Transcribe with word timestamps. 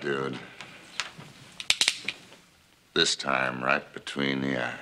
shot, 0.00 0.06
dude. 0.06 0.38
This 2.94 3.16
time, 3.16 3.62
right 3.62 3.92
between 3.92 4.40
the 4.40 4.62
eyes. 4.62 4.74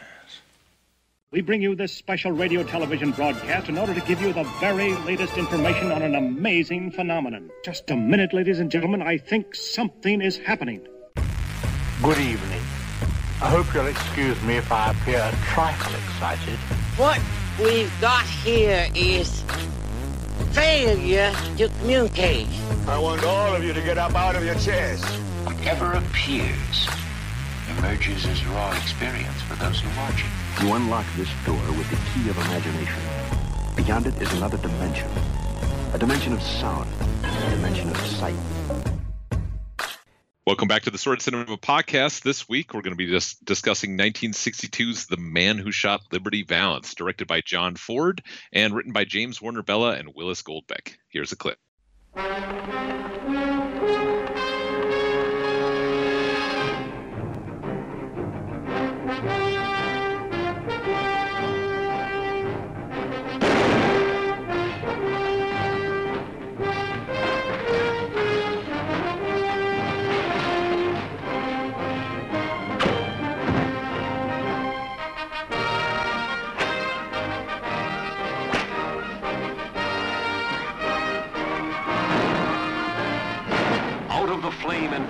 We 1.30 1.42
bring 1.42 1.60
you 1.60 1.74
this 1.74 1.92
special 1.92 2.32
radio 2.32 2.62
television 2.62 3.10
broadcast 3.10 3.68
in 3.68 3.76
order 3.76 3.92
to 3.92 4.00
give 4.00 4.22
you 4.22 4.32
the 4.32 4.44
very 4.60 4.94
latest 5.04 5.36
information 5.36 5.92
on 5.92 6.00
an 6.00 6.14
amazing 6.14 6.90
phenomenon. 6.90 7.50
Just 7.62 7.90
a 7.90 7.96
minute, 7.96 8.32
ladies 8.32 8.60
and 8.60 8.70
gentlemen. 8.70 9.02
I 9.02 9.18
think 9.18 9.54
something 9.54 10.22
is 10.22 10.38
happening. 10.38 10.86
Good 12.02 12.18
evening. 12.18 12.62
I 13.40 13.50
hope 13.50 13.72
you'll 13.74 13.86
excuse 13.86 14.40
me 14.42 14.56
if 14.56 14.72
I 14.72 14.90
appear 14.90 15.18
a 15.18 15.36
trifle 15.44 15.94
excited. 15.94 16.58
What 16.96 17.20
we've 17.62 17.92
got 18.00 18.24
here 18.24 18.88
is 18.94 19.44
failure 20.52 21.32
to 21.56 21.68
communicate. 21.80 22.46
I 22.86 22.98
want 22.98 23.24
all 23.24 23.54
of 23.54 23.62
you 23.62 23.72
to 23.72 23.80
get 23.80 23.98
up 23.98 24.14
out 24.14 24.36
of 24.36 24.44
your 24.44 24.54
chairs. 24.56 25.02
Whatever 25.44 25.92
appears 25.92 26.88
emerges 27.78 28.26
as 28.26 28.44
raw 28.46 28.72
experience 28.76 29.40
for 29.42 29.54
those 29.56 29.80
who 29.80 29.88
watch 30.00 30.24
it. 30.24 30.64
You 30.64 30.72
unlock 30.74 31.06
this 31.16 31.28
door 31.44 31.60
with 31.76 31.88
the 31.90 31.96
key 32.12 32.28
of 32.30 32.36
imagination. 32.36 33.02
Beyond 33.76 34.06
it 34.06 34.20
is 34.20 34.32
another 34.34 34.58
dimension. 34.58 35.08
A 35.92 35.98
dimension 35.98 36.32
of 36.32 36.42
sound. 36.42 36.88
A 37.22 37.50
dimension 37.50 37.88
of 37.90 37.96
sight. 37.98 38.36
Welcome 40.48 40.66
back 40.66 40.84
to 40.84 40.90
the 40.90 40.96
Sordid 40.96 41.20
Cinema 41.20 41.58
podcast. 41.58 42.22
This 42.22 42.48
week, 42.48 42.72
we're 42.72 42.80
going 42.80 42.94
to 42.94 42.96
be 42.96 43.06
just 43.06 43.44
discussing 43.44 43.98
1962's 43.98 45.06
The 45.06 45.18
Man 45.18 45.58
Who 45.58 45.70
Shot 45.70 46.00
Liberty 46.10 46.42
Valance, 46.42 46.94
directed 46.94 47.28
by 47.28 47.42
John 47.42 47.76
Ford 47.76 48.22
and 48.50 48.72
written 48.72 48.94
by 48.94 49.04
James 49.04 49.42
Warner 49.42 49.62
Bellah 49.62 50.00
and 50.00 50.14
Willis 50.14 50.40
Goldbeck. 50.40 50.94
Here's 51.10 51.32
a 51.32 51.36
clip. 51.36 51.58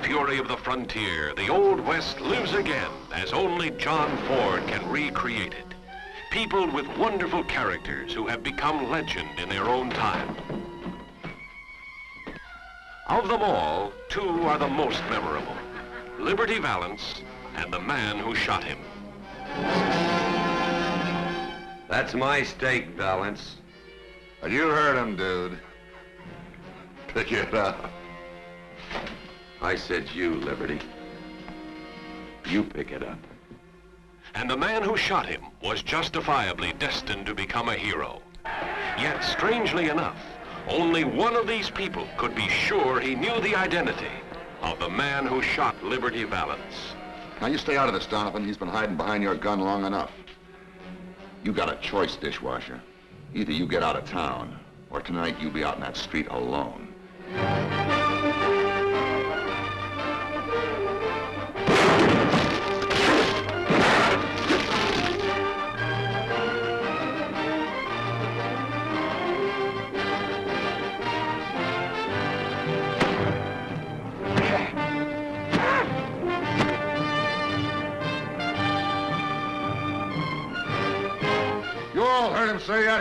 Fury 0.09 0.39
of 0.39 0.49
the 0.49 0.57
frontier, 0.57 1.35
the 1.35 1.51
Old 1.51 1.81
West 1.81 2.19
lives 2.23 2.55
again 2.55 2.91
as 3.13 3.35
only 3.35 3.71
John 3.73 4.17
Ford 4.27 4.67
can 4.67 4.89
recreate 4.89 5.53
it. 5.53 5.75
Peopled 6.31 6.73
with 6.73 6.89
wonderful 6.97 7.45
characters 7.45 8.15
who 8.15 8.27
have 8.27 8.43
become 8.43 8.91
legend 8.91 9.29
in 9.39 9.51
their 9.51 9.67
own 9.67 9.91
time. 9.91 10.35
Of 13.07 13.29
them 13.29 13.43
all, 13.43 13.93
two 14.09 14.45
are 14.45 14.57
the 14.57 14.67
most 14.67 15.03
memorable. 15.11 15.57
Liberty 16.19 16.59
Valance 16.59 17.21
and 17.57 17.71
the 17.71 17.81
man 17.81 18.17
who 18.17 18.35
shot 18.35 18.65
him. 18.65 18.79
That's 21.91 22.15
my 22.15 22.45
steak, 22.45 22.89
Valance. 22.97 23.57
You 24.43 24.69
heard 24.69 24.97
him, 24.97 25.17
dude. 25.17 25.59
Pick 27.09 27.31
it 27.31 27.53
up. 27.53 27.91
I 29.61 29.75
said 29.75 30.09
you, 30.15 30.35
Liberty. 30.37 30.81
You 32.47 32.63
pick 32.63 32.93
it 32.93 33.03
up. 33.03 33.19
And 34.35 34.49
the 34.49 34.57
man 34.57 34.83
who 34.83 34.97
shot 34.97 35.27
him 35.27 35.43
was 35.63 35.83
justifiably 35.83 36.75
destined 36.79 37.27
to 37.27 37.35
become 37.35 37.69
a 37.69 37.75
hero. 37.75 38.23
Yet, 38.99 39.23
strangely 39.25 39.89
enough, 39.89 40.17
only 40.69 41.05
one 41.05 41.35
of 41.35 41.47
these 41.47 41.71
people 41.71 42.07
could 42.17 42.35
be 42.35 42.49
sure 42.49 43.01
he 43.01 43.15
knew 43.15 43.41
the 43.41 43.57
identity 43.57 44.11
of 44.63 44.79
the 44.79 44.89
man 44.89 45.27
who 45.27 45.43
shot 45.43 45.83
Liberty 45.83 46.25
Valance. 46.25 46.95
Now 47.41 47.47
you 47.47 47.59
stay 47.59 47.77
out 47.77 47.89
of 47.89 47.95
this, 47.95 48.07
Donovan. 48.07 48.45
He's 48.45 48.57
been 48.57 48.69
hiding 48.69 48.97
behind 48.97 49.23
your 49.23 49.35
gun 49.35 49.61
long 49.61 49.85
enough. 49.85 50.11
You 51.45 51.53
got 51.53 51.73
a 51.73 51.77
choice, 51.77 52.17
dishwasher. 52.17 52.81
Either 53.35 53.53
you 53.53 53.67
get 53.67 53.83
out 53.83 53.97
of 53.97 54.05
town, 54.05 54.59
or 54.91 55.01
tonight 55.01 55.37
you'll 55.41 55.53
be 55.53 55.65
out 55.65 55.77
in 55.77 55.81
that 55.81 55.97
street 55.97 56.27
alone. 56.31 56.95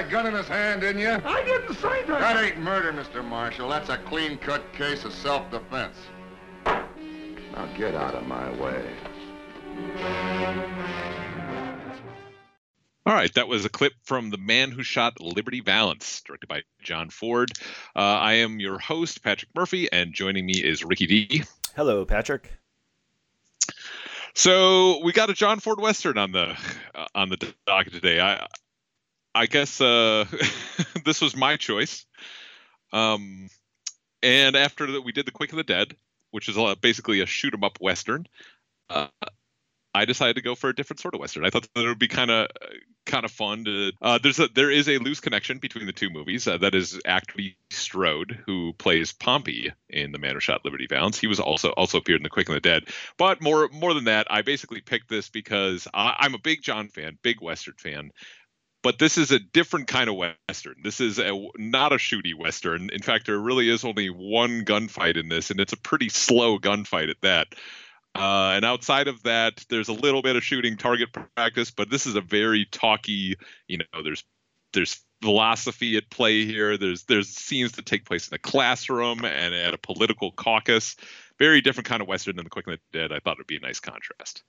Gun 0.07 0.25
in 0.25 0.34
his 0.34 0.47
hand, 0.47 0.81
didn't 0.81 1.01
you? 1.01 1.22
I 1.25 1.44
didn't 1.44 1.75
say 1.75 2.03
that. 2.06 2.19
That 2.19 2.44
ain't 2.44 2.59
murder, 2.59 2.94
Mr. 2.94 3.23
Marshall. 3.23 3.69
That's 3.69 3.90
a 3.90 3.97
clean-cut 3.97 4.73
case 4.73 5.06
of 5.06 5.13
self-defense. 5.13 5.95
Now 6.66 7.66
get 7.78 7.95
out 7.95 8.16
of 8.16 8.28
my 8.28 8.51
way. 8.51 8.90
All 13.06 13.13
right, 13.13 13.34
that 13.35 13.47
was 13.47 13.63
a 13.63 13.69
clip 13.69 13.94
from 14.03 14.31
The 14.31 14.38
Man 14.38 14.69
Who 14.69 14.84
Shot 14.84 15.22
Liberty 15.22 15.62
Valance, 15.62 16.22
directed 16.22 16.47
by 16.47 16.63
John 16.81 17.09
Ford. 17.09 17.51
Uh, 17.95 18.00
I 18.00 18.34
am 18.34 18.59
your 18.59 18.79
host, 18.79 19.24
Patrick 19.24 19.50
Murphy, 19.56 19.89
and 19.91 20.13
joining 20.13 20.45
me 20.45 20.56
is 20.56 20.84
Ricky 20.84 21.07
D. 21.07 21.44
Hello, 21.75 22.03
Patrick. 22.03 22.51
So 24.34 25.01
we 25.03 25.13
got 25.13 25.29
a 25.29 25.34
John 25.34 25.59
Ford 25.59 25.79
Western 25.79 26.18
on 26.18 26.31
the 26.31 26.57
uh, 26.94 27.06
on 27.16 27.29
the 27.29 27.38
docket 27.66 27.94
today. 27.94 28.19
I 28.19 28.45
I 29.37 29.45
guess 29.45 29.79
uh, 29.79 30.25
this 31.05 31.21
was 31.21 31.35
my 31.35 31.57
choice. 31.57 32.05
Um, 32.91 33.49
and 34.23 34.55
after 34.55 34.91
that, 34.93 35.01
we 35.01 35.11
did 35.11 35.27
the 35.27 35.31
Quick 35.31 35.51
of 35.51 35.57
the 35.57 35.63
Dead, 35.63 35.95
which 36.31 36.49
is 36.49 36.57
uh, 36.57 36.75
basically 36.81 37.21
a 37.21 37.25
shoot 37.25 37.53
'em 37.53 37.63
up 37.63 37.79
western. 37.79 38.25
Uh, 38.89 39.07
I 39.93 40.05
decided 40.05 40.35
to 40.35 40.41
go 40.41 40.55
for 40.55 40.69
a 40.69 40.75
different 40.75 40.99
sort 40.99 41.13
of 41.13 41.19
western. 41.19 41.45
I 41.45 41.49
thought 41.49 41.67
that 41.73 41.83
it 41.83 41.87
would 41.87 41.99
be 41.99 42.07
kind 42.07 42.29
of 42.31 42.47
kind 43.05 43.25
of 43.25 43.31
fun 43.31 43.65
to. 43.65 43.91
Uh, 44.01 44.19
there's 44.21 44.39
a 44.39 44.47
there 44.47 44.71
is 44.71 44.87
a 44.87 44.97
loose 44.97 45.19
connection 45.19 45.57
between 45.57 45.85
the 45.85 45.91
two 45.91 46.09
movies. 46.09 46.47
Uh, 46.47 46.57
that 46.57 46.75
is 46.75 46.99
Actor 47.05 47.39
Strode, 47.71 48.39
who 48.45 48.73
plays 48.73 49.13
Pompey 49.13 49.71
in 49.89 50.11
The 50.11 50.19
Man 50.19 50.33
Who 50.35 50.39
Shot 50.39 50.63
Liberty 50.65 50.87
Valance. 50.87 51.19
He 51.19 51.27
was 51.27 51.39
also 51.39 51.69
also 51.71 51.97
appeared 51.97 52.19
in 52.19 52.23
The 52.23 52.29
Quick 52.29 52.49
and 52.49 52.55
the 52.55 52.61
Dead. 52.61 52.83
But 53.17 53.41
more 53.41 53.69
more 53.69 53.93
than 53.93 54.05
that, 54.05 54.27
I 54.29 54.41
basically 54.41 54.81
picked 54.81 55.09
this 55.09 55.29
because 55.29 55.87
I, 55.93 56.15
I'm 56.19 56.35
a 56.35 56.39
big 56.39 56.61
John 56.61 56.89
fan, 56.89 57.17
big 57.23 57.41
western 57.41 57.75
fan. 57.77 58.11
But 58.83 58.99
this 58.99 59.17
is 59.17 59.31
a 59.31 59.39
different 59.39 59.88
kind 59.88 60.09
of 60.09 60.15
western. 60.15 60.75
This 60.83 61.01
is 61.01 61.19
a, 61.19 61.31
not 61.57 61.91
a 61.91 61.97
shooty 61.97 62.35
western. 62.35 62.89
In 62.91 63.01
fact, 63.01 63.25
there 63.25 63.39
really 63.39 63.69
is 63.69 63.83
only 63.83 64.09
one 64.09 64.63
gunfight 64.63 65.17
in 65.17 65.29
this, 65.29 65.49
and 65.49 65.59
it's 65.59 65.73
a 65.73 65.77
pretty 65.77 66.09
slow 66.09 66.59
gunfight 66.59 67.09
at 67.09 67.21
that. 67.21 67.47
Uh, 68.15 68.53
and 68.55 68.65
outside 68.65 69.07
of 69.07 69.21
that, 69.23 69.63
there's 69.69 69.89
a 69.89 69.93
little 69.93 70.21
bit 70.21 70.35
of 70.35 70.43
shooting 70.43 70.77
target 70.77 71.09
practice, 71.35 71.71
but 71.71 71.89
this 71.89 72.05
is 72.05 72.15
a 72.15 72.21
very 72.21 72.65
talky. 72.71 73.35
You 73.67 73.79
know, 73.79 74.03
there's 74.03 74.23
there's 74.73 74.99
philosophy 75.21 75.97
at 75.97 76.09
play 76.09 76.45
here. 76.45 76.77
There's 76.77 77.03
there's 77.03 77.29
scenes 77.29 77.73
that 77.73 77.85
take 77.85 78.05
place 78.05 78.27
in 78.27 78.35
a 78.35 78.39
classroom 78.39 79.25
and 79.25 79.53
at 79.53 79.74
a 79.74 79.77
political 79.77 80.31
caucus. 80.31 80.95
Very 81.38 81.62
different 81.62 81.88
kind 81.88 82.01
of 82.01 82.07
western 82.07 82.35
than 82.35 82.45
the 82.45 82.50
Quick 82.50 82.68
and 82.68 82.77
the 82.77 83.00
Dead. 83.00 83.12
I 83.12 83.19
thought 83.19 83.33
it 83.33 83.39
would 83.39 83.47
be 83.47 83.57
a 83.57 83.59
nice 83.59 83.79
contrast. 83.79 84.44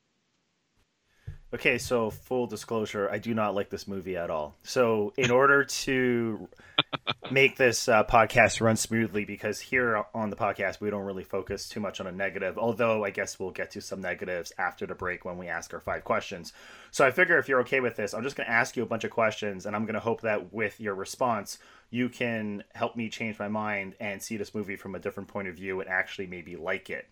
Okay, 1.54 1.78
so 1.78 2.10
full 2.10 2.46
disclosure, 2.46 3.08
I 3.10 3.16
do 3.16 3.32
not 3.32 3.54
like 3.54 3.70
this 3.70 3.88
movie 3.88 4.18
at 4.18 4.28
all. 4.28 4.54
So, 4.64 5.14
in 5.16 5.30
order 5.30 5.64
to 5.64 6.46
make 7.30 7.56
this 7.56 7.88
uh, 7.88 8.04
podcast 8.04 8.60
run 8.60 8.76
smoothly, 8.76 9.24
because 9.24 9.58
here 9.58 10.04
on 10.12 10.28
the 10.28 10.36
podcast 10.36 10.78
we 10.78 10.90
don't 10.90 11.06
really 11.06 11.24
focus 11.24 11.66
too 11.66 11.80
much 11.80 12.00
on 12.00 12.06
a 12.06 12.12
negative, 12.12 12.58
although 12.58 13.02
I 13.02 13.08
guess 13.08 13.38
we'll 13.38 13.50
get 13.50 13.70
to 13.70 13.80
some 13.80 14.02
negatives 14.02 14.52
after 14.58 14.84
the 14.84 14.94
break 14.94 15.24
when 15.24 15.38
we 15.38 15.48
ask 15.48 15.72
our 15.72 15.80
five 15.80 16.04
questions. 16.04 16.52
So, 16.90 17.06
I 17.06 17.12
figure 17.12 17.38
if 17.38 17.48
you're 17.48 17.60
okay 17.60 17.80
with 17.80 17.96
this, 17.96 18.12
I'm 18.12 18.24
just 18.24 18.36
going 18.36 18.46
to 18.46 18.52
ask 18.52 18.76
you 18.76 18.82
a 18.82 18.86
bunch 18.86 19.04
of 19.04 19.10
questions, 19.10 19.64
and 19.64 19.74
I'm 19.74 19.86
going 19.86 19.94
to 19.94 20.00
hope 20.00 20.20
that 20.20 20.52
with 20.52 20.78
your 20.78 20.94
response, 20.94 21.56
you 21.88 22.10
can 22.10 22.62
help 22.74 22.94
me 22.94 23.08
change 23.08 23.38
my 23.38 23.48
mind 23.48 23.94
and 24.00 24.22
see 24.22 24.36
this 24.36 24.54
movie 24.54 24.76
from 24.76 24.94
a 24.94 24.98
different 24.98 25.30
point 25.30 25.48
of 25.48 25.54
view 25.54 25.80
and 25.80 25.88
actually 25.88 26.26
maybe 26.26 26.56
like 26.56 26.90
it. 26.90 27.08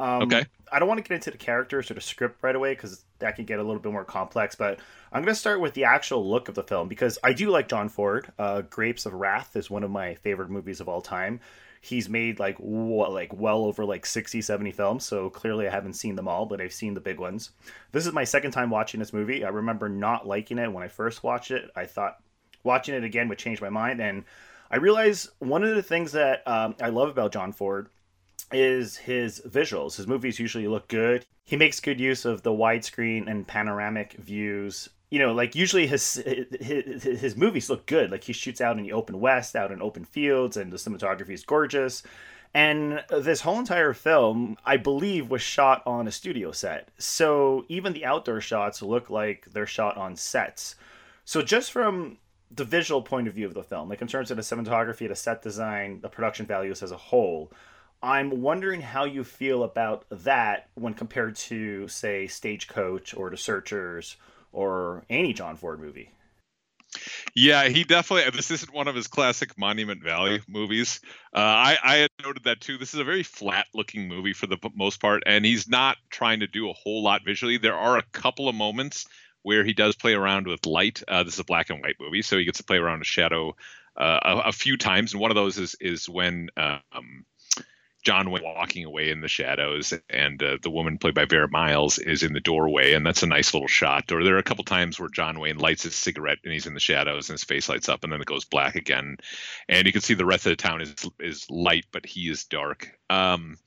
Um, 0.00 0.22
Okay. 0.22 0.46
I 0.70 0.78
don't 0.78 0.88
want 0.88 0.98
to 0.98 1.08
get 1.08 1.14
into 1.14 1.30
the 1.30 1.38
characters 1.38 1.90
or 1.90 1.94
the 1.94 2.00
script 2.00 2.42
right 2.42 2.54
away 2.54 2.72
because 2.72 3.04
that 3.20 3.36
can 3.36 3.46
get 3.46 3.58
a 3.58 3.62
little 3.62 3.80
bit 3.80 3.90
more 3.90 4.04
complex. 4.04 4.54
But 4.54 4.80
I'm 5.12 5.22
going 5.22 5.34
to 5.34 5.40
start 5.40 5.60
with 5.60 5.74
the 5.74 5.84
actual 5.84 6.28
look 6.28 6.48
of 6.48 6.54
the 6.54 6.62
film 6.62 6.88
because 6.88 7.18
I 7.24 7.32
do 7.32 7.48
like 7.50 7.68
John 7.68 7.88
Ford. 7.88 8.30
Uh, 8.38 8.62
Grapes 8.62 9.06
of 9.06 9.14
Wrath 9.14 9.56
is 9.56 9.70
one 9.70 9.82
of 9.82 9.90
my 9.90 10.14
favorite 10.16 10.50
movies 10.50 10.80
of 10.80 10.88
all 10.88 11.00
time. 11.00 11.40
He's 11.80 12.08
made 12.08 12.38
like 12.38 12.58
what, 12.58 13.12
like 13.12 13.32
well 13.32 13.64
over 13.64 13.84
like 13.84 14.04
60, 14.04 14.42
70 14.42 14.72
films. 14.72 15.04
So 15.06 15.30
clearly 15.30 15.66
I 15.66 15.70
haven't 15.70 15.94
seen 15.94 16.16
them 16.16 16.28
all, 16.28 16.44
but 16.44 16.60
I've 16.60 16.72
seen 16.72 16.92
the 16.92 17.00
big 17.00 17.18
ones. 17.18 17.50
This 17.92 18.06
is 18.06 18.12
my 18.12 18.24
second 18.24 18.50
time 18.50 18.68
watching 18.68 19.00
this 19.00 19.12
movie. 19.12 19.44
I 19.44 19.48
remember 19.48 19.88
not 19.88 20.26
liking 20.26 20.58
it 20.58 20.72
when 20.72 20.82
I 20.82 20.88
first 20.88 21.22
watched 21.22 21.50
it. 21.50 21.70
I 21.76 21.86
thought 21.86 22.18
watching 22.62 22.94
it 22.94 23.04
again 23.04 23.28
would 23.28 23.38
change 23.38 23.60
my 23.62 23.70
mind. 23.70 24.02
And 24.02 24.24
I 24.70 24.76
realized 24.76 25.30
one 25.38 25.64
of 25.64 25.74
the 25.74 25.82
things 25.82 26.12
that 26.12 26.46
um, 26.46 26.74
I 26.82 26.88
love 26.90 27.08
about 27.08 27.32
John 27.32 27.52
Ford 27.52 27.88
is 28.52 28.96
his 28.96 29.40
visuals. 29.46 29.96
His 29.96 30.06
movies 30.06 30.38
usually 30.38 30.68
look 30.68 30.88
good. 30.88 31.26
He 31.44 31.56
makes 31.56 31.80
good 31.80 32.00
use 32.00 32.24
of 32.24 32.42
the 32.42 32.50
widescreen 32.50 33.30
and 33.30 33.46
panoramic 33.46 34.12
views. 34.14 34.88
You 35.10 35.18
know, 35.18 35.32
like 35.32 35.54
usually 35.54 35.86
his, 35.86 36.14
his 36.60 37.02
his 37.02 37.36
movies 37.36 37.70
look 37.70 37.86
good. 37.86 38.10
Like 38.10 38.24
he 38.24 38.32
shoots 38.32 38.60
out 38.60 38.76
in 38.76 38.82
the 38.82 38.92
open 38.92 39.20
west, 39.20 39.56
out 39.56 39.72
in 39.72 39.80
open 39.80 40.04
fields, 40.04 40.56
and 40.56 40.70
the 40.70 40.76
cinematography 40.76 41.30
is 41.30 41.44
gorgeous. 41.44 42.02
And 42.54 43.04
this 43.10 43.42
whole 43.42 43.58
entire 43.58 43.92
film, 43.92 44.56
I 44.64 44.78
believe, 44.78 45.30
was 45.30 45.42
shot 45.42 45.82
on 45.86 46.08
a 46.08 46.12
studio 46.12 46.52
set. 46.52 46.88
So 46.98 47.64
even 47.68 47.92
the 47.92 48.04
outdoor 48.04 48.40
shots 48.40 48.82
look 48.82 49.10
like 49.10 49.46
they're 49.52 49.66
shot 49.66 49.96
on 49.96 50.16
sets. 50.16 50.76
So 51.24 51.42
just 51.42 51.72
from 51.72 52.18
the 52.50 52.64
visual 52.64 53.02
point 53.02 53.28
of 53.28 53.34
view 53.34 53.46
of 53.46 53.54
the 53.54 53.62
film, 53.62 53.90
like 53.90 54.00
in 54.00 54.08
terms 54.08 54.30
of 54.30 54.38
the 54.38 54.42
cinematography, 54.42 55.08
the 55.08 55.14
set 55.14 55.42
design, 55.42 56.00
the 56.00 56.08
production 56.08 56.46
values 56.46 56.82
as 56.82 56.90
a 56.90 56.96
whole, 56.96 57.52
I'm 58.02 58.42
wondering 58.42 58.80
how 58.80 59.04
you 59.04 59.24
feel 59.24 59.64
about 59.64 60.04
that 60.10 60.68
when 60.74 60.94
compared 60.94 61.36
to, 61.36 61.88
say, 61.88 62.26
Stagecoach 62.26 63.14
or 63.14 63.30
The 63.30 63.36
Searchers 63.36 64.16
or 64.52 65.04
any 65.10 65.32
John 65.32 65.56
Ford 65.56 65.80
movie. 65.80 66.10
Yeah, 67.34 67.68
he 67.68 67.84
definitely. 67.84 68.30
This 68.30 68.50
isn't 68.50 68.72
one 68.72 68.88
of 68.88 68.94
his 68.94 69.08
classic 69.08 69.58
Monument 69.58 70.02
Valley 70.02 70.40
movies. 70.48 71.00
Uh, 71.34 71.40
I, 71.40 71.78
I 71.84 71.96
had 71.96 72.10
noted 72.22 72.44
that 72.44 72.60
too. 72.60 72.78
This 72.78 72.94
is 72.94 73.00
a 73.00 73.04
very 73.04 73.22
flat-looking 73.22 74.08
movie 74.08 74.32
for 74.32 74.46
the 74.46 74.56
most 74.74 75.00
part, 75.00 75.22
and 75.26 75.44
he's 75.44 75.68
not 75.68 75.98
trying 76.08 76.40
to 76.40 76.46
do 76.46 76.70
a 76.70 76.72
whole 76.72 77.02
lot 77.02 77.22
visually. 77.24 77.58
There 77.58 77.76
are 77.76 77.98
a 77.98 78.04
couple 78.12 78.48
of 78.48 78.54
moments 78.54 79.06
where 79.42 79.64
he 79.64 79.74
does 79.74 79.96
play 79.96 80.14
around 80.14 80.46
with 80.46 80.66
light. 80.66 81.02
Uh, 81.06 81.24
this 81.24 81.34
is 81.34 81.40
a 81.40 81.44
black 81.44 81.68
and 81.68 81.82
white 81.82 81.96
movie, 82.00 82.22
so 82.22 82.38
he 82.38 82.44
gets 82.44 82.58
to 82.58 82.64
play 82.64 82.78
around 82.78 83.00
with 83.00 83.06
shadow 83.06 83.54
uh, 83.96 84.20
a, 84.22 84.48
a 84.48 84.52
few 84.52 84.76
times, 84.76 85.12
and 85.12 85.20
one 85.20 85.30
of 85.30 85.36
those 85.36 85.58
is 85.58 85.76
is 85.80 86.08
when 86.08 86.48
um, 86.56 87.26
John 88.08 88.30
Wayne 88.30 88.42
walking 88.42 88.86
away 88.86 89.10
in 89.10 89.20
the 89.20 89.28
shadows, 89.28 89.92
and 90.08 90.42
uh, 90.42 90.56
the 90.62 90.70
woman 90.70 90.96
played 90.96 91.12
by 91.12 91.26
Vera 91.26 91.46
Miles 91.46 91.98
is 91.98 92.22
in 92.22 92.32
the 92.32 92.40
doorway, 92.40 92.94
and 92.94 93.04
that's 93.04 93.22
a 93.22 93.26
nice 93.26 93.52
little 93.52 93.68
shot. 93.68 94.10
Or 94.10 94.24
there 94.24 94.34
are 94.36 94.38
a 94.38 94.42
couple 94.42 94.64
times 94.64 94.98
where 94.98 95.10
John 95.10 95.38
Wayne 95.38 95.58
lights 95.58 95.82
his 95.82 95.94
cigarette 95.94 96.38
and 96.42 96.50
he's 96.50 96.66
in 96.66 96.72
the 96.72 96.80
shadows, 96.80 97.28
and 97.28 97.34
his 97.34 97.44
face 97.44 97.68
lights 97.68 97.86
up, 97.86 98.04
and 98.04 98.10
then 98.10 98.22
it 98.22 98.26
goes 98.26 98.46
black 98.46 98.76
again, 98.76 99.18
and 99.68 99.86
you 99.86 99.92
can 99.92 100.00
see 100.00 100.14
the 100.14 100.24
rest 100.24 100.46
of 100.46 100.52
the 100.52 100.56
town 100.56 100.80
is 100.80 100.94
is 101.20 101.50
light, 101.50 101.84
but 101.92 102.06
he 102.06 102.30
is 102.30 102.44
dark. 102.44 102.98
Um, 103.10 103.58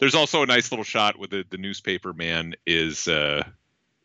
there's 0.00 0.16
also 0.16 0.42
a 0.42 0.46
nice 0.46 0.72
little 0.72 0.82
shot 0.82 1.16
where 1.16 1.28
the 1.28 1.44
the 1.48 1.58
newspaper 1.58 2.12
man 2.12 2.54
is. 2.66 3.06
Uh, 3.06 3.44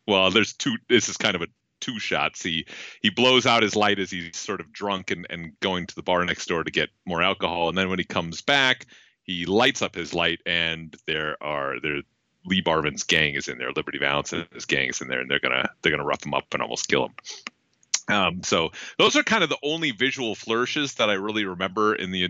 well, 0.06 0.30
there's 0.30 0.52
two. 0.52 0.76
This 0.88 1.08
is 1.08 1.16
kind 1.16 1.34
of 1.34 1.42
a 1.42 1.48
two 1.80 1.98
shots. 1.98 2.44
He 2.44 2.64
he 3.02 3.10
blows 3.10 3.44
out 3.44 3.64
his 3.64 3.74
light 3.74 3.98
as 3.98 4.12
he's 4.12 4.36
sort 4.36 4.60
of 4.60 4.72
drunk 4.72 5.10
and, 5.10 5.26
and 5.28 5.58
going 5.58 5.88
to 5.88 5.96
the 5.96 6.04
bar 6.04 6.24
next 6.24 6.46
door 6.46 6.62
to 6.62 6.70
get 6.70 6.90
more 7.04 7.22
alcohol. 7.22 7.68
And 7.68 7.76
then 7.76 7.88
when 7.88 7.98
he 7.98 8.04
comes 8.04 8.40
back, 8.40 8.86
he 9.30 9.46
lights 9.46 9.82
up 9.82 9.94
his 9.94 10.12
light 10.14 10.40
and 10.46 10.96
there 11.06 11.36
are 11.42 11.80
there 11.80 12.02
Lee 12.46 12.62
Marvin's 12.64 13.02
gang 13.02 13.34
is 13.34 13.48
in 13.48 13.58
there, 13.58 13.70
Liberty 13.72 13.98
Valance 13.98 14.32
and 14.32 14.46
his 14.52 14.64
gang 14.64 14.88
is 14.88 15.00
in 15.00 15.08
there, 15.08 15.20
and 15.20 15.30
they're 15.30 15.40
gonna 15.40 15.70
they're 15.82 15.92
gonna 15.92 16.04
rough 16.04 16.24
him 16.24 16.34
up 16.34 16.52
and 16.52 16.62
almost 16.62 16.88
kill 16.88 17.06
him. 17.06 17.14
Um, 18.08 18.42
so 18.42 18.70
those 18.98 19.14
are 19.16 19.22
kind 19.22 19.44
of 19.44 19.50
the 19.50 19.58
only 19.62 19.92
visual 19.92 20.34
flourishes 20.34 20.94
that 20.94 21.10
I 21.10 21.14
really 21.14 21.44
remember 21.44 21.94
in 21.94 22.10
the 22.10 22.28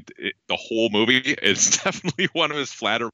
the 0.49 0.57
whole 0.57 0.91
movie. 0.91 1.19
It's 1.19 1.79
definitely 1.85 2.29
one 2.33 2.51
of 2.51 2.57
his 2.57 2.73
flatter. 2.73 3.11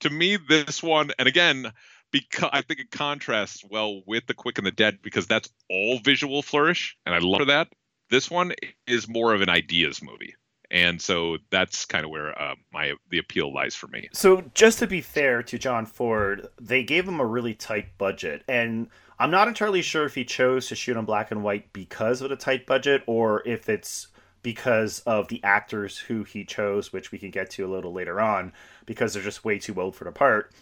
To 0.00 0.10
me, 0.10 0.36
this 0.36 0.82
one, 0.82 1.12
and 1.18 1.28
again, 1.28 1.72
because 2.10 2.50
I 2.52 2.62
think 2.62 2.80
it 2.80 2.90
contrasts 2.90 3.62
well 3.68 4.02
with 4.06 4.26
the 4.26 4.34
Quick 4.34 4.58
and 4.58 4.66
the 4.66 4.72
Dead 4.72 4.98
because 5.02 5.26
that's 5.26 5.48
all 5.68 5.98
visual 5.98 6.42
flourish, 6.42 6.96
and 7.04 7.14
I 7.14 7.18
love 7.18 7.48
that. 7.48 7.68
This 8.10 8.30
one 8.30 8.52
is 8.86 9.08
more 9.08 9.32
of 9.32 9.42
an 9.42 9.48
ideas 9.48 10.02
movie, 10.02 10.34
and 10.72 11.00
so 11.00 11.38
that's 11.50 11.84
kind 11.84 12.04
of 12.04 12.10
where 12.10 12.40
uh, 12.40 12.56
my 12.72 12.94
the 13.10 13.18
appeal 13.18 13.52
lies 13.52 13.76
for 13.76 13.86
me. 13.88 14.08
So 14.12 14.42
just 14.54 14.80
to 14.80 14.86
be 14.86 15.00
fair 15.00 15.42
to 15.44 15.58
John 15.58 15.86
Ford, 15.86 16.48
they 16.60 16.82
gave 16.82 17.06
him 17.06 17.20
a 17.20 17.26
really 17.26 17.54
tight 17.54 17.96
budget, 17.98 18.42
and 18.48 18.88
I'm 19.18 19.30
not 19.30 19.46
entirely 19.46 19.82
sure 19.82 20.04
if 20.04 20.14
he 20.14 20.24
chose 20.24 20.66
to 20.68 20.74
shoot 20.74 20.96
on 20.96 21.04
black 21.04 21.30
and 21.30 21.44
white 21.44 21.72
because 21.72 22.22
of 22.22 22.30
the 22.30 22.36
tight 22.36 22.66
budget 22.66 23.04
or 23.06 23.46
if 23.46 23.68
it's 23.68 24.08
because 24.42 24.98
of 25.00 25.28
the 25.28 25.42
actors 25.44 25.98
who 25.98 26.24
he 26.24 26.44
chose, 26.44 26.92
which 26.92 27.12
we 27.12 27.18
can 27.18 27.30
get 27.30 27.48
to 27.50 27.64
a 27.64 27.70
little 27.72 27.92
later 27.92 28.20
on, 28.20 28.52
because 28.86 29.14
they're 29.14 29.22
just 29.22 29.44
way 29.44 29.56
too 29.60 29.80
old 29.80 29.94
for 29.94 30.02
the 30.02 30.10
part 30.10 30.52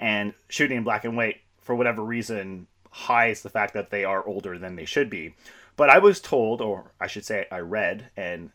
and 0.00 0.32
shooting 0.48 0.78
in 0.78 0.84
black 0.84 1.04
and 1.04 1.16
white 1.16 1.40
for 1.60 1.74
whatever 1.74 2.02
reason 2.02 2.66
hides 2.90 3.42
the 3.42 3.50
fact 3.50 3.74
that 3.74 3.90
they 3.90 4.04
are 4.04 4.26
older 4.26 4.58
than 4.58 4.74
they 4.74 4.84
should 4.84 5.10
be. 5.10 5.34
But 5.76 5.90
I 5.90 5.98
was 5.98 6.20
told, 6.20 6.60
or 6.60 6.92
I 7.00 7.06
should 7.06 7.24
say, 7.24 7.46
I 7.52 7.58
read, 7.60 8.10
and 8.16 8.50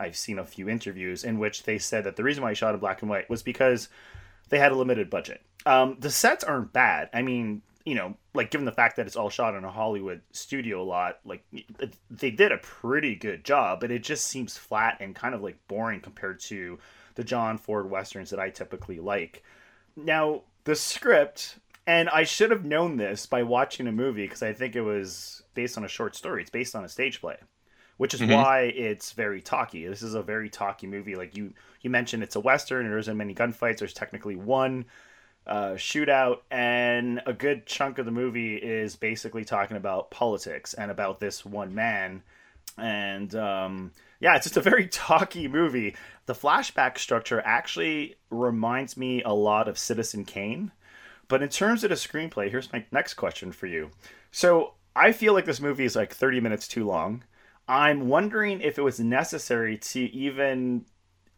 I've 0.00 0.16
seen 0.16 0.38
a 0.38 0.46
few 0.46 0.68
interviews 0.68 1.24
in 1.24 1.38
which 1.38 1.64
they 1.64 1.78
said 1.78 2.04
that 2.04 2.16
the 2.16 2.24
reason 2.24 2.42
why 2.42 2.50
I 2.50 2.54
shot 2.54 2.74
in 2.74 2.80
black 2.80 3.02
and 3.02 3.10
white 3.10 3.28
was 3.28 3.42
because 3.42 3.88
they 4.48 4.58
had 4.58 4.72
a 4.72 4.76
limited 4.76 5.10
budget. 5.10 5.42
Um, 5.66 5.96
the 6.00 6.10
sets 6.10 6.42
aren't 6.42 6.72
bad. 6.72 7.10
I 7.12 7.22
mean, 7.22 7.62
you 7.84 7.94
know, 7.94 8.16
like 8.34 8.50
given 8.50 8.64
the 8.64 8.72
fact 8.72 8.96
that 8.96 9.06
it's 9.06 9.16
all 9.16 9.30
shot 9.30 9.54
in 9.54 9.64
a 9.64 9.70
Hollywood 9.70 10.22
studio 10.32 10.84
lot, 10.84 11.18
like 11.24 11.44
they 12.10 12.30
did 12.30 12.52
a 12.52 12.58
pretty 12.58 13.14
good 13.14 13.44
job, 13.44 13.80
but 13.80 13.90
it 13.90 14.02
just 14.02 14.26
seems 14.26 14.56
flat 14.56 14.98
and 15.00 15.14
kind 15.14 15.34
of 15.34 15.42
like 15.42 15.56
boring 15.68 16.00
compared 16.00 16.40
to 16.40 16.78
the 17.14 17.24
John 17.24 17.58
Ford 17.58 17.90
westerns 17.90 18.30
that 18.30 18.40
I 18.40 18.50
typically 18.50 19.00
like. 19.00 19.42
Now, 19.96 20.42
the 20.64 20.76
script, 20.76 21.58
and 21.86 22.08
I 22.10 22.24
should 22.24 22.50
have 22.50 22.64
known 22.64 22.96
this 22.96 23.26
by 23.26 23.42
watching 23.42 23.86
a 23.86 23.92
movie 23.92 24.24
because 24.24 24.42
I 24.42 24.52
think 24.52 24.76
it 24.76 24.82
was 24.82 25.42
based 25.54 25.76
on 25.76 25.84
a 25.84 25.88
short 25.88 26.14
story. 26.14 26.42
It's 26.42 26.50
based 26.50 26.74
on 26.74 26.84
a 26.84 26.88
stage 26.88 27.20
play, 27.20 27.36
which 28.00 28.14
is 28.14 28.22
Mhm. 28.22 28.34
why 28.34 28.60
it's 28.62 29.12
very 29.12 29.42
talky. 29.42 29.86
This 29.86 30.00
is 30.00 30.14
a 30.14 30.22
very 30.22 30.48
talky 30.48 30.86
movie. 30.86 31.16
Like 31.16 31.36
you, 31.36 31.52
you 31.82 31.90
mentioned, 31.90 32.22
it's 32.22 32.34
a 32.34 32.40
western. 32.40 32.88
There 32.88 32.96
isn't 32.96 33.14
many 33.14 33.34
gunfights. 33.34 33.80
There's 33.80 33.92
technically 33.92 34.36
one 34.36 34.86
uh, 35.46 35.72
shootout, 35.72 36.38
and 36.50 37.20
a 37.26 37.34
good 37.34 37.66
chunk 37.66 37.98
of 37.98 38.06
the 38.06 38.10
movie 38.10 38.56
is 38.56 38.96
basically 38.96 39.44
talking 39.44 39.76
about 39.76 40.10
politics 40.10 40.72
and 40.72 40.90
about 40.90 41.20
this 41.20 41.44
one 41.44 41.74
man. 41.74 42.22
And 42.78 43.34
um, 43.34 43.92
yeah, 44.18 44.34
it's 44.36 44.46
just 44.46 44.56
a 44.56 44.62
very 44.62 44.86
talky 44.90 45.46
movie. 45.46 45.94
The 46.24 46.34
flashback 46.34 46.96
structure 46.96 47.42
actually 47.44 48.16
reminds 48.30 48.96
me 48.96 49.22
a 49.24 49.34
lot 49.34 49.68
of 49.68 49.78
Citizen 49.78 50.24
Kane. 50.24 50.72
But 51.28 51.42
in 51.42 51.50
terms 51.50 51.84
of 51.84 51.90
the 51.90 51.96
screenplay, 51.96 52.50
here's 52.50 52.72
my 52.72 52.84
next 52.90 53.14
question 53.14 53.52
for 53.52 53.66
you. 53.66 53.90
So 54.30 54.72
I 54.96 55.12
feel 55.12 55.34
like 55.34 55.44
this 55.44 55.60
movie 55.60 55.84
is 55.84 55.96
like 55.96 56.14
30 56.14 56.40
minutes 56.40 56.66
too 56.66 56.86
long. 56.86 57.24
I'm 57.70 58.08
wondering 58.08 58.62
if 58.62 58.78
it 58.78 58.82
was 58.82 58.98
necessary 58.98 59.78
to 59.78 60.00
even 60.00 60.86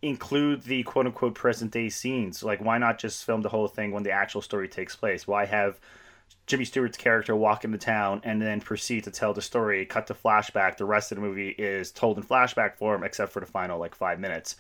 include 0.01 0.63
the 0.63 0.83
quote 0.85 1.05
unquote 1.05 1.35
present 1.35 1.73
day 1.73 1.91
scenes. 1.91 2.43
Like, 2.43 2.65
why 2.65 2.79
not 2.79 2.99
just 2.99 3.27
film 3.27 3.43
the 3.43 3.51
whole 3.51 3.69
thing 3.69 3.91
when 3.93 4.03
the 4.03 4.13
actual 4.13 4.41
story 4.41 4.67
takes 4.67 4.97
place? 4.97 5.29
Why 5.29 5.45
have 5.45 5.79
Jimmy 6.47 6.65
Stewart's 6.65 6.97
character 6.97 7.37
walk 7.37 7.65
into 7.65 7.77
town 7.77 8.23
and 8.25 8.41
then 8.41 8.63
proceed 8.63 9.05
to 9.05 9.11
tell 9.11 9.35
the 9.35 9.43
story, 9.43 9.85
cut 9.85 10.07
to 10.07 10.15
flashback? 10.15 10.79
The 10.79 10.87
rest 10.87 11.13
of 11.13 11.17
the 11.17 11.23
movie 11.23 11.51
is 11.51 11.91
told 11.91 12.17
in 12.17 12.25
flashback 12.25 12.77
form, 12.79 13.05
except 13.05 13.31
for 13.31 13.41
the 13.41 13.47
final 13.47 13.79
like 13.79 13.95
five 13.95 14.19
minutes. 14.19 14.57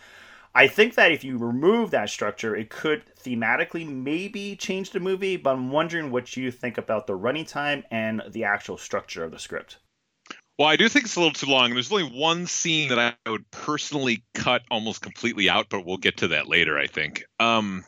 I 0.54 0.68
think 0.68 0.94
that 0.96 1.10
if 1.10 1.24
you 1.24 1.38
remove 1.38 1.90
that 1.92 2.10
structure, 2.10 2.54
it 2.54 2.68
could 2.68 3.02
thematically 3.16 3.88
maybe 3.88 4.56
change 4.56 4.90
the 4.90 5.00
movie, 5.00 5.38
but 5.38 5.54
I'm 5.54 5.70
wondering 5.70 6.10
what 6.10 6.36
you 6.36 6.50
think 6.50 6.76
about 6.76 7.06
the 7.06 7.14
running 7.14 7.46
time 7.46 7.82
and 7.90 8.20
the 8.28 8.44
actual 8.44 8.76
structure 8.76 9.24
of 9.24 9.30
the 9.30 9.38
script. 9.38 9.78
Well, 10.62 10.70
I 10.70 10.76
do 10.76 10.88
think 10.88 11.06
it's 11.06 11.16
a 11.16 11.18
little 11.18 11.32
too 11.32 11.50
long. 11.50 11.74
There's 11.74 11.90
only 11.90 12.08
one 12.16 12.46
scene 12.46 12.90
that 12.90 13.16
I 13.26 13.28
would 13.28 13.50
personally 13.50 14.22
cut 14.32 14.62
almost 14.70 15.02
completely 15.02 15.50
out, 15.50 15.68
but 15.68 15.84
we'll 15.84 15.96
get 15.96 16.18
to 16.18 16.28
that 16.28 16.46
later. 16.46 16.78
I 16.78 16.86
think. 16.86 17.24
Um, 17.40 17.84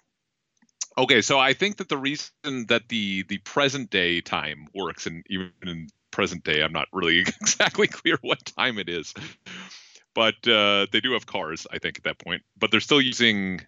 okay, 0.99 1.23
so 1.23 1.39
I 1.39 1.53
think 1.53 1.77
that 1.77 1.89
the 1.89 1.97
reason 1.97 2.33
that 2.67 2.89
the 2.89 3.23
the 3.29 3.39
present 3.39 3.91
day 3.91 4.21
time 4.21 4.67
works, 4.75 5.07
and 5.07 5.25
even 5.31 5.53
in 5.63 5.87
present 6.11 6.43
day, 6.43 6.65
I'm 6.65 6.73
not 6.73 6.89
really 6.93 7.21
exactly 7.41 7.87
clear 7.87 8.19
what 8.23 8.45
time 8.45 8.81
it 8.81 8.89
is, 8.89 9.15
but 10.13 10.35
uh, 10.49 10.89
they 10.91 10.99
do 11.01 11.13
have 11.13 11.27
cars. 11.27 11.69
I 11.71 11.79
think 11.79 11.99
at 11.99 12.03
that 12.03 12.19
point, 12.19 12.43
but 12.59 12.73
they're 12.73 12.81
still 12.81 13.01
using 13.01 13.61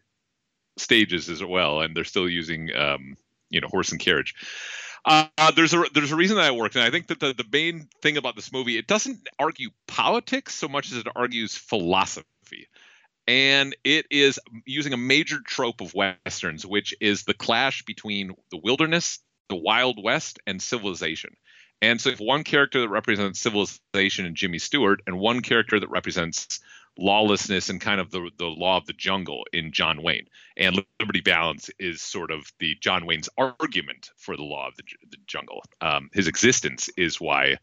stages 0.79 1.31
as 1.31 1.45
well, 1.45 1.81
and 1.81 1.97
they're 1.97 2.03
still 2.03 2.29
using 2.29 2.75
um, 2.75 3.17
you 3.51 3.61
know 3.61 3.69
horse 3.69 3.93
and 3.93 4.01
carriage. 4.01 4.35
Uh, 5.07 5.29
there's 5.55 5.73
a 5.73 5.85
there's 5.95 6.13
a 6.13 6.17
reason 6.17 6.37
that 6.37 6.49
it 6.53 6.57
works, 6.57 6.75
and 6.77 6.85
I 6.85 6.91
think 6.91 7.09
that 7.09 7.21
the, 7.21 7.33
the 7.33 7.47
main 7.53 7.89
thing 8.03 8.17
about 8.17 8.37
this 8.37 8.53
movie 8.53 8.77
it 8.79 8.89
doesn't 8.89 9.29
argue 9.39 9.71
politics 9.87 10.55
so 10.55 10.69
much 10.69 10.93
as 10.93 10.99
it 10.99 11.09
argues 11.17 11.57
philosophy. 11.57 12.69
and 13.29 13.77
it 13.85 14.07
is 14.11 14.41
using 14.67 14.93
a 14.93 14.97
major 14.99 15.41
trope 15.47 15.81
of 15.81 15.95
westerns, 15.95 16.67
which 16.67 16.95
is 17.01 17.25
the 17.25 17.35
clash 17.35 17.85
between 17.85 18.33
the 18.51 18.59
wilderness, 18.59 19.21
the 19.49 19.57
Wild 19.57 20.03
West, 20.03 20.41
and 20.47 20.63
civilization. 20.63 21.37
And 21.83 22.01
so, 22.01 22.11
if 22.11 22.21
one 22.21 22.45
character 22.45 22.81
that 22.81 22.89
represents 22.89 23.41
civilization 23.41 24.27
and 24.27 24.37
Jimmy 24.37 24.59
Stewart, 24.59 25.03
and 25.07 25.19
one 25.19 25.43
character 25.43 25.81
that 25.81 25.91
represents 25.91 26.61
lawlessness 26.99 27.69
and 27.69 27.81
kind 27.81 28.01
of 28.01 28.11
the 28.11 28.31
the 28.39 28.47
law 28.47 28.77
of 28.77 28.87
the 28.87 28.93
jungle 28.93 29.45
in 29.53 29.73
John 29.73 30.03
Wayne. 30.03 30.27
And 30.57 30.83
Liberty 31.01 31.21
Valance 31.21 31.71
is 31.79 32.01
sort 32.01 32.31
of 32.31 32.51
the 32.59 32.75
John 32.81 33.07
Wayne's 33.07 33.29
argument 33.37 34.11
for 34.17 34.37
the 34.37 34.43
law 34.43 34.69
of 34.69 34.77
the, 34.77 34.85
the 35.11 35.19
jungle. 35.27 35.63
Um, 35.81 36.11
his 36.13 36.27
existence 36.27 36.89
is 36.97 37.21
why 37.21 37.57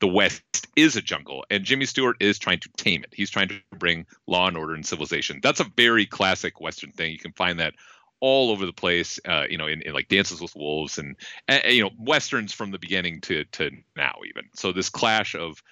the 0.00 0.08
West 0.08 0.66
is 0.74 0.96
a 0.96 1.00
jungle, 1.00 1.44
and 1.48 1.64
Jimmy 1.64 1.86
Stewart 1.86 2.16
is 2.18 2.38
trying 2.38 2.58
to 2.60 2.68
tame 2.76 3.04
it. 3.04 3.10
He's 3.12 3.30
trying 3.30 3.48
to 3.48 3.60
bring 3.78 4.06
law 4.26 4.48
and 4.48 4.56
order 4.56 4.74
and 4.74 4.84
civilization. 4.84 5.38
That's 5.42 5.60
a 5.60 5.70
very 5.76 6.06
classic 6.06 6.60
Western 6.60 6.90
thing. 6.90 7.12
You 7.12 7.18
can 7.18 7.32
find 7.32 7.60
that 7.60 7.74
all 8.18 8.50
over 8.50 8.66
the 8.66 8.72
place. 8.72 9.20
Uh, 9.24 9.44
you 9.48 9.58
know, 9.58 9.66
in, 9.68 9.82
in, 9.82 9.92
like 9.92 10.08
Dances 10.08 10.40
with 10.40 10.56
Wolves 10.56 10.98
and, 10.98 11.16
and, 11.46 11.62
you 11.72 11.82
know 11.82 11.90
westerns 11.98 12.52
from 12.52 12.72
the 12.72 12.78
beginning 12.78 13.20
to 13.22 13.44
to 13.44 13.70
now 13.96 14.16
even. 14.26 14.48
So 14.54 14.72
this 14.72 14.88
clash 14.88 15.36
of 15.36 15.62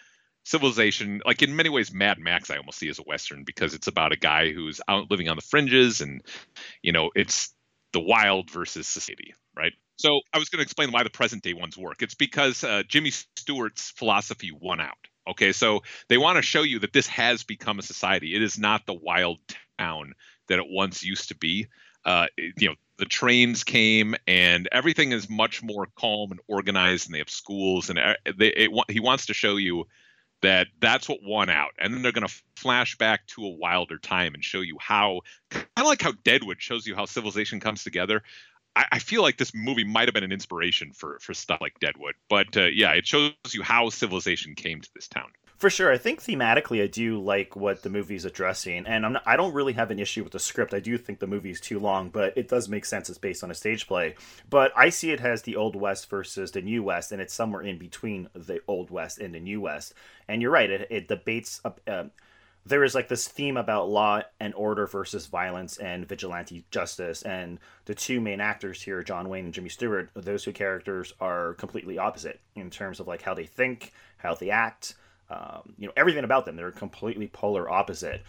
civilization, 0.45 1.21
like 1.25 1.43
in 1.43 1.55
many 1.57 1.69
ways, 1.69 1.93
Mad 1.93 2.19
Max, 2.19 2.51
I 2.51 2.57
almost 2.57 2.79
see 2.79 2.89
as 2.89 2.99
a 2.99 3.03
western 3.03 3.45
because 3.45 3.75
it's 3.75 3.87
about 3.87 4.13
a 4.13 4.17
guy 4.17 4.53
who's 4.53 4.81
out 4.89 5.11
living 5.11 5.29
on 5.29 5.37
the 5.37 5.43
fringes, 5.43 6.01
and 6.01 6.23
you 6.83 6.93
know, 6.93 7.11
it's 7.15 7.55
the 7.93 8.01
wild 8.01 8.51
versus 8.51 8.87
society, 8.87 9.35
right? 9.57 9.73
So 9.97 10.21
I 10.33 10.39
was 10.39 10.49
going 10.49 10.59
to 10.59 10.63
explain 10.63 10.93
why 10.93 11.03
the 11.03 11.11
present 11.11 11.43
day 11.43 11.53
ones 11.53 11.77
work. 11.77 12.03
It's 12.03 12.15
because 12.15 12.65
uh, 12.65 12.83
Jimmy 12.89 13.11
Stewart's 13.11 13.91
philosophy 13.91 14.51
won 14.51 14.81
out. 14.81 14.97
Okay, 15.29 15.53
so 15.53 15.83
they 16.09 16.17
want 16.17 16.37
to 16.37 16.43
show 16.43 16.63
you 16.63 16.79
that 16.81 16.93
this 16.93 17.07
has 17.09 17.45
become 17.45 17.79
a 17.79 17.83
society. 17.83 18.35
It 18.35 18.43
is 18.43 18.59
not 18.59 18.87
the 18.87 18.95
wild 18.95 19.39
town 19.79 20.15
that 20.49 20.59
it 20.59 20.65
once 20.69 21.05
used 21.05 21.29
to 21.29 21.37
be. 21.37 21.67
Uh, 22.05 22.27
you 22.37 22.69
know, 22.69 22.75
the 22.97 23.05
trains 23.05 23.63
came 23.63 24.17
and 24.27 24.69
everything 24.73 25.13
is 25.13 25.29
much 25.29 25.63
more 25.63 25.87
calm 25.97 26.31
and 26.31 26.41
organized, 26.49 27.07
and 27.07 27.15
they 27.15 27.19
have 27.19 27.31
schools, 27.31 27.91
and 27.91 27.99
uh, 27.99 28.15
they, 28.37 28.49
it, 28.49 28.71
he 28.89 29.01
wants 29.01 29.27
to 29.27 29.35
show 29.35 29.57
you 29.57 29.87
that 30.43 30.69
that's 30.81 31.09
what 31.09 31.19
won 31.23 31.51
out 31.51 31.71
and 31.79 31.93
then 31.93 32.03
they're 32.03 32.13
going 32.13 32.27
to 32.27 32.35
flash 32.57 32.97
back 32.97 33.27
to 33.27 33.45
a 33.45 33.51
wilder 33.51 33.99
time 33.99 34.35
and 34.35 34.45
show 34.45 34.61
you 34.61 34.77
how 34.81 35.21
kind 35.51 35.67
of 35.77 35.87
like 35.87 36.03
how 36.03 36.13
deadwood 36.25 36.61
shows 36.61 36.87
you 36.87 36.95
how 36.95 37.05
civilization 37.05 37.61
comes 37.61 37.85
together 37.85 38.23
I, 38.77 38.87
I 38.93 38.99
feel 38.99 39.23
like 39.23 39.37
this 39.37 39.53
movie 39.55 39.85
might 39.85 40.09
have 40.09 40.15
been 40.15 40.25
an 40.25 40.33
inspiration 40.33 40.93
for 40.93 41.19
for 41.21 41.35
stuff 41.35 41.61
like 41.61 41.79
Deadwood. 41.81 42.15
But 42.29 42.57
uh, 42.57 42.67
yeah, 42.67 42.93
it 42.93 43.07
shows 43.07 43.33
you 43.53 43.63
how 43.63 43.89
civilization 43.91 44.55
came 44.55 44.81
to 44.81 44.91
this 44.95 45.09
town. 45.09 45.31
For 45.61 45.69
sure, 45.69 45.93
I 45.93 45.99
think 45.99 46.23
thematically, 46.23 46.83
I 46.83 46.87
do 46.87 47.21
like 47.21 47.55
what 47.55 47.83
the 47.83 47.91
movie's 47.91 48.25
addressing, 48.25 48.87
and 48.87 49.05
I'm 49.05 49.13
not, 49.13 49.23
I 49.27 49.37
don't 49.37 49.53
really 49.53 49.75
have 49.75 49.91
an 49.91 49.99
issue 49.99 50.25
with 50.25 50.33
the 50.33 50.39
script. 50.39 50.73
I 50.73 50.81
do 50.81 50.97
think 50.97 51.19
the 51.19 51.27
movie's 51.27 51.61
too 51.61 51.79
long, 51.79 52.09
but 52.09 52.33
it 52.35 52.49
does 52.49 52.67
make 52.67 52.87
sense. 52.87 53.11
It's 53.11 53.19
based 53.19 53.45
on 53.45 53.51
a 53.51 53.55
stage 53.55 53.87
play, 53.87 54.15
but 54.49 54.73
I 54.75 54.89
see 54.89 55.11
it 55.11 55.21
as 55.21 55.43
the 55.43 55.57
old 55.57 55.77
west 55.77 56.09
versus 56.09 56.53
the 56.53 56.63
new 56.63 56.83
west, 56.83 57.13
and 57.13 57.21
it's 57.21 57.35
somewhere 57.35 57.61
in 57.61 57.77
between 57.77 58.31
the 58.33 58.63
old 58.67 58.91
west 58.91 59.19
and 59.19 59.35
the 59.35 59.39
new 59.39 59.61
west. 59.61 59.93
And 60.29 60.41
you're 60.41 60.51
right; 60.51 60.71
it, 60.71 60.87
it 60.89 61.09
debates. 61.09 61.61
Uh, 61.87 62.05
there 62.65 62.83
is 62.83 62.95
like 62.95 63.09
this 63.09 63.29
theme 63.29 63.59
about 63.59 63.91
law 63.91 64.23
and 64.41 64.55
order 64.55 64.87
versus 64.87 65.27
violence 65.27 65.77
and 65.77 66.09
vigilante 66.09 66.65
justice 66.71 67.21
and 67.23 67.59
the 67.85 67.95
two 67.95 68.21
main 68.21 68.39
actors 68.39 68.83
here 68.83 69.03
john 69.03 69.31
wayne 69.31 69.47
and 69.47 69.55
jimmy 69.55 69.71
stewart 69.71 70.11
those 70.15 70.45
two 70.45 70.53
characters 70.53 71.15
are 71.23 71.55
completely 71.55 71.97
opposite 71.97 72.39
in 72.55 72.69
terms 72.69 73.01
of 73.01 73.09
like 73.09 73.23
how 73.23 73.33
they 73.33 73.47
think 73.47 73.95
how 74.19 74.35
they 74.35 74.51
act 74.51 74.95
um, 75.31 75.75
you 75.79 75.87
know 75.87 75.93
everything 75.97 76.25
about 76.25 76.45
them 76.45 76.57
they're 76.57 76.71
completely 76.71 77.29
polar 77.29 77.71
opposite 77.71 78.23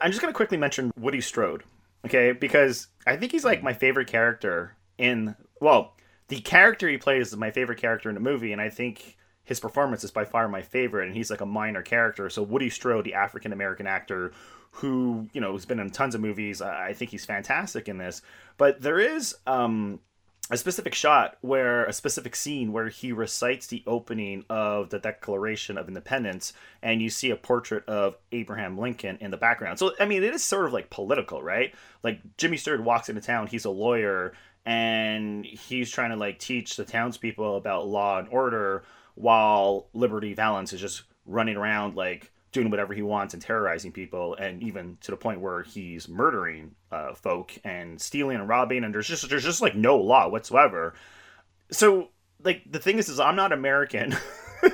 i'm 0.00 0.10
just 0.10 0.22
going 0.22 0.32
to 0.32 0.36
quickly 0.36 0.56
mention 0.56 0.92
woody 0.98 1.20
strode 1.20 1.62
okay 2.04 2.32
because 2.32 2.88
i 3.06 3.16
think 3.16 3.32
he's 3.32 3.44
like 3.44 3.62
my 3.62 3.72
favorite 3.72 4.08
character 4.08 4.76
in 4.98 5.34
well 5.60 5.94
the 6.28 6.40
character 6.40 6.88
he 6.88 6.96
plays 6.96 7.28
is 7.28 7.36
my 7.36 7.50
favorite 7.50 7.78
character 7.78 8.08
in 8.08 8.14
the 8.14 8.20
movie 8.20 8.52
and 8.52 8.60
i 8.60 8.68
think 8.68 9.16
his 9.46 9.60
performance 9.60 10.02
is 10.04 10.10
by 10.10 10.24
far 10.24 10.48
my 10.48 10.60
favorite, 10.60 11.06
and 11.06 11.16
he's 11.16 11.30
like 11.30 11.40
a 11.40 11.46
minor 11.46 11.80
character. 11.80 12.28
So 12.28 12.42
Woody 12.42 12.68
Strode, 12.68 13.04
the 13.04 13.14
African 13.14 13.52
American 13.52 13.86
actor 13.86 14.32
who 14.72 15.28
you 15.32 15.40
know 15.40 15.52
has 15.52 15.64
been 15.64 15.78
in 15.78 15.88
tons 15.88 16.14
of 16.14 16.20
movies, 16.20 16.60
I 16.60 16.92
think 16.92 17.12
he's 17.12 17.24
fantastic 17.24 17.88
in 17.88 17.96
this. 17.96 18.22
But 18.58 18.82
there 18.82 18.98
is 18.98 19.36
um, 19.46 20.00
a 20.50 20.56
specific 20.56 20.94
shot 20.94 21.38
where 21.40 21.84
a 21.84 21.92
specific 21.92 22.36
scene 22.36 22.72
where 22.72 22.88
he 22.88 23.10
recites 23.10 23.66
the 23.66 23.82
opening 23.86 24.44
of 24.48 24.90
the 24.90 24.98
Declaration 24.98 25.76
of 25.76 25.88
Independence, 25.88 26.52
and 26.82 27.02
you 27.02 27.10
see 27.10 27.30
a 27.30 27.36
portrait 27.36 27.84
of 27.88 28.16
Abraham 28.30 28.78
Lincoln 28.78 29.18
in 29.20 29.30
the 29.30 29.36
background. 29.36 29.78
So 29.78 29.92
I 29.98 30.04
mean, 30.04 30.22
it 30.22 30.34
is 30.34 30.44
sort 30.44 30.66
of 30.66 30.72
like 30.72 30.90
political, 30.90 31.42
right? 31.42 31.74
Like 32.02 32.20
Jimmy 32.36 32.56
Stewart 32.56 32.82
walks 32.82 33.08
into 33.08 33.20
town, 33.20 33.48
he's 33.48 33.64
a 33.64 33.70
lawyer, 33.70 34.34
and 34.64 35.44
he's 35.44 35.90
trying 35.90 36.10
to 36.10 36.16
like 36.16 36.38
teach 36.38 36.76
the 36.76 36.84
townspeople 36.84 37.56
about 37.56 37.88
law 37.88 38.18
and 38.18 38.28
order 38.28 38.84
while 39.14 39.88
Liberty 39.94 40.34
Valance 40.34 40.72
is 40.72 40.80
just 40.80 41.02
running 41.26 41.56
around 41.56 41.96
like 41.96 42.30
doing 42.56 42.70
whatever 42.70 42.94
he 42.94 43.02
wants 43.02 43.34
and 43.34 43.42
terrorizing 43.42 43.92
people, 43.92 44.34
and 44.34 44.62
even 44.62 44.96
to 45.02 45.10
the 45.10 45.16
point 45.16 45.40
where 45.40 45.62
he's 45.62 46.08
murdering 46.08 46.74
uh, 46.90 47.14
folk 47.14 47.52
and 47.64 48.00
stealing 48.00 48.36
and 48.36 48.48
robbing, 48.48 48.82
and 48.82 48.92
there's 48.92 49.06
just 49.06 49.28
there's 49.28 49.44
just 49.44 49.60
like 49.60 49.76
no 49.76 49.98
law 49.98 50.28
whatsoever. 50.28 50.94
So 51.70 52.08
like 52.42 52.62
the 52.70 52.78
thing 52.78 52.98
is, 52.98 53.08
is 53.08 53.20
I'm 53.20 53.36
not 53.36 53.52
American. 53.52 54.16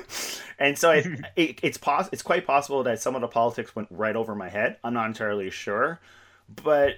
and 0.59 0.77
so 0.77 0.91
it, 0.91 1.05
it, 1.35 1.59
it's 1.61 1.77
pos- 1.77 2.09
it's 2.11 2.21
quite 2.21 2.47
possible 2.47 2.83
that 2.83 3.01
some 3.01 3.15
of 3.15 3.21
the 3.21 3.27
politics 3.27 3.75
went 3.75 3.89
right 3.91 4.15
over 4.15 4.33
my 4.33 4.49
head. 4.49 4.77
I'm 4.83 4.93
not 4.93 5.07
entirely 5.07 5.49
sure, 5.49 5.99
but 6.49 6.95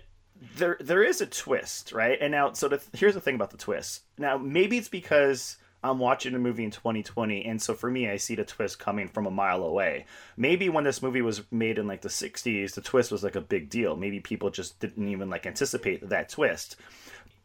there 0.57 0.77
there 0.79 1.03
is 1.03 1.19
a 1.19 1.25
twist, 1.25 1.91
right? 1.93 2.17
And 2.21 2.31
now, 2.31 2.53
so 2.53 2.67
the, 2.67 2.81
here's 2.93 3.15
the 3.15 3.21
thing 3.21 3.35
about 3.35 3.49
the 3.49 3.57
twist. 3.57 4.03
Now, 4.19 4.37
maybe 4.37 4.77
it's 4.77 4.89
because 4.89 5.57
I'm 5.89 5.99
watching 5.99 6.33
a 6.33 6.39
movie 6.39 6.63
in 6.63 6.71
2020, 6.71 7.45
and 7.45 7.61
so 7.61 7.75
for 7.75 7.91
me, 7.91 8.09
I 8.09 8.17
see 8.17 8.33
the 8.33 8.43
twist 8.43 8.79
coming 8.79 9.07
from 9.07 9.27
a 9.27 9.31
mile 9.31 9.63
away. 9.63 10.05
Maybe 10.35 10.67
when 10.67 10.83
this 10.83 11.01
movie 11.01 11.21
was 11.21 11.43
made 11.51 11.77
in 11.77 11.87
like 11.87 12.01
the 12.01 12.09
60s, 12.09 12.73
the 12.73 12.81
twist 12.81 13.11
was 13.11 13.23
like 13.23 13.35
a 13.35 13.41
big 13.41 13.69
deal. 13.69 13.95
Maybe 13.95 14.19
people 14.19 14.49
just 14.49 14.79
didn't 14.79 15.07
even 15.07 15.29
like 15.29 15.45
anticipate 15.45 16.09
that 16.09 16.29
twist. 16.29 16.75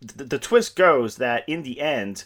The, 0.00 0.24
the 0.24 0.38
twist 0.38 0.74
goes 0.74 1.16
that 1.16 1.46
in 1.46 1.62
the 1.62 1.80
end, 1.80 2.24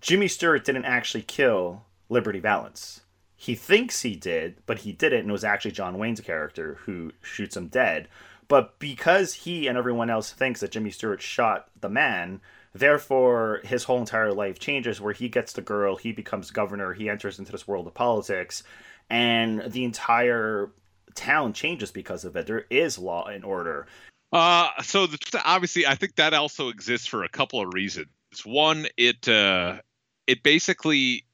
Jimmy 0.00 0.28
Stewart 0.28 0.64
didn't 0.64 0.84
actually 0.84 1.22
kill 1.22 1.84
Liberty 2.08 2.40
Valance. 2.40 3.00
He 3.34 3.54
thinks 3.54 4.02
he 4.02 4.16
did, 4.16 4.56
but 4.66 4.80
he 4.80 4.92
didn't, 4.92 5.20
and 5.20 5.28
it 5.30 5.32
was 5.32 5.44
actually 5.44 5.70
John 5.70 5.96
Wayne's 5.96 6.20
character 6.20 6.78
who 6.82 7.12
shoots 7.22 7.56
him 7.56 7.68
dead. 7.68 8.08
But 8.48 8.78
because 8.78 9.32
he 9.32 9.66
and 9.66 9.78
everyone 9.78 10.10
else 10.10 10.32
thinks 10.32 10.60
that 10.60 10.72
Jimmy 10.72 10.90
Stewart 10.90 11.22
shot 11.22 11.68
the 11.80 11.88
man, 11.88 12.40
Therefore, 12.74 13.60
his 13.64 13.84
whole 13.84 13.98
entire 13.98 14.32
life 14.32 14.58
changes 14.58 15.00
where 15.00 15.14
he 15.14 15.28
gets 15.28 15.52
the 15.52 15.62
girl, 15.62 15.96
he 15.96 16.12
becomes 16.12 16.50
governor, 16.50 16.92
he 16.92 17.08
enters 17.08 17.38
into 17.38 17.52
this 17.52 17.66
world 17.66 17.86
of 17.86 17.94
politics, 17.94 18.62
and 19.10 19.62
the 19.72 19.84
entire 19.84 20.70
town 21.14 21.52
changes 21.52 21.90
because 21.90 22.24
of 22.24 22.36
it. 22.36 22.46
There 22.46 22.66
is 22.70 22.98
law 22.98 23.26
and 23.26 23.44
order. 23.44 23.86
Uh, 24.32 24.68
so 24.82 25.06
the, 25.06 25.18
obviously, 25.44 25.86
I 25.86 25.94
think 25.94 26.16
that 26.16 26.34
also 26.34 26.68
exists 26.68 27.06
for 27.06 27.24
a 27.24 27.28
couple 27.28 27.60
of 27.60 27.72
reasons. 27.72 28.08
One, 28.44 28.86
it 28.96 29.26
uh, 29.28 29.78
it 30.26 30.42
basically 30.42 31.24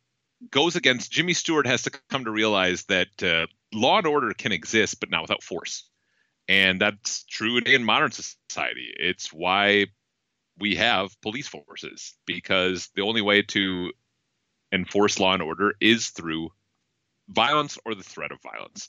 goes 0.50 0.76
against 0.76 1.10
Jimmy 1.10 1.32
Stewart 1.32 1.66
has 1.66 1.82
to 1.82 1.90
come 2.10 2.24
to 2.24 2.30
realize 2.30 2.84
that 2.84 3.22
uh, 3.22 3.46
law 3.72 3.98
and 3.98 4.06
order 4.06 4.32
can 4.32 4.52
exist, 4.52 5.00
but 5.00 5.10
not 5.10 5.22
without 5.22 5.42
force, 5.42 5.88
and 6.48 6.80
that's 6.80 7.24
true 7.24 7.58
in 7.58 7.82
modern 7.82 8.12
society. 8.12 8.94
It's 8.96 9.32
why 9.32 9.86
we 10.58 10.76
have 10.76 11.20
police 11.20 11.48
forces 11.48 12.14
because 12.26 12.88
the 12.94 13.02
only 13.02 13.22
way 13.22 13.42
to 13.42 13.92
enforce 14.72 15.18
law 15.18 15.32
and 15.32 15.42
order 15.42 15.74
is 15.80 16.08
through 16.08 16.50
violence 17.28 17.78
or 17.84 17.94
the 17.94 18.02
threat 18.02 18.32
of 18.32 18.38
violence. 18.42 18.88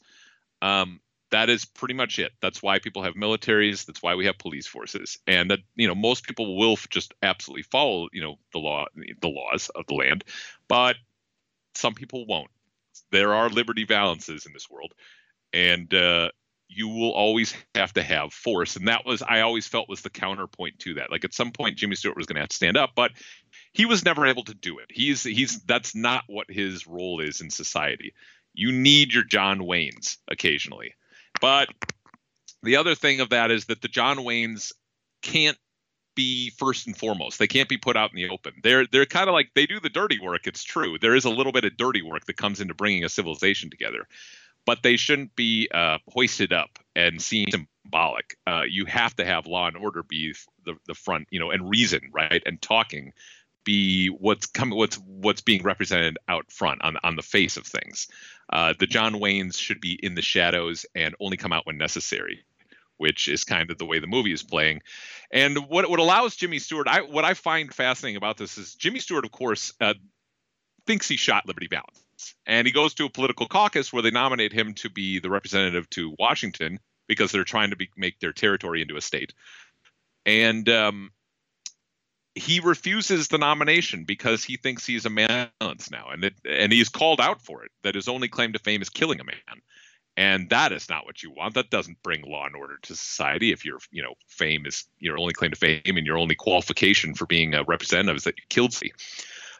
Um, 0.61 0.99
that 1.31 1.49
is 1.49 1.65
pretty 1.65 1.93
much 1.93 2.19
it. 2.19 2.31
That's 2.41 2.61
why 2.61 2.79
people 2.79 3.03
have 3.03 3.15
militaries. 3.15 3.85
That's 3.85 4.01
why 4.01 4.15
we 4.15 4.25
have 4.27 4.37
police 4.37 4.67
forces, 4.67 5.17
and 5.27 5.51
that 5.51 5.59
you 5.75 5.87
know 5.87 5.95
most 5.95 6.23
people 6.23 6.57
will 6.57 6.77
just 6.89 7.13
absolutely 7.21 7.63
follow 7.63 8.07
you 8.13 8.21
know 8.21 8.35
the 8.53 8.59
law, 8.59 8.85
the 8.95 9.27
laws 9.27 9.69
of 9.69 9.85
the 9.87 9.95
land, 9.95 10.23
but 10.67 10.95
some 11.73 11.93
people 11.93 12.25
won't. 12.25 12.51
There 13.11 13.33
are 13.33 13.49
liberty 13.49 13.85
valances 13.85 14.45
in 14.45 14.53
this 14.53 14.69
world, 14.69 14.93
and 15.51 15.93
uh, 15.93 16.29
you 16.67 16.87
will 16.87 17.11
always 17.11 17.53
have 17.75 17.93
to 17.93 18.03
have 18.03 18.33
force. 18.33 18.75
And 18.75 18.87
that 18.87 19.05
was 19.05 19.21
i 19.21 19.41
always 19.41 19.67
felt 19.67 19.89
was 19.89 20.01
the 20.01 20.09
counterpoint 20.09 20.79
to 20.79 20.95
that. 20.95 21.11
Like 21.11 21.23
at 21.23 21.33
some 21.33 21.51
point 21.51 21.77
jimmy 21.77 21.95
stewart 21.95 22.17
was 22.17 22.25
going 22.25 22.35
to 22.35 22.41
have 22.41 22.49
to 22.49 22.55
stand 22.55 22.77
up 22.77 22.91
but 22.95 23.11
he 23.73 23.85
was 23.85 24.05
never 24.05 24.25
able 24.25 24.43
to 24.43 24.53
do 24.53 24.79
it. 24.79 24.85
He's 24.89 25.23
he's 25.23 25.61
that's 25.63 25.95
not 25.95 26.23
what 26.27 26.49
his 26.49 26.87
role 26.87 27.19
is 27.19 27.41
in 27.41 27.49
society. 27.49 28.13
You 28.53 28.71
need 28.71 29.13
your 29.13 29.23
john 29.23 29.59
waynes 29.59 30.17
occasionally. 30.29 30.95
But 31.41 31.69
the 32.63 32.77
other 32.77 32.95
thing 32.95 33.19
of 33.19 33.29
that 33.29 33.51
is 33.51 33.65
that 33.65 33.81
the 33.81 33.87
john 33.87 34.17
waynes 34.17 34.71
can't 35.21 35.57
be 36.15 36.49
first 36.51 36.87
and 36.87 36.97
foremost. 36.97 37.37
They 37.37 37.47
can't 37.47 37.67
be 37.67 37.77
put 37.77 37.97
out 37.97 38.11
in 38.11 38.15
the 38.15 38.29
open. 38.29 38.53
They're 38.63 38.87
they're 38.87 39.05
kind 39.05 39.27
of 39.27 39.33
like 39.33 39.51
they 39.53 39.65
do 39.65 39.79
the 39.79 39.89
dirty 39.89 40.19
work 40.19 40.47
it's 40.47 40.63
true. 40.63 40.97
There 40.97 41.15
is 41.15 41.25
a 41.25 41.29
little 41.29 41.51
bit 41.51 41.65
of 41.65 41.77
dirty 41.77 42.01
work 42.01 42.25
that 42.25 42.37
comes 42.37 42.61
into 42.61 42.73
bringing 42.73 43.03
a 43.03 43.09
civilization 43.09 43.69
together 43.69 44.07
but 44.65 44.83
they 44.83 44.97
shouldn't 44.97 45.35
be 45.35 45.69
uh, 45.73 45.97
hoisted 46.09 46.53
up 46.53 46.79
and 46.95 47.21
seen 47.21 47.47
symbolic. 47.51 48.37
Uh, 48.47 48.63
you 48.67 48.85
have 48.85 49.15
to 49.15 49.25
have 49.25 49.47
law 49.47 49.67
and 49.67 49.77
order 49.77 50.03
be 50.03 50.33
the 50.65 50.75
the 50.87 50.95
front, 50.95 51.27
you 51.31 51.39
know, 51.39 51.51
and 51.51 51.69
reason, 51.69 52.01
right, 52.13 52.43
and 52.45 52.61
talking 52.61 53.13
be 53.63 54.07
what's 54.07 54.45
coming, 54.45 54.77
what's 54.77 54.97
what's 54.97 55.41
being 55.41 55.63
represented 55.63 56.17
out 56.27 56.51
front 56.51 56.81
on 56.83 56.97
on 57.03 57.15
the 57.15 57.23
face 57.23 57.57
of 57.57 57.65
things. 57.65 58.07
Uh, 58.51 58.73
the 58.79 58.87
John 58.87 59.15
Waynes 59.15 59.57
should 59.59 59.81
be 59.81 59.99
in 60.01 60.15
the 60.15 60.21
shadows 60.21 60.85
and 60.95 61.15
only 61.19 61.37
come 61.37 61.51
out 61.51 61.65
when 61.65 61.77
necessary 61.77 62.43
which 62.97 63.27
is 63.27 63.43
kind 63.43 63.71
of 63.71 63.77
the 63.77 63.85
way 63.85 63.99
the 63.99 64.07
movie 64.07 64.31
is 64.31 64.43
playing. 64.43 64.81
And 65.31 65.67
what 65.67 65.89
what 65.89 65.99
allows 65.99 66.35
Jimmy 66.35 66.59
Stewart, 66.59 66.87
I 66.87 67.01
what 67.01 67.25
I 67.25 67.33
find 67.33 67.73
fascinating 67.73 68.17
about 68.17 68.37
this 68.37 68.57
is 68.57 68.75
Jimmy 68.75 68.99
Stewart, 68.99 69.25
of 69.25 69.31
course, 69.31 69.73
uh, 69.81 69.95
thinks 70.87 71.07
he 71.07 71.17
shot 71.17 71.47
Liberty 71.47 71.67
Valance, 71.69 72.04
and 72.45 72.67
he 72.67 72.73
goes 72.73 72.93
to 72.95 73.05
a 73.05 73.09
political 73.09 73.47
caucus 73.47 73.91
where 73.91 74.03
they 74.03 74.11
nominate 74.11 74.53
him 74.53 74.73
to 74.75 74.89
be 74.89 75.19
the 75.19 75.29
representative 75.29 75.89
to 75.91 76.15
Washington 76.17 76.79
because 77.07 77.31
they're 77.31 77.43
trying 77.43 77.69
to 77.69 77.75
be, 77.75 77.89
make 77.95 78.19
their 78.19 78.33
territory 78.33 78.81
into 78.81 78.97
a 78.97 79.01
state, 79.01 79.33
and 80.25 80.67
um, 80.69 81.11
he 82.35 82.59
refuses 82.59 83.29
the 83.29 83.37
nomination 83.37 84.03
because 84.03 84.43
he 84.43 84.57
thinks 84.57 84.85
he's 84.85 85.05
a 85.05 85.09
man 85.09 85.49
now, 85.61 86.09
and 86.11 86.25
it, 86.25 86.33
and 86.47 86.71
he's 86.71 86.89
called 86.89 87.21
out 87.21 87.41
for 87.41 87.63
it. 87.63 87.71
That 87.83 87.95
his 87.95 88.07
only 88.07 88.27
claim 88.27 88.53
to 88.53 88.59
fame 88.59 88.81
is 88.81 88.89
killing 88.89 89.19
a 89.19 89.23
man. 89.23 89.61
And 90.17 90.49
that 90.49 90.71
is 90.71 90.87
not 90.87 91.05
what 91.05 91.21
you 91.21 91.31
want. 91.31 91.55
That 91.55 91.69
doesn't 91.69 92.01
bring 92.01 92.21
law 92.21 92.45
and 92.45 92.55
order 92.55 92.77
to 92.83 92.95
society 92.95 93.51
if 93.51 93.65
your 93.65 93.79
you 93.91 94.01
know 94.01 94.13
fame 94.27 94.65
is 94.65 94.85
your 94.99 95.17
only 95.17 95.33
claim 95.33 95.51
to 95.51 95.57
fame 95.57 95.81
and 95.85 96.05
your 96.05 96.17
only 96.17 96.35
qualification 96.35 97.15
for 97.15 97.25
being 97.25 97.53
a 97.53 97.63
representative 97.63 98.15
is 98.17 98.23
that 98.23 98.37
you 98.37 98.43
killed 98.49 98.73
somebody. 98.73 98.93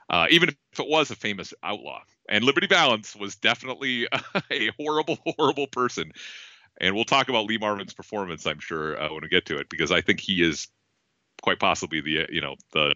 Uh, 0.09 0.27
even 0.29 0.49
if 0.49 0.79
it 0.79 0.87
was 0.87 1.11
a 1.11 1.15
famous 1.15 1.53
outlaw 1.63 2.01
and 2.29 2.43
liberty 2.43 2.67
valance 2.67 3.15
was 3.15 3.35
definitely 3.35 4.07
a 4.51 4.71
horrible 4.79 5.17
horrible 5.37 5.67
person 5.67 6.11
and 6.79 6.95
we'll 6.95 7.05
talk 7.05 7.29
about 7.29 7.45
lee 7.45 7.57
marvin's 7.57 7.93
performance 7.93 8.45
i'm 8.45 8.59
sure 8.59 9.01
uh, 9.01 9.11
when 9.11 9.21
we 9.21 9.29
get 9.29 9.45
to 9.45 9.57
it 9.57 9.69
because 9.69 9.91
i 9.91 10.01
think 10.01 10.19
he 10.19 10.41
is 10.41 10.67
quite 11.41 11.59
possibly 11.59 12.01
the 12.01 12.25
you 12.29 12.41
know 12.41 12.55
the 12.73 12.95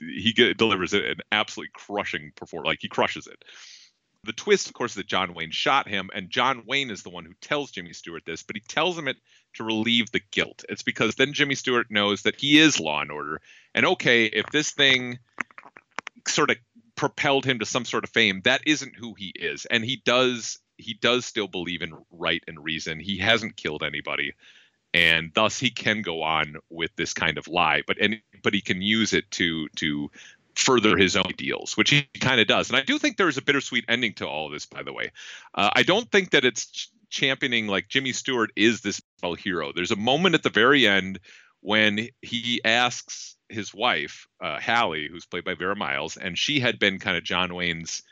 he 0.00 0.32
get, 0.32 0.56
delivers 0.56 0.92
an 0.92 1.16
absolutely 1.32 1.70
crushing 1.74 2.32
performance 2.36 2.66
like 2.66 2.78
he 2.80 2.88
crushes 2.88 3.26
it 3.26 3.44
the 4.24 4.32
twist, 4.32 4.66
of 4.68 4.72
course, 4.72 4.92
is 4.92 4.96
that 4.96 5.06
John 5.06 5.34
Wayne 5.34 5.50
shot 5.50 5.88
him, 5.88 6.10
and 6.14 6.30
John 6.30 6.62
Wayne 6.66 6.90
is 6.90 7.02
the 7.02 7.10
one 7.10 7.24
who 7.24 7.34
tells 7.40 7.70
Jimmy 7.70 7.92
Stewart 7.92 8.24
this, 8.24 8.42
but 8.42 8.56
he 8.56 8.60
tells 8.60 8.98
him 8.98 9.08
it 9.08 9.16
to 9.54 9.64
relieve 9.64 10.10
the 10.10 10.22
guilt. 10.30 10.64
It's 10.68 10.82
because 10.82 11.14
then 11.14 11.32
Jimmy 11.32 11.54
Stewart 11.54 11.90
knows 11.90 12.22
that 12.22 12.40
he 12.40 12.58
is 12.58 12.80
law 12.80 13.00
and 13.00 13.10
order, 13.10 13.40
and 13.74 13.86
okay, 13.86 14.24
if 14.24 14.46
this 14.46 14.70
thing 14.70 15.18
sort 16.26 16.50
of 16.50 16.56
propelled 16.96 17.44
him 17.44 17.58
to 17.58 17.66
some 17.66 17.84
sort 17.84 18.04
of 18.04 18.10
fame, 18.10 18.40
that 18.44 18.62
isn't 18.66 18.96
who 18.96 19.14
he 19.14 19.32
is, 19.34 19.66
and 19.66 19.84
he 19.84 19.96
does 20.04 20.58
he 20.76 20.94
does 20.94 21.24
still 21.24 21.46
believe 21.46 21.82
in 21.82 21.94
right 22.10 22.42
and 22.48 22.62
reason. 22.62 22.98
He 22.98 23.18
hasn't 23.18 23.56
killed 23.56 23.82
anybody, 23.82 24.34
and 24.92 25.30
thus 25.34 25.58
he 25.58 25.70
can 25.70 26.02
go 26.02 26.22
on 26.22 26.56
with 26.70 26.90
this 26.96 27.14
kind 27.14 27.38
of 27.38 27.48
lie, 27.48 27.82
but 27.86 27.98
and 28.00 28.20
but 28.42 28.54
he 28.54 28.60
can 28.60 28.82
use 28.82 29.12
it 29.12 29.30
to 29.32 29.68
to 29.76 30.10
further 30.54 30.96
his 30.96 31.16
own 31.16 31.26
ideals, 31.26 31.76
which 31.76 31.90
he 31.90 32.06
kind 32.20 32.40
of 32.40 32.46
does. 32.46 32.68
And 32.68 32.76
I 32.76 32.82
do 32.82 32.98
think 32.98 33.16
there 33.16 33.28
is 33.28 33.36
a 33.36 33.42
bittersweet 33.42 33.84
ending 33.88 34.14
to 34.14 34.26
all 34.26 34.46
of 34.46 34.52
this, 34.52 34.66
by 34.66 34.82
the 34.82 34.92
way. 34.92 35.10
Uh, 35.54 35.70
I 35.72 35.82
don't 35.82 36.10
think 36.10 36.30
that 36.30 36.44
it's 36.44 36.66
ch- 36.66 36.90
championing 37.10 37.66
like 37.66 37.88
Jimmy 37.88 38.12
Stewart 38.12 38.50
is 38.54 38.80
this 38.80 39.00
hero. 39.38 39.72
There's 39.72 39.90
a 39.90 39.96
moment 39.96 40.34
at 40.34 40.42
the 40.42 40.50
very 40.50 40.86
end 40.86 41.18
when 41.60 42.08
he 42.20 42.60
asks 42.64 43.36
his 43.54 43.72
wife, 43.72 44.26
uh, 44.40 44.60
Hallie, 44.60 45.08
who's 45.10 45.26
played 45.26 45.44
by 45.44 45.54
Vera 45.54 45.76
Miles, 45.76 46.16
and 46.16 46.36
she 46.36 46.60
had 46.60 46.78
been 46.78 46.98
kind 46.98 47.16
of 47.16 47.24
John 47.24 47.54
Wayne's. 47.54 48.02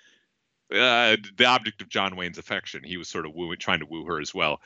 Uh, 0.73 1.17
the 1.37 1.45
object 1.45 1.83
of 1.83 1.91
John 1.91 2.17
Wayne's 2.17 2.39
affection. 2.39 2.83
He 2.83 2.97
was 2.97 3.07
sort 3.07 3.27
of 3.27 3.35
wooing, 3.35 3.59
trying 3.59 3.81
to 3.81 3.87
woo 3.87 4.07
her 4.07 4.19
as 4.19 4.35
well. 4.35 4.63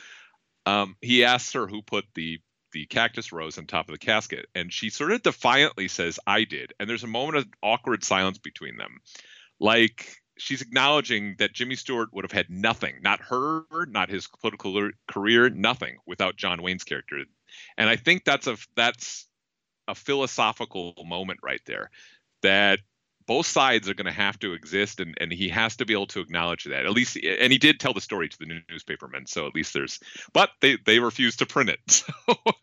Um, 0.65 0.95
he 1.01 1.25
asks 1.25 1.53
her 1.55 1.67
who 1.67 1.83
put 1.83 2.05
the 2.15 2.39
the 2.77 2.87
cactus 2.87 3.33
rose 3.33 3.57
on 3.57 3.67
top 3.67 3.89
of 3.89 3.95
the 3.95 3.99
casket. 3.99 4.47
And 4.55 4.71
she 4.71 4.91
sort 4.91 5.13
of 5.13 5.23
defiantly 5.23 5.89
says, 5.89 6.21
I 6.27 6.45
did. 6.45 6.75
And 6.79 6.89
there's 6.89 7.05
a 7.05 7.09
moment 7.09 7.39
of 7.39 7.47
awkward 7.63 8.05
silence 8.05 8.37
between 8.37 8.77
them. 8.77 9.01
Like 9.59 10.15
she's 10.37 10.61
acknowledging 10.61 11.37
that 11.39 11.55
Jimmy 11.55 11.77
Stewart 11.77 12.11
would 12.13 12.25
have 12.25 12.33
had 12.33 12.51
nothing, 12.51 12.97
not 13.01 13.21
her, 13.23 13.65
not 13.89 14.11
his 14.11 14.27
political 14.27 14.91
career, 15.09 15.49
nothing 15.49 15.97
without 16.07 16.37
John 16.37 16.63
Wayne's 16.63 16.85
character. 16.85 17.25
And 17.79 17.89
I 17.89 17.97
think 17.97 18.25
that's 18.25 18.47
a 18.47 18.59
that's 18.75 19.27
a 19.89 19.95
philosophical 19.95 20.95
moment 21.05 21.41
right 21.43 21.63
there 21.67 21.91
that 22.43 22.81
both 23.27 23.47
sides 23.47 23.89
are 23.89 23.95
going 23.95 24.07
to 24.07 24.13
have 24.13 24.39
to 24.39 24.53
exist 24.53 25.01
and, 25.01 25.17
and 25.21 25.33
he 25.33 25.49
has 25.49 25.77
to 25.77 25.85
be 25.85 25.93
able 25.93 26.07
to 26.07 26.21
acknowledge 26.21 26.65
that. 26.65 26.87
At 26.87 26.93
least 26.93 27.17
and 27.17 27.53
he 27.53 27.59
did 27.59 27.81
tell 27.81 27.93
the 27.93 28.01
story 28.01 28.29
to 28.29 28.39
the 28.39 28.63
newspapermen 28.71 29.27
so 29.27 29.47
at 29.47 29.55
least 29.55 29.75
there's 29.75 29.99
but 30.33 30.51
they 30.61 30.79
they 30.87 30.99
refused 31.01 31.41
to 31.41 31.47
print 31.47 31.71
it. 31.71 31.81
So 32.27 32.35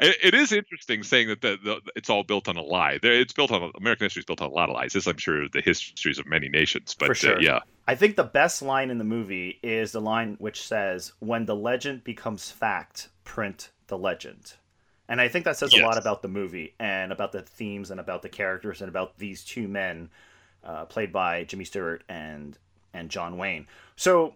it, 0.00 0.16
it 0.22 0.34
is 0.34 0.52
interesting 0.52 1.02
saying 1.02 1.28
that 1.28 1.40
the, 1.40 1.58
the, 1.62 1.80
it's 1.96 2.10
all 2.10 2.22
built 2.22 2.48
on 2.48 2.56
a 2.56 2.62
lie. 2.62 2.98
It's 3.02 3.32
built 3.32 3.50
on 3.50 3.70
american 3.76 4.04
history 4.04 4.20
is 4.20 4.26
built 4.26 4.42
on 4.42 4.50
a 4.50 4.52
lot 4.52 4.68
of 4.68 4.74
lies 4.74 4.92
this 4.92 5.06
i'm 5.06 5.16
sure 5.16 5.48
the 5.48 5.60
histories 5.60 6.18
of 6.18 6.26
many 6.26 6.48
nations 6.48 6.94
but 6.98 7.16
sure. 7.16 7.36
uh, 7.36 7.40
yeah. 7.40 7.60
I 7.86 7.94
think 7.94 8.16
the 8.16 8.24
best 8.24 8.60
line 8.60 8.90
in 8.90 8.98
the 8.98 9.04
movie 9.04 9.58
is 9.62 9.92
the 9.92 10.00
line 10.00 10.36
which 10.38 10.66
says 10.66 11.12
when 11.20 11.46
the 11.46 11.56
legend 11.56 12.04
becomes 12.04 12.50
fact 12.50 13.08
print 13.24 13.70
the 13.86 13.98
legend 13.98 14.54
and 15.08 15.20
I 15.20 15.28
think 15.28 15.44
that 15.46 15.56
says 15.56 15.72
yes. 15.72 15.82
a 15.82 15.86
lot 15.86 15.98
about 15.98 16.22
the 16.22 16.28
movie 16.28 16.74
and 16.78 17.12
about 17.12 17.32
the 17.32 17.42
themes 17.42 17.90
and 17.90 17.98
about 17.98 18.22
the 18.22 18.28
characters 18.28 18.80
and 18.80 18.88
about 18.88 19.18
these 19.18 19.44
two 19.44 19.66
men, 19.66 20.10
uh, 20.62 20.84
played 20.84 21.12
by 21.12 21.44
Jimmy 21.44 21.64
Stewart 21.64 22.04
and 22.08 22.58
and 22.92 23.10
John 23.10 23.38
Wayne. 23.38 23.66
So, 23.96 24.34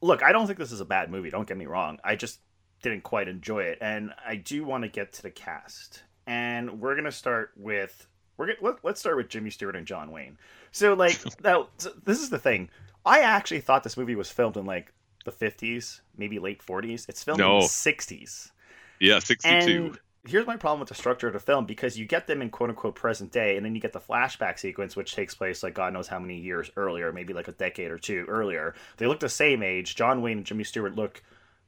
look, 0.00 0.22
I 0.22 0.32
don't 0.32 0.46
think 0.46 0.58
this 0.58 0.72
is 0.72 0.80
a 0.80 0.84
bad 0.84 1.10
movie. 1.10 1.30
Don't 1.30 1.46
get 1.46 1.56
me 1.56 1.66
wrong. 1.66 1.98
I 2.02 2.16
just 2.16 2.40
didn't 2.82 3.02
quite 3.02 3.28
enjoy 3.28 3.64
it, 3.64 3.78
and 3.80 4.12
I 4.26 4.36
do 4.36 4.64
want 4.64 4.82
to 4.82 4.88
get 4.88 5.12
to 5.14 5.22
the 5.22 5.30
cast. 5.30 6.02
And 6.26 6.80
we're 6.80 6.96
gonna 6.96 7.12
start 7.12 7.52
with 7.56 8.08
we're 8.36 8.46
gonna, 8.46 8.58
let, 8.62 8.84
let's 8.84 9.00
start 9.00 9.16
with 9.16 9.28
Jimmy 9.28 9.50
Stewart 9.50 9.76
and 9.76 9.86
John 9.86 10.10
Wayne. 10.10 10.38
So, 10.72 10.94
like, 10.94 11.18
now 11.44 11.68
this 12.04 12.20
is 12.20 12.30
the 12.30 12.38
thing. 12.38 12.68
I 13.06 13.20
actually 13.20 13.60
thought 13.60 13.84
this 13.84 13.96
movie 13.96 14.16
was 14.16 14.30
filmed 14.30 14.56
in 14.56 14.66
like 14.66 14.92
the 15.24 15.32
50s, 15.32 16.00
maybe 16.16 16.38
late 16.38 16.64
40s. 16.64 17.08
It's 17.08 17.22
filmed 17.22 17.38
no. 17.38 17.56
in 17.56 17.60
the 17.60 17.66
60s. 17.66 18.50
Yeah, 19.00 19.18
62. 19.18 19.48
And 19.48 19.98
here's 20.26 20.46
my 20.46 20.56
problem 20.56 20.80
with 20.80 20.88
the 20.88 20.94
structure 20.94 21.26
of 21.26 21.32
the 21.32 21.40
film 21.40 21.66
because 21.66 21.98
you 21.98 22.06
get 22.06 22.26
them 22.26 22.42
in 22.42 22.50
quote 22.50 22.70
unquote 22.70 22.94
present 22.94 23.32
day, 23.32 23.56
and 23.56 23.64
then 23.64 23.74
you 23.74 23.80
get 23.80 23.92
the 23.92 24.00
flashback 24.00 24.58
sequence, 24.58 24.96
which 24.96 25.14
takes 25.14 25.34
place 25.34 25.62
like 25.62 25.74
God 25.74 25.92
knows 25.92 26.08
how 26.08 26.18
many 26.18 26.38
years 26.38 26.70
earlier, 26.76 27.12
maybe 27.12 27.32
like 27.32 27.48
a 27.48 27.52
decade 27.52 27.90
or 27.90 27.98
two 27.98 28.24
earlier. 28.28 28.74
They 28.96 29.06
look 29.06 29.20
the 29.20 29.28
same 29.28 29.62
age. 29.62 29.96
John 29.96 30.22
Wayne 30.22 30.38
and 30.38 30.46
Jimmy 30.46 30.64
Stewart 30.64 30.94
look 30.94 31.22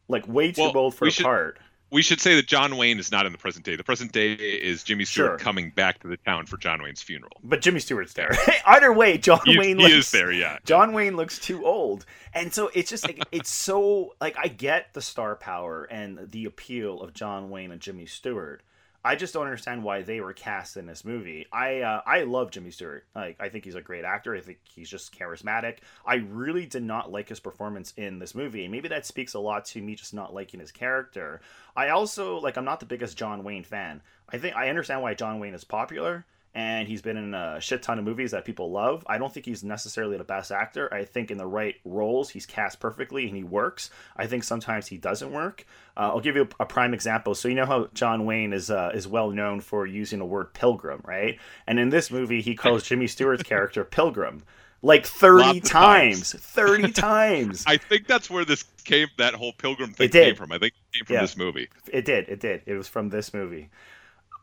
like 0.08 0.26
way 0.28 0.52
too 0.52 0.62
well, 0.62 0.76
old 0.76 0.94
for 0.94 1.06
a 1.06 1.10
should, 1.10 1.24
part 1.24 1.58
we 1.90 2.03
should 2.03 2.20
say 2.20 2.35
that 2.35 2.46
John 2.46 2.77
Wayne 2.77 2.99
is 2.99 3.12
not 3.12 3.27
in 3.27 3.33
the 3.33 3.38
present 3.38 3.64
day. 3.64 3.77
The 3.77 3.85
present 3.85 4.12
day 4.12 4.33
is 4.33 4.83
Jimmy 4.83 5.05
Stewart 5.05 5.31
sure. 5.31 5.38
coming 5.38 5.70
back 5.70 6.01
to 6.01 6.09
the 6.09 6.16
town 6.16 6.46
for 6.46 6.57
John 6.57 6.83
Wayne's 6.83 7.03
funeral. 7.03 7.40
But 7.44 7.62
Jimmy 7.62 7.81
Stewart's 7.81 8.14
there. 8.14 8.37
Either 8.66 8.92
way, 8.92 9.18
John 9.18 9.40
he, 9.44 9.59
Wayne 9.59 9.79
he 9.79 9.85
looks, 9.85 9.94
is 9.94 10.11
there. 10.11 10.33
Yeah, 10.33 10.59
John 10.64 10.92
Wayne 10.92 11.16
looks 11.16 11.38
too 11.38 11.64
old, 11.64 12.05
and 12.35 12.53
so 12.53 12.70
it's 12.75 12.90
just 12.90 13.05
like 13.05 13.22
it's 13.31 13.51
so 13.51 14.14
like 14.20 14.37
I 14.38 14.49
get 14.49 14.94
the 14.94 15.03
star 15.03 15.37
power 15.37 15.85
and 15.85 16.31
the 16.31 16.44
appeal 16.44 17.01
of 17.01 17.14
John 17.14 17.51
Wayne 17.51 17.70
and 17.70 17.81
Jimmy 17.81 18.07
Stewart, 18.07 18.62
I 19.06 19.14
just 19.14 19.32
don't 19.32 19.44
understand 19.44 19.84
why 19.84 20.02
they 20.02 20.20
were 20.20 20.32
cast 20.32 20.76
in 20.76 20.86
this 20.86 21.04
movie. 21.04 21.46
I 21.52 21.82
uh, 21.82 22.02
I 22.04 22.24
love 22.24 22.50
Jimmy 22.50 22.72
Stewart. 22.72 23.04
Like 23.14 23.36
I 23.38 23.48
think 23.48 23.64
he's 23.64 23.76
a 23.76 23.80
great 23.80 24.04
actor. 24.04 24.34
I 24.34 24.40
think 24.40 24.58
he's 24.64 24.90
just 24.90 25.16
charismatic. 25.16 25.76
I 26.04 26.16
really 26.16 26.66
did 26.66 26.82
not 26.82 27.12
like 27.12 27.28
his 27.28 27.38
performance 27.38 27.94
in 27.96 28.18
this 28.18 28.34
movie, 28.34 28.66
maybe 28.66 28.88
that 28.88 29.06
speaks 29.06 29.34
a 29.34 29.38
lot 29.38 29.64
to 29.66 29.80
me 29.80 29.94
just 29.94 30.12
not 30.12 30.34
liking 30.34 30.58
his 30.58 30.72
character. 30.72 31.40
I 31.76 31.90
also 31.90 32.40
like 32.40 32.58
I'm 32.58 32.64
not 32.64 32.80
the 32.80 32.86
biggest 32.86 33.16
John 33.16 33.44
Wayne 33.44 33.62
fan. 33.62 34.02
I 34.28 34.38
think 34.38 34.56
I 34.56 34.70
understand 34.70 35.02
why 35.02 35.14
John 35.14 35.38
Wayne 35.38 35.54
is 35.54 35.62
popular 35.62 36.26
and 36.56 36.88
he's 36.88 37.02
been 37.02 37.18
in 37.18 37.34
a 37.34 37.60
shit 37.60 37.82
ton 37.82 37.98
of 37.98 38.04
movies 38.06 38.30
that 38.30 38.46
people 38.46 38.70
love. 38.70 39.04
I 39.06 39.18
don't 39.18 39.30
think 39.32 39.44
he's 39.44 39.62
necessarily 39.62 40.16
the 40.16 40.24
best 40.24 40.50
actor. 40.50 40.92
I 40.92 41.04
think 41.04 41.30
in 41.30 41.36
the 41.36 41.46
right 41.46 41.76
roles, 41.84 42.30
he's 42.30 42.46
cast 42.46 42.80
perfectly 42.80 43.26
and 43.26 43.36
he 43.36 43.44
works. 43.44 43.90
I 44.16 44.26
think 44.26 44.42
sometimes 44.42 44.86
he 44.86 44.96
doesn't 44.96 45.30
work. 45.30 45.66
Uh, 45.98 46.08
I'll 46.08 46.20
give 46.20 46.34
you 46.34 46.48
a, 46.58 46.62
a, 46.62 46.66
prime 46.66 46.94
example. 46.94 47.34
So 47.34 47.48
you 47.48 47.54
know 47.54 47.66
how 47.66 47.88
John 47.92 48.24
Wayne 48.24 48.54
is 48.54 48.70
uh, 48.70 48.90
is 48.94 49.06
well 49.06 49.30
known 49.30 49.60
for 49.60 49.86
using 49.86 50.18
the 50.18 50.24
word 50.24 50.54
pilgrim, 50.54 51.02
right? 51.04 51.38
And 51.66 51.78
in 51.78 51.90
this 51.90 52.10
movie, 52.10 52.40
he 52.40 52.54
calls 52.54 52.82
Jimmy 52.88 53.06
Stewart's 53.06 53.42
character 53.42 53.84
pilgrim 53.84 54.42
like 54.80 55.04
30 55.04 55.60
times. 55.60 56.30
times. 56.30 56.42
30 56.42 56.92
times. 56.92 57.64
I 57.66 57.76
think 57.76 58.06
that's 58.06 58.30
where 58.30 58.46
this 58.46 58.64
came 58.84 59.08
that 59.18 59.34
whole 59.34 59.52
pilgrim 59.52 59.92
thing 59.92 60.08
came 60.08 60.34
from. 60.34 60.52
I 60.52 60.58
think 60.58 60.72
it 60.72 60.98
came 60.98 61.04
from 61.04 61.14
yeah, 61.14 61.20
this 61.20 61.36
movie. 61.36 61.68
It 61.92 62.06
did. 62.06 62.30
It 62.30 62.40
did. 62.40 62.62
It 62.64 62.74
was 62.74 62.88
from 62.88 63.10
this 63.10 63.34
movie. 63.34 63.68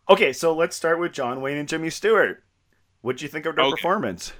Okay, 0.09 0.33
so 0.33 0.53
let's 0.53 0.75
start 0.75 0.99
with 0.99 1.13
John 1.13 1.41
Wayne 1.41 1.57
and 1.57 1.67
Jimmy 1.67 1.89
Stewart. 1.89 2.43
What'd 3.01 3.21
you 3.21 3.29
think 3.29 3.45
of 3.45 3.55
their 3.55 3.65
okay. 3.65 3.71
performance? 3.71 4.33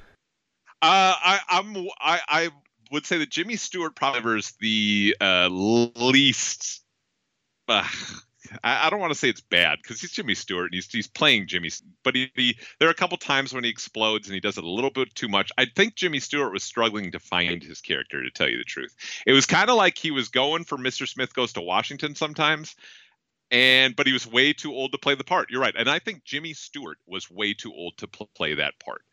Uh, 0.81 1.15
I, 1.15 1.39
I'm 1.49 1.87
I, 1.99 2.19
I 2.27 2.49
would 2.91 3.05
say 3.05 3.17
that 3.19 3.29
Jimmy 3.29 3.55
Stewart 3.55 3.95
probably 3.95 4.39
is 4.39 4.53
the 4.59 5.15
uh, 5.21 5.47
least. 5.49 6.83
Uh, 7.67 7.87
I, 8.63 8.87
I 8.87 8.89
don't 8.89 8.99
want 8.99 9.13
to 9.13 9.17
say 9.17 9.29
it's 9.29 9.41
bad 9.41 9.79
because 9.81 10.01
he's 10.01 10.11
Jimmy 10.11 10.35
Stewart 10.35 10.65
and 10.65 10.73
he's 10.73 10.91
he's 10.91 11.07
playing 11.07 11.47
Jimmy, 11.47 11.69
but 12.03 12.15
he, 12.15 12.29
he 12.35 12.57
there 12.79 12.89
are 12.89 12.91
a 12.91 12.95
couple 12.95 13.17
times 13.17 13.53
when 13.53 13.63
he 13.63 13.69
explodes 13.69 14.27
and 14.27 14.33
he 14.33 14.41
does 14.41 14.57
it 14.57 14.63
a 14.63 14.69
little 14.69 14.89
bit 14.89 15.15
too 15.15 15.29
much. 15.29 15.51
I 15.57 15.65
think 15.65 15.95
Jimmy 15.95 16.19
Stewart 16.19 16.51
was 16.51 16.63
struggling 16.63 17.11
to 17.11 17.19
find 17.19 17.63
his 17.63 17.81
character, 17.81 18.21
to 18.21 18.29
tell 18.29 18.49
you 18.49 18.57
the 18.57 18.63
truth. 18.65 18.93
It 19.25 19.33
was 19.33 19.45
kind 19.45 19.69
of 19.69 19.77
like 19.77 19.97
he 19.97 20.11
was 20.11 20.27
going 20.29 20.65
for 20.65 20.77
Mr. 20.77 21.07
Smith 21.07 21.33
Goes 21.33 21.53
to 21.53 21.61
Washington 21.61 22.15
sometimes, 22.15 22.75
and 23.53 23.95
but 23.95 24.07
he 24.07 24.13
was 24.13 24.25
way 24.25 24.51
too 24.51 24.73
old 24.73 24.91
to 24.91 24.97
play 24.97 25.13
the 25.15 25.23
part. 25.23 25.51
You're 25.51 25.61
right, 25.61 25.75
and 25.77 25.89
I 25.89 25.99
think 25.99 26.25
Jimmy 26.25 26.53
Stewart 26.53 26.97
was 27.05 27.29
way 27.29 27.53
too 27.53 27.71
old 27.71 27.95
to 27.97 28.07
pl- 28.07 28.29
play 28.35 28.55
that 28.55 28.73
part. 28.83 29.03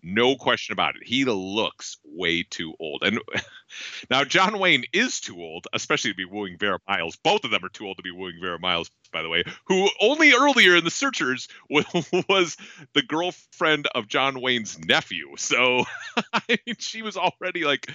No 0.00 0.36
question 0.36 0.72
about 0.72 0.94
it. 0.94 1.02
He 1.04 1.24
looks 1.24 1.98
way 2.04 2.44
too 2.44 2.72
old. 2.78 3.02
And 3.02 3.18
now 4.10 4.22
John 4.22 4.60
Wayne 4.60 4.84
is 4.92 5.18
too 5.18 5.42
old, 5.42 5.66
especially 5.72 6.12
to 6.12 6.16
be 6.16 6.24
wooing 6.24 6.56
Vera 6.56 6.78
Miles. 6.86 7.16
Both 7.16 7.42
of 7.42 7.50
them 7.50 7.64
are 7.64 7.68
too 7.68 7.84
old 7.84 7.96
to 7.96 8.04
be 8.04 8.12
wooing 8.12 8.38
Vera 8.40 8.60
Miles, 8.60 8.92
by 9.12 9.22
the 9.22 9.28
way, 9.28 9.42
who 9.66 9.90
only 10.00 10.32
earlier 10.32 10.76
in 10.76 10.84
the 10.84 10.90
Searchers 10.92 11.48
was 11.68 12.56
the 12.92 13.02
girlfriend 13.02 13.88
of 13.92 14.06
John 14.06 14.40
Wayne's 14.40 14.78
nephew. 14.78 15.34
So 15.36 15.82
I 16.32 16.42
mean, 16.48 16.76
she 16.78 17.02
was 17.02 17.16
already 17.16 17.64
like, 17.64 17.90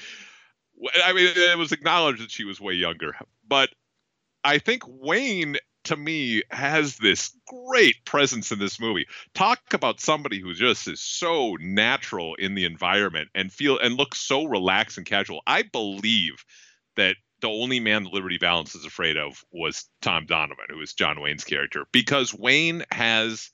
I 1.05 1.13
mean, 1.13 1.31
it 1.33 1.57
was 1.57 1.71
acknowledged 1.71 2.21
that 2.21 2.31
she 2.31 2.43
was 2.43 2.59
way 2.59 2.73
younger. 2.73 3.15
But 3.47 3.69
I 4.43 4.57
think 4.57 4.83
Wayne 4.85 5.55
to 5.85 5.95
me 5.95 6.43
has 6.51 6.97
this 6.97 7.35
great 7.47 8.05
presence 8.05 8.51
in 8.51 8.59
this 8.59 8.79
movie. 8.79 9.05
Talk 9.33 9.59
about 9.73 9.99
somebody 9.99 10.39
who 10.39 10.53
just 10.53 10.87
is 10.87 11.01
so 11.01 11.57
natural 11.59 12.35
in 12.35 12.55
the 12.55 12.65
environment 12.65 13.29
and 13.35 13.51
feel 13.51 13.77
and 13.79 13.95
looks 13.95 14.19
so 14.19 14.45
relaxed 14.45 14.97
and 14.97 15.05
casual. 15.05 15.41
I 15.45 15.63
believe 15.63 16.43
that 16.95 17.15
the 17.41 17.49
only 17.49 17.79
man 17.79 18.03
that 18.03 18.13
Liberty 18.13 18.37
Valance 18.37 18.73
is 18.73 18.85
afraid 18.85 19.17
of 19.17 19.43
was 19.51 19.89
Tom 20.01 20.25
Donovan, 20.25 20.65
who 20.69 20.79
is 20.79 20.93
John 20.93 21.19
Wayne's 21.19 21.43
character, 21.43 21.85
because 21.91 22.33
Wayne 22.33 22.83
has 22.91 23.51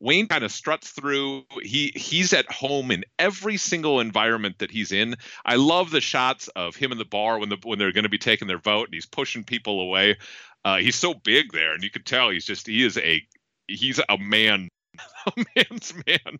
Wayne 0.00 0.28
kind 0.28 0.44
of 0.44 0.52
struts 0.52 0.90
through. 0.90 1.44
He 1.62 1.92
he's 1.94 2.32
at 2.32 2.50
home 2.50 2.90
in 2.90 3.04
every 3.18 3.56
single 3.56 4.00
environment 4.00 4.58
that 4.58 4.70
he's 4.70 4.92
in. 4.92 5.16
I 5.44 5.56
love 5.56 5.90
the 5.90 6.00
shots 6.00 6.48
of 6.48 6.76
him 6.76 6.92
in 6.92 6.98
the 6.98 7.04
bar 7.04 7.38
when 7.38 7.48
the 7.48 7.58
when 7.62 7.78
they're 7.78 7.92
going 7.92 8.04
to 8.04 8.08
be 8.08 8.18
taking 8.18 8.48
their 8.48 8.58
vote 8.58 8.84
and 8.84 8.94
he's 8.94 9.06
pushing 9.06 9.44
people 9.44 9.80
away. 9.80 10.16
Uh, 10.64 10.78
he's 10.78 10.96
so 10.96 11.14
big 11.14 11.52
there, 11.52 11.72
and 11.72 11.82
you 11.82 11.90
can 11.90 12.02
tell 12.02 12.30
he's 12.30 12.44
just 12.44 12.66
he 12.66 12.84
is 12.84 12.98
a 12.98 13.22
he's 13.66 14.00
a 14.08 14.18
man 14.18 14.68
a 15.26 15.44
man's 15.56 15.94
man. 16.06 16.38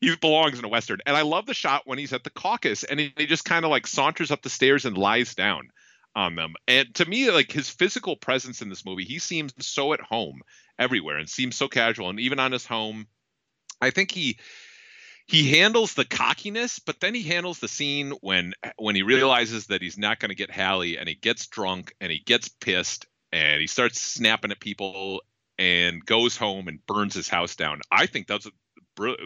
He 0.00 0.14
belongs 0.16 0.58
in 0.58 0.64
a 0.64 0.68
western. 0.68 1.00
And 1.06 1.16
I 1.16 1.22
love 1.22 1.46
the 1.46 1.54
shot 1.54 1.82
when 1.84 1.98
he's 1.98 2.12
at 2.12 2.24
the 2.24 2.30
caucus 2.30 2.84
and 2.84 2.98
he, 2.98 3.12
he 3.16 3.26
just 3.26 3.44
kind 3.44 3.64
of 3.64 3.70
like 3.70 3.86
saunters 3.86 4.30
up 4.30 4.42
the 4.42 4.50
stairs 4.50 4.84
and 4.84 4.96
lies 4.96 5.34
down 5.34 5.68
on 6.14 6.34
them. 6.34 6.54
And 6.66 6.94
to 6.96 7.04
me, 7.04 7.30
like 7.30 7.52
his 7.52 7.68
physical 7.68 8.16
presence 8.16 8.62
in 8.62 8.68
this 8.68 8.84
movie, 8.84 9.04
he 9.04 9.18
seems 9.18 9.52
so 9.66 9.92
at 9.92 10.00
home 10.00 10.40
everywhere 10.78 11.18
and 11.18 11.28
seems 11.28 11.56
so 11.56 11.68
casual. 11.68 12.10
And 12.10 12.20
even 12.20 12.38
on 12.38 12.52
his 12.52 12.66
home, 12.66 13.06
I 13.80 13.90
think 13.90 14.10
he 14.10 14.38
he 15.26 15.58
handles 15.58 15.92
the 15.92 16.06
cockiness, 16.06 16.78
but 16.78 17.00
then 17.00 17.14
he 17.14 17.22
handles 17.22 17.58
the 17.58 17.68
scene 17.68 18.12
when 18.22 18.54
when 18.76 18.96
he 18.96 19.02
realizes 19.02 19.66
that 19.66 19.82
he's 19.82 19.98
not 19.98 20.18
going 20.18 20.30
to 20.30 20.34
get 20.34 20.50
Hallie 20.50 20.96
and 20.96 21.08
he 21.08 21.14
gets 21.14 21.46
drunk 21.48 21.94
and 22.00 22.10
he 22.10 22.18
gets 22.18 22.48
pissed 22.48 23.06
and 23.32 23.60
he 23.60 23.66
starts 23.66 24.00
snapping 24.00 24.50
at 24.50 24.60
people 24.60 25.22
and 25.58 26.04
goes 26.04 26.36
home 26.36 26.68
and 26.68 26.84
burns 26.86 27.14
his 27.14 27.28
house 27.28 27.56
down. 27.56 27.80
I 27.90 28.06
think 28.06 28.26
that's 28.26 28.46
a, 28.46 28.50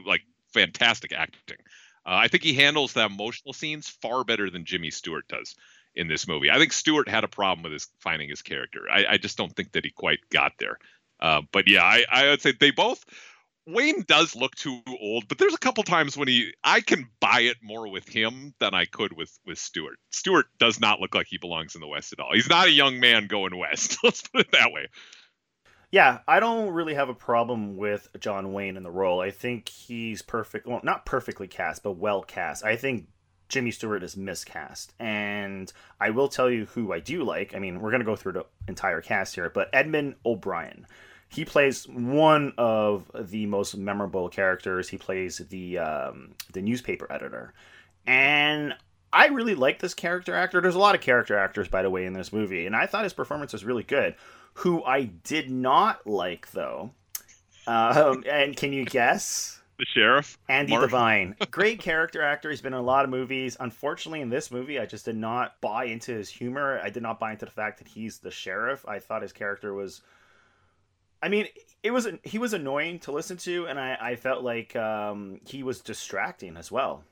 like 0.07 0.23
fantastic 0.53 1.13
acting. 1.13 1.59
Uh, 2.05 2.15
I 2.15 2.29
think 2.29 2.43
he 2.43 2.55
handles 2.55 2.93
the 2.93 3.05
emotional 3.05 3.53
scenes 3.53 3.89
far 3.89 4.25
better 4.25 4.51
than 4.51 4.65
Jimmy 4.65 4.91
Stewart 4.91 5.29
does 5.29 5.55
in 5.95 6.09
this 6.09 6.27
movie. 6.27 6.51
I 6.51 6.59
think 6.59 6.73
Stewart 6.73 7.09
had 7.09 7.25
a 7.25 7.29
problem 7.29 7.63
with 7.63 7.73
his 7.73 7.89
finding 8.01 8.29
his 8.29 8.43
character. 8.43 8.87
I, 8.91 9.05
I 9.11 9.17
just 9.19 9.37
don't 9.37 9.55
think 9.55 9.73
that 9.73 9.85
he 9.85 9.91
quite 9.91 10.21
got 10.31 10.53
there. 10.59 10.79
Uh, 11.21 11.43
but 11.53 11.69
yeah, 11.69 11.85
I, 11.85 12.05
I 12.11 12.31
would 12.31 12.43
say 12.43 12.53
they 12.59 12.73
both. 12.73 13.05
Wayne 13.67 14.03
does 14.03 14.35
look 14.35 14.55
too 14.57 14.81
old, 15.01 15.29
but 15.29 15.39
there's 15.39 15.55
a 15.55 15.59
couple 15.59 15.85
times 15.85 16.17
when 16.17 16.29
he 16.29 16.53
I 16.65 16.81
can 16.81 17.09
buy 17.21 17.43
it 17.43 17.59
more 17.63 17.89
with 17.89 18.09
him 18.09 18.55
than 18.59 18.75
I 18.75 18.87
could 18.87 19.13
with 19.13 19.39
with 19.47 19.59
Stewart. 19.59 19.99
Stewart 20.11 20.47
does 20.59 20.81
not 20.81 21.01
look 21.01 21.15
like 21.15 21.29
he 21.29 21.39
belongs 21.39 21.75
in 21.75 21.81
the 21.81 21.87
West 21.87 22.13
at 22.13 22.21
all. 22.21 22.35
He's 22.35 22.49
not 22.49 22.67
a 22.67 22.73
young 22.73 22.99
man 22.99 23.29
going 23.29 23.57
west. 23.57 23.99
Let's 24.05 24.23
put 24.23 24.43
it 24.43 24.53
that 24.53 24.73
way. 24.73 24.89
Yeah, 25.93 26.21
I 26.27 26.41
don't 26.41 26.71
really 26.71 26.95
have 26.95 27.11
a 27.11 27.15
problem 27.15 27.77
with 27.77 28.09
John 28.19 28.55
Wayne 28.55 28.79
in 28.79 28.83
the 28.83 28.91
role. 28.91 29.21
I 29.21 29.31
think 29.31 29.69
he's 29.69 30.23
perfect. 30.23 30.67
Well, 30.67 30.81
not 30.83 31.05
perfectly 31.05 31.47
cast, 31.47 31.83
but 31.83 31.93
well 31.93 32.23
cast. 32.23 32.65
I 32.65 32.77
think 32.77 33.09
Jimmy 33.51 33.71
Stewart 33.71 34.03
is 34.03 34.17
miscast. 34.17 34.95
And 34.99 35.71
I 36.01 36.09
will 36.09 36.29
tell 36.29 36.51
you 36.51 36.65
who 36.65 36.95
I 36.95 37.01
do 37.01 37.23
like. 37.23 37.55
I 37.55 37.59
mean, 37.59 37.81
we're 37.81 37.91
going 37.91 38.01
to 38.01 38.07
go 38.07 38.17
through 38.17 38.33
the 38.33 38.47
entire 38.67 39.03
cast 39.03 39.35
here, 39.35 39.51
but 39.51 39.69
Edmund 39.75 40.15
O'Brien. 40.25 40.87
He 41.33 41.45
plays 41.45 41.89
one 41.89 42.53
of 42.59 43.11
the 43.15 43.47
most 43.47 43.77
memorable 43.77 44.29
characters. 44.29 44.89
He 44.89 44.99
plays 44.99 45.39
the 45.39 45.79
um, 45.79 46.35
the 46.53 46.61
newspaper 46.63 47.11
editor, 47.11 47.55
and 48.07 48.75
I 49.13 49.29
really 49.29 49.55
like 49.55 49.79
this 49.79 49.95
character 49.95 50.35
actor. 50.35 50.61
There's 50.61 50.75
a 50.75 50.81
lot 50.81 50.95
of 50.95 51.01
character 51.01 51.37
actors, 51.37 51.69
by 51.69 51.83
the 51.83 51.91
way, 51.91 52.05
in 52.05 52.13
this 52.13 52.33
movie, 52.33 52.67
and 52.67 52.77
I 52.77 52.87
thought 52.87 53.05
his 53.05 53.13
performance 53.13 53.53
was 53.53 53.65
really 53.65 53.83
good. 53.83 54.15
Who 54.55 54.85
I 54.85 55.05
did 55.05 55.51
not 55.51 56.07
like, 56.07 56.51
though, 56.53 56.93
um, 57.67 58.25
and 58.31 58.57
can 58.57 58.73
you 58.73 58.85
guess? 58.85 59.63
the 59.83 59.87
sheriff. 59.87 60.39
Andy. 60.49 60.77
Devine. 60.77 61.35
Great 61.51 61.81
character 61.81 62.23
actor. 62.23 62.51
He's 62.51 62.61
been 62.61 62.73
in 62.73 62.79
a 62.79 62.83
lot 62.83 63.05
of 63.05 63.11
movies. 63.11 63.57
Unfortunately, 63.59 64.21
in 64.21 64.29
this 64.29 64.51
movie, 64.51 64.79
I 64.79 64.87
just 64.87 65.05
did 65.05 65.17
not 65.17 65.61
buy 65.61 65.85
into 65.87 66.13
his 66.13 66.29
humor. 66.29 66.81
I 66.83 66.89
did 66.89 67.03
not 67.03 67.19
buy 67.19 67.33
into 67.33 67.47
the 67.47 67.51
fact 67.51 67.79
that 67.79 67.89
he's 67.89 68.19
the 68.19 68.31
sheriff. 68.31 68.85
I 68.87 69.01
thought 69.01 69.23
his 69.23 69.33
character 69.33 69.75
was. 69.75 70.01
I 71.23 71.29
mean, 71.29 71.47
it 71.83 71.93
was 71.93 72.09
he 72.25 72.39
was 72.39 72.53
annoying 72.53 72.99
to 73.01 73.13
listen 73.13 73.37
to, 73.39 73.67
and 73.67 73.79
I, 73.79 73.97
I 74.01 74.17
felt 74.17 74.43
like 74.43 74.75
um, 74.77 75.41
he 75.47 75.63
was 75.63 75.81
distracting 75.81 76.57
as 76.57 76.71
well. 76.71 77.05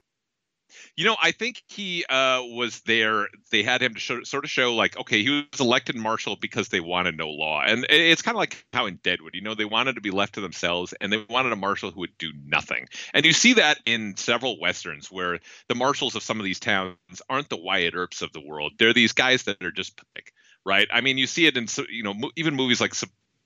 You 0.96 1.04
know, 1.04 1.16
I 1.20 1.32
think 1.32 1.62
he 1.66 2.04
uh, 2.04 2.42
was 2.44 2.80
there. 2.82 3.26
They 3.50 3.64
had 3.64 3.82
him 3.82 3.94
to 3.94 4.00
show, 4.00 4.22
sort 4.22 4.44
of 4.44 4.50
show, 4.50 4.74
like, 4.74 4.96
okay, 4.98 5.22
he 5.22 5.44
was 5.50 5.60
elected 5.60 5.96
marshal 5.96 6.36
because 6.36 6.68
they 6.68 6.78
wanted 6.78 7.16
no 7.16 7.28
law, 7.28 7.62
and 7.64 7.86
it's 7.88 8.22
kind 8.22 8.36
of 8.36 8.38
like 8.38 8.64
how 8.72 8.86
in 8.86 9.00
Deadwood, 9.02 9.34
you 9.34 9.42
know, 9.42 9.54
they 9.54 9.64
wanted 9.64 9.96
to 9.96 10.00
be 10.00 10.10
left 10.10 10.34
to 10.34 10.40
themselves, 10.40 10.94
and 11.00 11.12
they 11.12 11.24
wanted 11.28 11.52
a 11.52 11.56
marshal 11.56 11.90
who 11.90 12.00
would 12.00 12.16
do 12.18 12.32
nothing. 12.44 12.86
And 13.14 13.24
you 13.24 13.32
see 13.32 13.54
that 13.54 13.78
in 13.84 14.16
several 14.16 14.60
westerns 14.60 15.10
where 15.10 15.40
the 15.68 15.74
marshals 15.74 16.14
of 16.14 16.22
some 16.22 16.38
of 16.38 16.44
these 16.44 16.60
towns 16.60 16.96
aren't 17.28 17.48
the 17.48 17.56
Wyatt 17.56 17.94
Earps 17.94 18.22
of 18.22 18.32
the 18.32 18.40
world; 18.40 18.72
they're 18.78 18.92
these 18.92 19.12
guys 19.12 19.44
that 19.44 19.62
are 19.62 19.72
just 19.72 19.96
pathetic, 19.96 20.32
right? 20.64 20.88
I 20.92 21.00
mean, 21.00 21.18
you 21.18 21.26
see 21.26 21.46
it 21.46 21.56
in 21.56 21.66
you 21.88 22.04
know 22.04 22.14
even 22.36 22.54
movies 22.54 22.80
like 22.80 22.94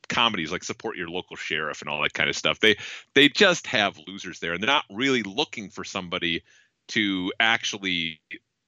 comedies 0.09 0.53
like 0.53 0.65
support 0.65 0.97
your 0.97 1.09
local 1.09 1.37
sheriff 1.37 1.81
and 1.81 1.89
all 1.89 2.03
that 2.03 2.13
kind 2.13 2.29
of 2.29 2.37
stuff 2.37 2.61
they 2.61 2.77
they 3.15 3.29
just 3.29 3.67
have 3.67 3.99
losers 4.07 4.39
there 4.39 4.53
and 4.53 4.63
they're 4.63 4.67
not 4.67 4.85
really 4.91 5.23
looking 5.23 5.71
for 5.71 5.85
somebody 5.85 6.43
to 6.89 7.33
actually 7.41 8.21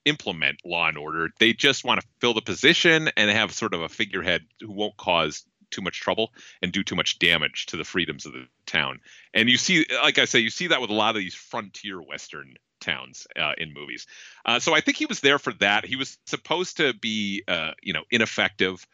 implement 0.06 0.64
law 0.64 0.88
and 0.88 0.96
order. 0.96 1.30
They 1.38 1.52
just 1.52 1.84
want 1.84 2.00
to 2.00 2.06
fill 2.20 2.32
the 2.32 2.40
position 2.40 3.10
and 3.16 3.30
have 3.30 3.52
sort 3.52 3.74
of 3.74 3.82
a 3.82 3.88
figurehead 3.88 4.42
who 4.60 4.72
won't 4.72 4.96
cause 4.96 5.44
too 5.70 5.82
much 5.82 6.00
trouble 6.00 6.32
and 6.62 6.72
do 6.72 6.84
too 6.84 6.94
much 6.94 7.18
damage 7.18 7.66
to 7.66 7.76
the 7.76 7.84
freedoms 7.84 8.24
of 8.24 8.32
the 8.32 8.46
town. 8.66 9.00
And 9.34 9.50
you 9.50 9.58
see, 9.58 9.84
like 10.02 10.18
I 10.18 10.24
say, 10.24 10.38
you 10.38 10.48
see 10.48 10.68
that 10.68 10.80
with 10.80 10.90
a 10.90 10.94
lot 10.94 11.16
of 11.16 11.20
these 11.20 11.34
frontier 11.34 12.00
Western 12.00 12.54
towns 12.80 13.26
uh, 13.38 13.52
in 13.58 13.74
movies. 13.74 14.06
Uh, 14.44 14.60
so 14.60 14.74
I 14.74 14.80
think 14.80 14.96
he 14.96 15.06
was 15.06 15.20
there 15.20 15.40
for 15.40 15.52
that. 15.54 15.84
He 15.84 15.96
was 15.96 16.18
supposed 16.26 16.76
to 16.76 16.94
be, 16.94 17.42
uh, 17.48 17.72
you 17.82 17.92
know, 17.92 18.04
ineffective 18.10 18.86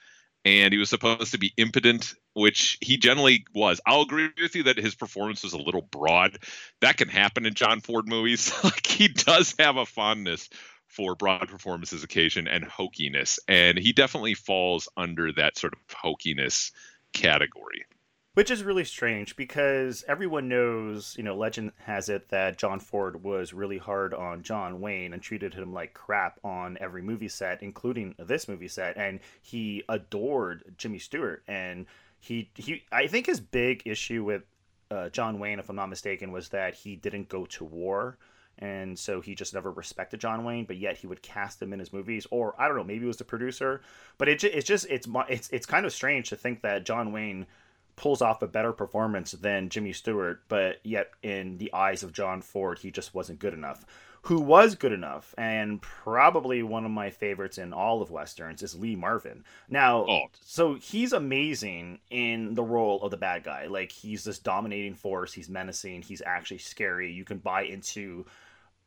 and 0.45 0.73
he 0.73 0.79
was 0.79 0.89
supposed 0.89 1.33
to 1.33 1.39
be 1.39 1.53
impotent, 1.57 2.15
which 2.35 2.79
he 2.81 2.97
generally 2.97 3.45
was. 3.55 3.81
I'll 3.87 4.03
agree 4.03 4.31
with 4.41 4.55
you 4.55 4.65
that 4.65 4.79
his 4.79 4.95
performance 4.95 5.43
was 5.43 5.53
a 5.53 5.59
little 5.59 5.83
broad. 5.83 6.39
That 6.81 6.97
can 6.97 7.09
happen 7.09 7.47
in 7.47 7.55
John 7.55 7.81
Ford 7.81 8.09
movies. 8.09 8.53
like 8.65 8.87
he 8.87 9.09
does 9.09 9.55
have 9.59 9.77
a 9.77 9.87
fondness 9.87 10.49
for 10.87 11.15
broad 11.15 11.49
performances 11.49 12.05
occasion 12.05 12.47
and 12.47 12.65
hokiness, 12.65 13.39
and 13.49 13.79
he 13.79 13.93
definitely 13.93 14.35
falls 14.35 14.89
under 14.97 15.33
that 15.33 15.57
sort 15.57 15.73
of 15.73 15.81
hokiness 15.89 16.71
category. 17.13 17.85
Which 18.35 18.51
is 18.51 18.65
really 18.65 18.85
strange 18.85 19.37
because 19.37 20.05
everyone 20.09 20.49
knows, 20.49 21.15
you 21.19 21.23
know, 21.23 21.37
legend 21.37 21.73
has 21.85 22.09
it 22.09 22.31
that 22.31 22.57
John 22.57 22.81
Ford 22.81 23.23
was 23.23 23.53
really 23.53 23.77
hard 23.77 24.15
on 24.15 24.43
John 24.43 24.81
Wayne 24.81 25.13
and 25.13 25.21
treated 25.21 25.53
him 25.53 25.75
like 25.75 25.93
crap 25.93 26.41
on 26.43 26.79
every 26.81 27.03
movie 27.03 27.29
set, 27.29 27.63
including 27.63 28.15
this 28.19 28.49
movie 28.49 28.69
set. 28.69 28.97
And 28.97 29.21
he 29.43 29.85
adored 29.87 30.77
Jimmy 30.79 30.99
Stewart. 30.99 31.43
And 31.47 31.85
he, 32.23 32.51
he 32.55 32.85
I 32.93 33.09
think 33.09 33.27
his 33.27 33.41
big 33.41 33.83
issue 33.85 34.23
with 34.23 34.43
uh, 34.91 35.09
John 35.09 35.39
Wayne, 35.41 35.59
if 35.59 35.69
I'm 35.69 35.77
not 35.77 35.89
mistaken, 35.89 36.31
was 36.31 36.51
that 36.51 36.75
he 36.75 36.95
didn't 36.97 37.29
go 37.29 37.47
to 37.47 37.65
war. 37.65 38.17
And 38.59 38.97
so 38.97 39.21
he 39.21 39.35
just 39.35 39.55
never 39.55 39.73
respected 39.73 40.21
John 40.21 40.45
Wayne, 40.45 40.67
but 40.67 40.77
yet 40.77 40.99
he 40.99 41.07
would 41.07 41.23
cast 41.23 41.61
him 41.61 41.73
in 41.73 41.81
his 41.81 41.93
movies. 41.93 42.27
Or 42.31 42.55
I 42.61 42.69
don't 42.69 42.77
know, 42.77 42.85
maybe 42.85 43.05
it 43.05 43.09
was 43.09 43.17
the 43.17 43.25
producer. 43.25 43.81
But 44.19 44.29
it, 44.29 44.45
it's 44.45 44.67
just, 44.67 44.87
it's, 44.89 45.09
it's, 45.29 45.49
it's 45.51 45.67
kind 45.67 45.85
of 45.85 45.93
strange 45.93 46.29
to 46.29 46.37
think 46.37 46.63
that 46.63 46.85
John 46.85 47.11
Wayne 47.11 47.47
pulls 47.97 48.23
off 48.23 48.41
a 48.43 48.47
better 48.47 48.73
performance 48.73 49.33
than 49.33 49.69
Jimmy 49.69 49.93
Stewart, 49.93 50.43
but 50.49 50.81
yet 50.85 51.11
in 51.23 51.59
the 51.59 51.73
eyes 51.73 52.03
of 52.03 52.13
John 52.13 52.41
Ford, 52.41 52.79
he 52.79 52.91
just 52.91 53.15
wasn't 53.15 53.39
good 53.39 53.55
enough. 53.55 53.85
Who 54.27 54.41
was 54.41 54.77
good 54.77 54.93
enough 54.93 55.35
and 55.37 55.83
probably 55.83 56.63
one 56.63 56.85
of 56.85 56.91
my 56.93 57.11
favorites 57.11 57.59
in 57.59 57.73
all 57.73 58.01
of 58.03 58.11
westerns 58.11 58.63
is 58.63 58.75
Lee 58.77 58.95
Marvin. 58.95 59.45
Now, 59.69 60.05
Oh. 60.09 60.27
so 60.45 60.75
he's 60.75 61.13
amazing 61.13 61.99
in 62.09 62.55
the 62.55 62.63
role 62.63 63.03
of 63.03 63.11
the 63.11 63.17
bad 63.17 63.43
guy. 63.43 63.67
Like 63.67 63.91
he's 63.91 64.23
this 64.25 64.39
dominating 64.39 64.95
force. 64.95 65.33
He's 65.33 65.49
menacing. 65.49 66.03
He's 66.03 66.23
actually 66.25 66.59
scary. 66.59 67.11
You 67.13 67.25
can 67.25 67.39
buy 67.39 67.63
into 67.63 68.25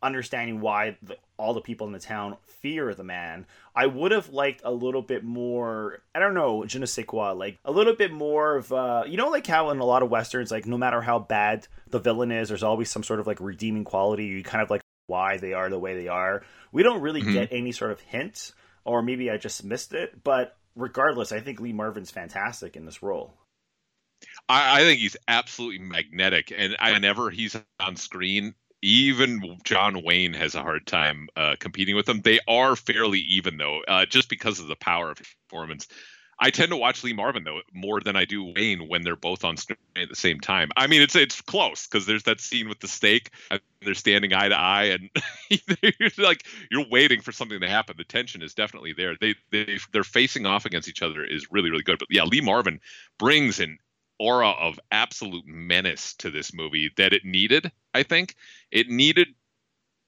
understanding 0.02 0.62
why 0.62 0.96
the, 1.02 1.18
all 1.38 1.54
the 1.54 1.62
people 1.62 1.88
in 1.88 1.94
the 1.94 2.00
town 2.00 2.38
fear 2.46 2.94
the 2.94 3.04
man. 3.04 3.46
I 3.76 3.88
would 3.88 4.12
have 4.12 4.30
liked 4.30 4.62
a 4.64 4.72
little 4.72 5.02
bit 5.02 5.24
more. 5.24 6.02
I 6.14 6.20
don't 6.20 6.34
know, 6.34 6.64
je 6.66 6.80
ne 6.80 6.86
sais 6.86 7.06
quoi. 7.06 7.32
Like 7.32 7.58
a 7.66 7.72
little 7.72 7.96
bit 7.96 8.12
more 8.12 8.58
of, 8.58 8.72
uh, 8.72 9.04
you 9.08 9.18
know, 9.18 9.30
like 9.30 9.48
how 9.48 9.70
in 9.72 9.80
a 9.80 9.86
lot 9.86 10.04
of 10.04 10.10
westerns, 10.10 10.52
like 10.52 10.66
no 10.66 10.78
matter 10.78 11.02
how 11.02 11.20
bad 11.20 11.68
the 11.90 12.00
villain 12.00 12.32
is, 12.32 12.50
there's 12.50 12.64
always 12.64 12.90
some 12.90 13.04
sort 13.04 13.20
of 13.20 13.28
like 13.28 13.40
redeeming 13.42 13.84
quality. 13.84 14.26
You 14.26 14.44
kind 14.44 14.62
of 14.62 14.70
like 14.70 14.82
why 15.08 15.38
they 15.38 15.54
are 15.54 15.70
the 15.70 15.80
way 15.80 15.96
they 15.96 16.08
are. 16.08 16.44
We 16.72 16.84
don't 16.84 17.02
really 17.02 17.22
Mhm. 17.22 17.26
get 17.26 17.50
any 17.52 17.72
sort 17.72 17.92
of 17.92 18.02
hint, 18.02 18.54
or 18.84 19.02
maybe 19.02 19.30
I 19.30 19.38
just 19.38 19.64
missed 19.64 19.94
it. 19.94 20.24
But 20.24 20.58
regardless, 20.76 21.32
I 21.32 21.40
think 21.40 21.60
Lee 21.60 21.74
Marvin's 21.74 22.12
fantastic 22.12 22.76
in 22.76 22.86
this 22.86 23.02
role. 23.04 23.34
I, 24.50 24.82
I 24.82 24.84
think 24.84 25.00
he's 25.00 25.18
absolutely 25.28 25.80
magnetic, 25.80 26.52
and 26.56 26.76
I, 26.80 26.92
whenever 26.92 27.30
he's 27.30 27.56
on 27.80 27.96
screen, 27.96 28.54
even 28.82 29.58
John 29.64 30.04
Wayne 30.04 30.34
has 30.34 30.56
a 30.56 30.62
hard 30.62 30.86
time 30.86 31.28
uh, 31.36 31.56
competing 31.60 31.96
with 31.96 32.08
him. 32.08 32.22
They 32.22 32.40
are 32.48 32.76
fairly 32.76 33.20
even 33.22 33.58
though, 33.58 33.82
uh, 33.88 34.06
just 34.06 34.30
because 34.30 34.60
of 34.60 34.68
the 34.68 34.76
power 34.76 35.12
of 35.12 35.18
his 35.18 35.28
performance. 35.48 35.88
I 36.38 36.50
tend 36.50 36.72
to 36.72 36.78
watch 36.78 37.04
Lee 37.04 37.14
Marvin 37.14 37.44
though 37.44 37.62
more 37.74 38.02
than 38.02 38.16
I 38.16 38.26
do 38.26 38.54
Wayne 38.56 38.90
when 38.90 39.04
they're 39.04 39.16
both 39.16 39.44
on 39.46 39.56
screen 39.56 39.78
at 39.96 40.10
the 40.10 40.16
same 40.16 40.40
time. 40.40 40.70
I 40.76 40.88
mean, 40.88 41.02
it's 41.02 41.16
it's 41.16 41.42
close 41.42 41.88
because 41.88 42.06
there's 42.06 42.24
that 42.24 42.42
scene 42.42 42.68
with 42.68 42.80
the 42.80 42.88
steak, 42.88 43.32
and 43.50 43.62
they're 43.82 43.94
standing 43.94 44.34
eye 44.34 44.50
to 44.50 44.56
eye, 44.56 44.84
and 44.86 45.10
you're 46.00 46.10
like 46.18 46.46
you're 46.70 46.86
waiting 46.90 47.22
for 47.22 47.32
something 47.32 47.62
to 47.62 47.70
happen. 47.70 47.96
The 47.98 48.04
tension 48.04 48.42
is 48.42 48.54
definitely 48.54 48.94
there. 48.94 49.16
They 49.20 49.36
they 49.52 49.80
they're 49.94 50.04
facing 50.04 50.46
off 50.46 50.66
against 50.66 50.90
each 50.90 51.02
other 51.02 51.24
is 51.24 51.52
really 51.52 51.72
really 51.72 51.84
good. 51.84 52.00
But 52.00 52.10
yeah, 52.12 52.24
Lee 52.24 52.42
Marvin 52.42 52.82
brings 53.18 53.60
an 53.60 53.78
aura 54.20 54.50
of 54.50 54.80
absolute 54.92 55.46
menace 55.46 56.16
to 56.16 56.32
this 56.32 56.54
movie 56.54 56.92
that 56.98 57.14
it 57.14 57.24
needed. 57.24 57.72
I 57.94 58.04
think 58.04 58.36
it 58.72 58.90
needed 58.90 59.30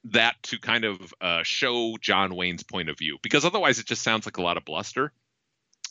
that 0.05 0.35
to 0.43 0.59
kind 0.59 0.85
of 0.85 1.13
uh, 1.21 1.43
show 1.43 1.97
John 2.01 2.35
Wayne's 2.35 2.63
point 2.63 2.89
of 2.89 2.97
view 2.97 3.17
because 3.21 3.45
otherwise 3.45 3.79
it 3.79 3.85
just 3.85 4.03
sounds 4.03 4.25
like 4.25 4.37
a 4.37 4.41
lot 4.41 4.57
of 4.57 4.65
bluster 4.65 5.11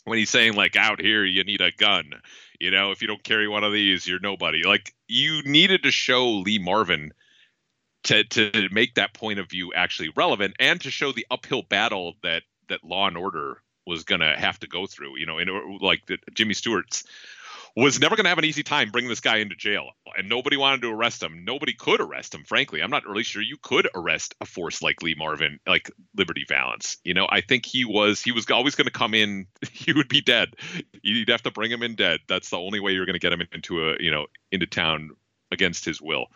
when 0.07 0.17
he's 0.17 0.29
saying 0.29 0.53
like 0.53 0.75
out 0.75 1.01
here 1.01 1.25
you 1.25 1.43
need 1.43 1.61
a 1.61 1.71
gun. 1.71 2.11
You 2.59 2.71
know 2.71 2.91
if 2.91 3.01
you 3.01 3.07
don't 3.07 3.23
carry 3.23 3.47
one 3.47 3.63
of 3.63 3.73
these 3.73 4.07
you're 4.07 4.19
nobody. 4.19 4.63
Like 4.63 4.93
you 5.07 5.41
needed 5.43 5.83
to 5.83 5.91
show 5.91 6.29
lee 6.29 6.59
marvin 6.59 7.11
to 8.05 8.23
to 8.23 8.69
make 8.71 8.95
that 8.95 9.13
point 9.13 9.39
of 9.39 9.49
view 9.49 9.73
actually 9.73 10.09
relevant 10.15 10.55
and 10.59 10.79
to 10.81 10.89
show 10.89 11.11
the 11.11 11.25
uphill 11.29 11.63
battle 11.63 12.13
that 12.23 12.43
that 12.69 12.83
law 12.83 13.07
and 13.07 13.17
order 13.17 13.61
was 13.85 14.03
going 14.03 14.21
to 14.21 14.35
have 14.37 14.59
to 14.59 14.67
go 14.67 14.85
through 14.85 15.17
you 15.17 15.25
know 15.25 15.37
in 15.39 15.77
like 15.81 16.05
the, 16.05 16.17
jimmy 16.33 16.53
stewart's 16.53 17.03
was 17.83 17.99
never 17.99 18.15
going 18.15 18.23
to 18.23 18.29
have 18.29 18.39
an 18.39 18.45
easy 18.45 18.63
time 18.63 18.89
bringing 18.89 19.07
this 19.09 19.19
guy 19.19 19.37
into 19.37 19.55
jail 19.55 19.91
and 20.17 20.27
nobody 20.27 20.57
wanted 20.57 20.81
to 20.81 20.91
arrest 20.91 21.21
him. 21.21 21.45
Nobody 21.45 21.73
could 21.73 22.01
arrest 22.01 22.33
him 22.33 22.43
frankly. 22.43 22.81
I'm 22.81 22.89
not 22.89 23.05
really 23.05 23.23
sure 23.23 23.41
you 23.41 23.57
could 23.61 23.87
arrest 23.93 24.33
a 24.41 24.45
force 24.45 24.81
like 24.81 25.03
lee 25.03 25.15
marvin 25.15 25.59
like 25.67 25.91
liberty 26.15 26.43
valance. 26.47 26.97
You 27.03 27.13
know 27.13 27.27
i 27.29 27.41
think 27.41 27.65
he 27.65 27.85
was 27.85 28.21
he 28.21 28.31
was 28.31 28.49
always 28.49 28.75
going 28.75 28.85
to 28.85 28.91
come 28.91 29.13
in 29.13 29.45
he 29.71 29.93
would 29.93 30.09
be 30.09 30.21
dead. 30.21 30.49
You'd 31.03 31.29
have 31.29 31.43
to 31.43 31.51
bring 31.51 31.71
him 31.71 31.83
in 31.83 31.95
dead. 31.95 32.21
That's 32.27 32.49
the 32.49 32.57
only 32.57 32.79
way 32.79 32.93
you're 32.93 33.05
going 33.05 33.13
to 33.13 33.19
get 33.19 33.33
him 33.33 33.47
into 33.51 33.89
a 33.89 33.95
you 33.99 34.09
know 34.09 34.25
into 34.51 34.65
town 34.65 35.11
against 35.51 35.85
his 35.85 36.01
will. 36.01 36.27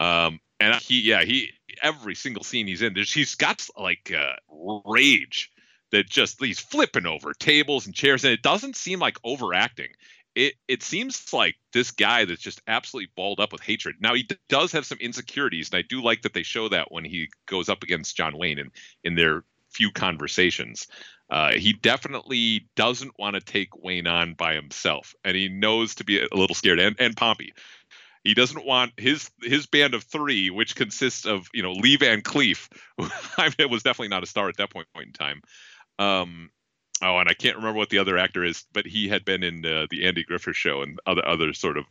Um 0.00 0.40
and 0.58 0.74
he 0.76 1.00
yeah 1.00 1.22
he 1.22 1.50
every 1.80 2.16
single 2.16 2.42
scene 2.42 2.66
he's 2.66 2.82
in 2.82 2.92
there's 2.94 3.12
he's 3.12 3.36
got 3.36 3.66
like 3.78 4.12
uh 4.12 4.34
rage 4.84 5.50
that 5.92 6.08
just 6.08 6.42
he's 6.42 6.58
flipping 6.58 7.06
over 7.06 7.32
tables 7.34 7.86
and 7.86 7.94
chairs 7.94 8.24
and 8.24 8.32
it 8.32 8.42
doesn't 8.42 8.76
seem 8.76 8.98
like 8.98 9.18
overacting 9.22 9.88
it 10.34 10.54
it 10.68 10.82
seems 10.82 11.32
like 11.32 11.56
this 11.72 11.90
guy 11.90 12.24
that's 12.24 12.40
just 12.40 12.62
absolutely 12.66 13.10
balled 13.16 13.40
up 13.40 13.52
with 13.52 13.62
hatred. 13.62 13.96
Now 14.00 14.14
he 14.14 14.24
d- 14.24 14.36
does 14.48 14.72
have 14.72 14.86
some 14.86 14.98
insecurities, 14.98 15.70
and 15.70 15.78
I 15.78 15.82
do 15.82 16.02
like 16.02 16.22
that 16.22 16.34
they 16.34 16.42
show 16.42 16.68
that 16.68 16.90
when 16.90 17.04
he 17.04 17.28
goes 17.46 17.68
up 17.68 17.82
against 17.82 18.16
John 18.16 18.36
Wayne 18.36 18.58
in 18.58 18.70
in 19.04 19.14
their 19.14 19.44
few 19.70 19.90
conversations. 19.90 20.86
Uh, 21.30 21.52
he 21.52 21.72
definitely 21.72 22.68
doesn't 22.76 23.18
want 23.18 23.34
to 23.34 23.40
take 23.40 23.82
Wayne 23.82 24.06
on 24.06 24.34
by 24.34 24.54
himself, 24.54 25.14
and 25.24 25.34
he 25.34 25.48
knows 25.48 25.94
to 25.94 26.04
be 26.04 26.20
a 26.20 26.28
little 26.34 26.54
scared. 26.54 26.78
And 26.78 26.96
and 26.98 27.16
Pompey, 27.16 27.54
he 28.24 28.34
doesn't 28.34 28.66
want 28.66 28.92
his 28.96 29.30
his 29.42 29.66
band 29.66 29.94
of 29.94 30.04
three, 30.04 30.50
which 30.50 30.76
consists 30.76 31.26
of 31.26 31.48
you 31.54 31.62
know 31.62 31.72
Lee 31.72 31.96
Van 31.96 32.22
Cleef, 32.22 32.68
who 32.98 33.08
I 33.38 33.44
mean, 33.44 33.54
it 33.58 33.70
was 33.70 33.82
definitely 33.82 34.08
not 34.08 34.22
a 34.22 34.26
star 34.26 34.48
at 34.48 34.56
that 34.58 34.70
point 34.70 34.88
in 34.96 35.12
time. 35.12 35.42
Um, 35.98 36.50
oh, 37.02 37.18
and 37.18 37.28
I 37.28 37.34
can't 37.34 37.56
remember 37.56 37.78
what 37.78 37.90
the 37.90 37.98
other 37.98 38.16
actor 38.16 38.44
is, 38.44 38.64
but 38.72 38.86
he 38.86 39.08
had 39.08 39.24
been 39.24 39.42
in 39.42 39.66
uh, 39.66 39.86
the 39.90 40.06
Andy 40.06 40.22
Griffith 40.24 40.56
Show 40.56 40.82
and 40.82 40.98
other 41.06 41.26
other 41.26 41.52
sort 41.52 41.76
of. 41.76 41.84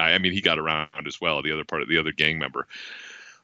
I, 0.00 0.16
mean, 0.18 0.32
he 0.32 0.40
got 0.40 0.60
around 0.60 1.08
as 1.08 1.20
well. 1.20 1.42
The 1.42 1.50
other 1.50 1.64
part 1.64 1.82
of 1.82 1.88
the 1.88 1.98
other 1.98 2.12
gang 2.12 2.38
member, 2.38 2.68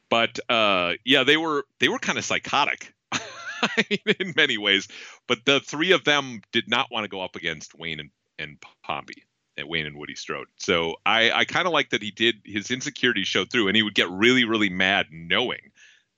but 0.09 0.39
uh, 0.49 0.95
yeah, 1.05 1.25
they 1.25 1.37
were 1.37 1.65
they 1.81 1.89
were 1.89 1.99
kind 1.99 2.19
of 2.19 2.25
psychotic. 2.25 2.93
In 4.19 4.35
many 4.37 4.59
ways, 4.59 4.89
but 5.27 5.39
the 5.47 5.59
three 5.61 5.93
of 5.93 6.05
them 6.05 6.43
did 6.53 6.69
not 6.69 6.91
want 6.91 7.05
to 7.05 7.09
go 7.09 7.23
up 7.23 7.35
against 7.35 7.75
Wayne 7.75 7.99
and, 7.99 8.11
and 8.39 8.59
Pompey 8.83 9.25
and 9.57 9.69
Wayne 9.69 9.87
and 9.87 9.97
Woody 9.97 10.15
Strode. 10.15 10.49
So 10.57 10.97
I, 11.07 11.31
I 11.31 11.45
kind 11.45 11.67
of 11.67 11.73
like 11.73 11.91
that 11.91 12.03
he 12.03 12.11
did 12.11 12.37
his 12.45 12.71
insecurities 12.71 13.29
showed 13.29 13.51
through, 13.51 13.69
and 13.69 13.77
he 13.77 13.83
would 13.83 13.95
get 13.95 14.11
really, 14.11 14.45
really 14.45 14.69
mad 14.69 15.07
knowing 15.11 15.71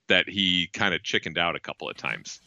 that 0.09 0.29
he 0.29 0.69
kind 0.73 0.95
of 0.95 1.03
chickened 1.03 1.38
out 1.38 1.57
a 1.57 1.61
couple 1.61 1.88
of 1.88 1.97
times. 1.97 2.40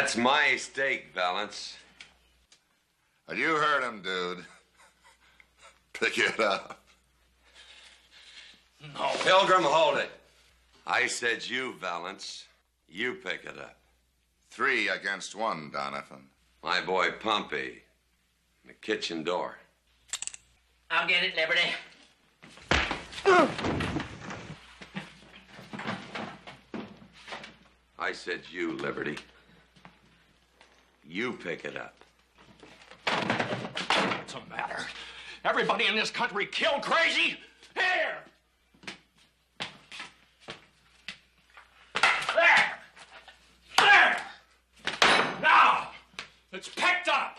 That's 0.00 0.16
my 0.16 0.56
steak, 0.56 1.08
Valance. 1.14 1.76
You 3.36 3.56
heard 3.56 3.82
him, 3.82 4.00
dude. 4.00 4.46
Pick 5.92 6.16
it 6.16 6.40
up. 6.40 6.80
No. 8.80 9.10
Pilgrim, 9.22 9.62
hold 9.62 9.98
it. 9.98 10.10
I 10.86 11.06
said 11.06 11.46
you, 11.46 11.74
Valance. 11.82 12.46
You 12.88 13.12
pick 13.12 13.44
it 13.44 13.58
up. 13.58 13.76
Three 14.48 14.88
against 14.88 15.34
one, 15.34 15.70
Donovan. 15.70 16.22
My 16.62 16.80
boy 16.80 17.10
Pompey. 17.20 17.82
The 18.66 18.72
kitchen 18.72 19.22
door. 19.22 19.58
I'll 20.90 21.06
get 21.06 21.24
it, 21.24 21.36
Liberty. 21.36 21.74
I 27.98 28.12
said 28.12 28.40
you, 28.50 28.72
Liberty. 28.78 29.18
You 31.10 31.32
pick 31.32 31.64
it 31.64 31.76
up. 31.76 31.96
What's 33.04 34.32
the 34.32 34.38
matter? 34.48 34.86
Everybody 35.44 35.86
in 35.86 35.96
this 35.96 36.08
country 36.08 36.46
killed 36.46 36.82
crazy? 36.82 37.36
Here! 37.74 38.18
There! 42.32 42.78
There! 43.76 44.16
Now! 45.42 45.88
It's 46.52 46.68
picked 46.68 47.08
up! 47.08 47.38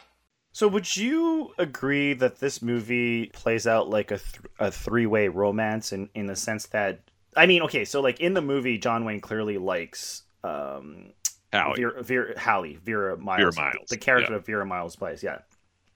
So, 0.51 0.67
would 0.67 0.97
you 0.97 1.53
agree 1.57 2.13
that 2.15 2.41
this 2.41 2.61
movie 2.61 3.27
plays 3.27 3.67
out 3.67 3.89
like 3.89 4.11
a, 4.11 4.17
th- 4.17 4.41
a 4.59 4.69
three 4.69 5.05
way 5.05 5.29
romance 5.29 5.93
in, 5.93 6.09
in 6.13 6.25
the 6.25 6.35
sense 6.35 6.65
that, 6.67 6.99
I 7.37 7.45
mean, 7.45 7.61
okay, 7.61 7.85
so 7.85 8.01
like 8.01 8.19
in 8.19 8.33
the 8.33 8.41
movie, 8.41 8.77
John 8.77 9.05
Wayne 9.05 9.21
clearly 9.21 9.57
likes 9.57 10.23
um, 10.43 11.13
Howie. 11.53 11.75
Vera, 11.75 12.03
Vera, 12.03 12.39
Hallie, 12.39 12.79
Vera 12.83 13.17
Miles, 13.17 13.55
Vera 13.55 13.71
Miles, 13.71 13.89
the 13.89 13.97
character 13.97 14.33
yeah. 14.33 14.37
of 14.37 14.45
Vera 14.45 14.65
Miles 14.65 14.95
plays, 14.95 15.21
yeah. 15.21 15.39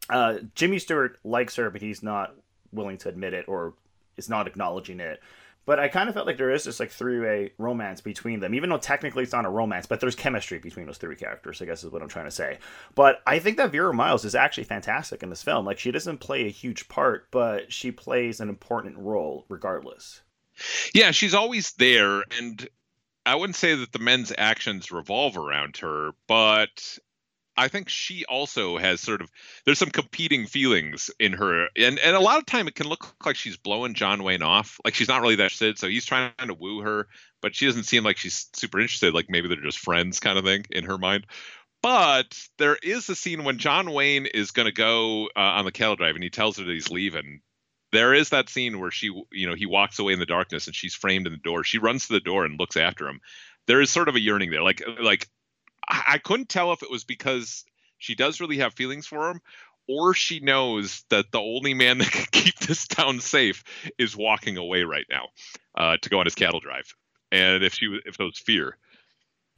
Uh, 0.10 0.40
Jimmy 0.54 0.80
Stewart 0.80 1.18
likes 1.24 1.56
her, 1.56 1.70
but 1.70 1.82
he's 1.82 2.04
not 2.04 2.36
willing 2.72 2.98
to 3.00 3.10
admit 3.10 3.34
it 3.34 3.46
or 3.48 3.74
is 4.18 4.30
not 4.30 4.48
acknowledging 4.48 5.00
it. 5.00 5.22
But 5.66 5.80
I 5.80 5.88
kind 5.88 6.08
of 6.08 6.14
felt 6.14 6.28
like 6.28 6.38
there 6.38 6.52
is 6.52 6.64
this 6.64 6.80
like 6.80 6.92
three 6.92 7.20
way 7.20 7.52
romance 7.58 8.00
between 8.00 8.40
them, 8.40 8.54
even 8.54 8.70
though 8.70 8.78
technically 8.78 9.24
it's 9.24 9.32
not 9.32 9.46
a 9.46 9.50
romance, 9.50 9.88
but 9.88 10.00
there's 10.00 10.16
chemistry 10.16 10.60
between 10.60 10.86
those 10.86 11.00
three 11.00 11.16
characters, 11.16 11.60
I 11.60 11.66
guess 11.66 11.84
is 11.84 11.92
what 11.92 12.04
I'm 12.04 12.08
trying 12.08 12.26
to 12.26 12.32
say. 12.32 12.60
But 12.94 13.22
I 13.26 13.40
think 13.40 13.58
that 13.58 13.72
Vera 13.72 13.94
Miles 13.94 14.26
is 14.26 14.36
actually 14.36 14.66
fantastic 14.66 15.24
in 15.24 15.30
this 15.32 15.42
film. 15.42 15.66
Like 15.66 15.80
she 15.80 15.92
doesn't 15.92 16.20
play 16.20 16.46
a 16.46 16.52
huge 16.52 16.88
part, 16.88 17.32
but 17.32 17.74
she 17.74 17.92
plays 17.92 18.40
an 18.40 18.50
important 18.50 18.98
role 19.00 19.46
regardless. 19.50 20.22
Yeah, 20.94 21.12
she's 21.12 21.34
always 21.34 21.74
there, 21.74 22.24
and 22.40 22.68
I 23.26 23.36
wouldn't 23.36 23.56
say 23.56 23.76
that 23.76 23.92
the 23.92 24.00
men's 24.00 24.32
actions 24.38 24.92
revolve 24.92 25.38
around 25.38 25.78
her, 25.78 26.12
but 26.28 26.98
I 27.58 27.70
think 27.70 27.90
she 27.90 28.26
also 28.26 28.78
has 28.78 29.02
sort 29.02 29.22
of 29.22 29.32
there's 29.66 29.80
some 29.80 29.90
competing 29.92 30.46
feelings 30.48 31.10
in 31.20 31.34
her, 31.34 31.70
and 31.78 31.98
and 32.00 32.16
a 32.16 32.20
lot 32.20 32.40
of 32.40 32.46
time 32.46 32.68
it 32.68 32.76
can 32.76 32.88
look 32.88 33.16
like 33.26 33.36
she's 33.38 33.58
blowing 33.58 33.94
John 33.94 34.24
Wayne 34.24 34.42
off, 34.44 34.80
like 34.86 34.96
she's 34.96 35.08
not 35.08 35.22
really 35.22 35.36
that 35.38 35.46
interested. 35.46 35.78
So 35.80 35.88
he's 35.88 36.06
trying 36.06 36.32
to 36.46 36.54
woo 36.54 36.82
her, 36.82 37.08
but 37.42 37.56
she 37.56 37.66
doesn't 37.66 37.84
seem 37.84 38.04
like 38.04 38.18
she's 38.18 38.48
super 38.54 38.80
interested. 38.80 39.14
Like 39.14 39.30
maybe 39.30 39.48
they're 39.48 39.58
just 39.58 39.80
friends, 39.80 40.20
kind 40.20 40.38
of 40.38 40.46
thing 40.46 40.66
in 40.72 40.84
her 40.86 40.98
mind. 40.98 41.26
but 41.82 42.38
there 42.58 42.78
is 42.82 43.10
a 43.10 43.16
scene 43.16 43.44
when 43.44 43.60
John 43.60 43.92
Wayne 43.92 44.26
is 44.26 44.52
going 44.52 44.66
to 44.66 44.72
go 44.72 45.28
uh, 45.36 45.40
on 45.40 45.66
the 45.66 45.72
cattle 45.72 45.96
drive 45.96 46.16
and 46.16 46.24
he 46.24 46.30
tells 46.32 46.58
her 46.58 46.64
that 46.66 46.72
he's 46.74 46.90
leaving. 46.90 47.42
There 47.96 48.14
is 48.14 48.30
that 48.30 48.50
scene 48.50 48.80
where 48.80 48.92
she, 48.92 49.08
you 49.32 49.48
know, 49.48 49.56
he 49.56 49.66
walks 49.66 50.00
away 50.00 50.12
in 50.12 50.20
the 50.20 50.26
darkness 50.26 50.68
and 50.68 50.76
she's 50.76 50.94
framed 50.94 51.28
in 51.28 51.32
the 51.32 51.40
door. 51.40 51.64
She 51.64 51.78
runs 51.78 52.08
to 52.08 52.14
the 52.14 52.20
door 52.20 52.44
and 52.44 52.60
looks 52.60 52.76
after 52.76 53.08
him. 53.08 53.22
There 53.68 53.80
is 53.80 53.90
sort 53.90 54.10
of 54.10 54.16
a 54.16 54.20
yearning 54.20 54.52
there. 54.52 54.64
Like, 54.64 54.84
like 55.02 55.30
I, 55.88 56.18
couldn't 56.18 56.50
tell 56.50 56.74
if 56.74 56.84
it 56.84 56.92
was 56.92 57.06
because 57.06 57.64
she 57.98 58.14
does 58.14 58.42
really 58.42 58.58
have 58.58 58.74
feelings 58.74 59.08
for 59.08 59.30
him 59.30 59.40
or 59.88 60.14
she 60.14 60.42
knows 60.42 61.06
that 61.10 61.32
the 61.32 61.40
only 61.40 61.74
man 61.74 61.98
that 62.00 62.12
can 62.12 62.26
keep 62.34 62.56
this 62.60 62.86
town 62.86 63.22
safe 63.22 63.64
is 63.98 64.14
walking 64.14 64.58
away 64.58 64.84
right 64.84 65.06
now 65.10 65.30
uh, 65.78 65.96
to 66.02 66.10
go 66.10 66.20
on 66.20 66.26
his 66.26 66.36
cattle 66.36 66.60
drive. 66.60 66.94
And 67.32 67.64
if 67.64 67.76
she, 67.76 67.98
if 68.06 68.18
those 68.18 68.38
fear, 68.38 68.78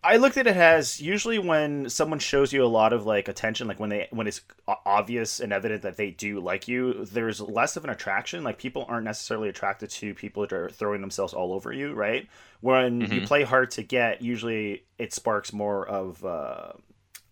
I 0.08 0.16
looked 0.16 0.38
at 0.38 0.48
it 0.48 0.56
as 0.56 1.02
usually 1.02 1.38
when 1.38 1.90
someone 1.90 2.20
shows 2.20 2.54
you 2.54 2.64
a 2.64 2.66
lot 2.66 2.94
of 2.94 3.06
like 3.06 3.28
attention, 3.28 3.68
like 3.68 3.78
when 3.78 3.90
they 3.90 4.08
when 4.12 4.26
it's 4.26 4.40
obvious 4.86 5.42
and 5.42 5.52
evident 5.52 5.82
that 5.82 5.98
they 5.98 6.12
do 6.12 6.40
like 6.40 6.70
you, 6.70 7.04
there's 7.04 7.42
less 7.42 7.76
of 7.76 7.84
an 7.84 7.90
attraction. 7.90 8.42
Like 8.42 8.58
people 8.58 8.86
aren't 8.88 9.04
necessarily 9.04 9.50
attracted 9.50 9.90
to 9.90 10.14
people 10.14 10.44
that 10.44 10.54
are 10.54 10.70
throwing 10.70 11.02
themselves 11.02 11.34
all 11.34 11.52
over 11.52 11.74
you, 11.74 11.94
right? 11.94 12.26
When 12.62 13.02
mm-hmm. 13.02 13.12
you 13.12 13.22
play 13.28 13.44
hard 13.44 13.72
to 13.72 13.84
get, 13.84 14.22
usually 14.22 14.86
it 14.98 15.14
sparks 15.14 15.52
more 15.52 15.86
of 15.86 16.24
uh, 16.24 16.72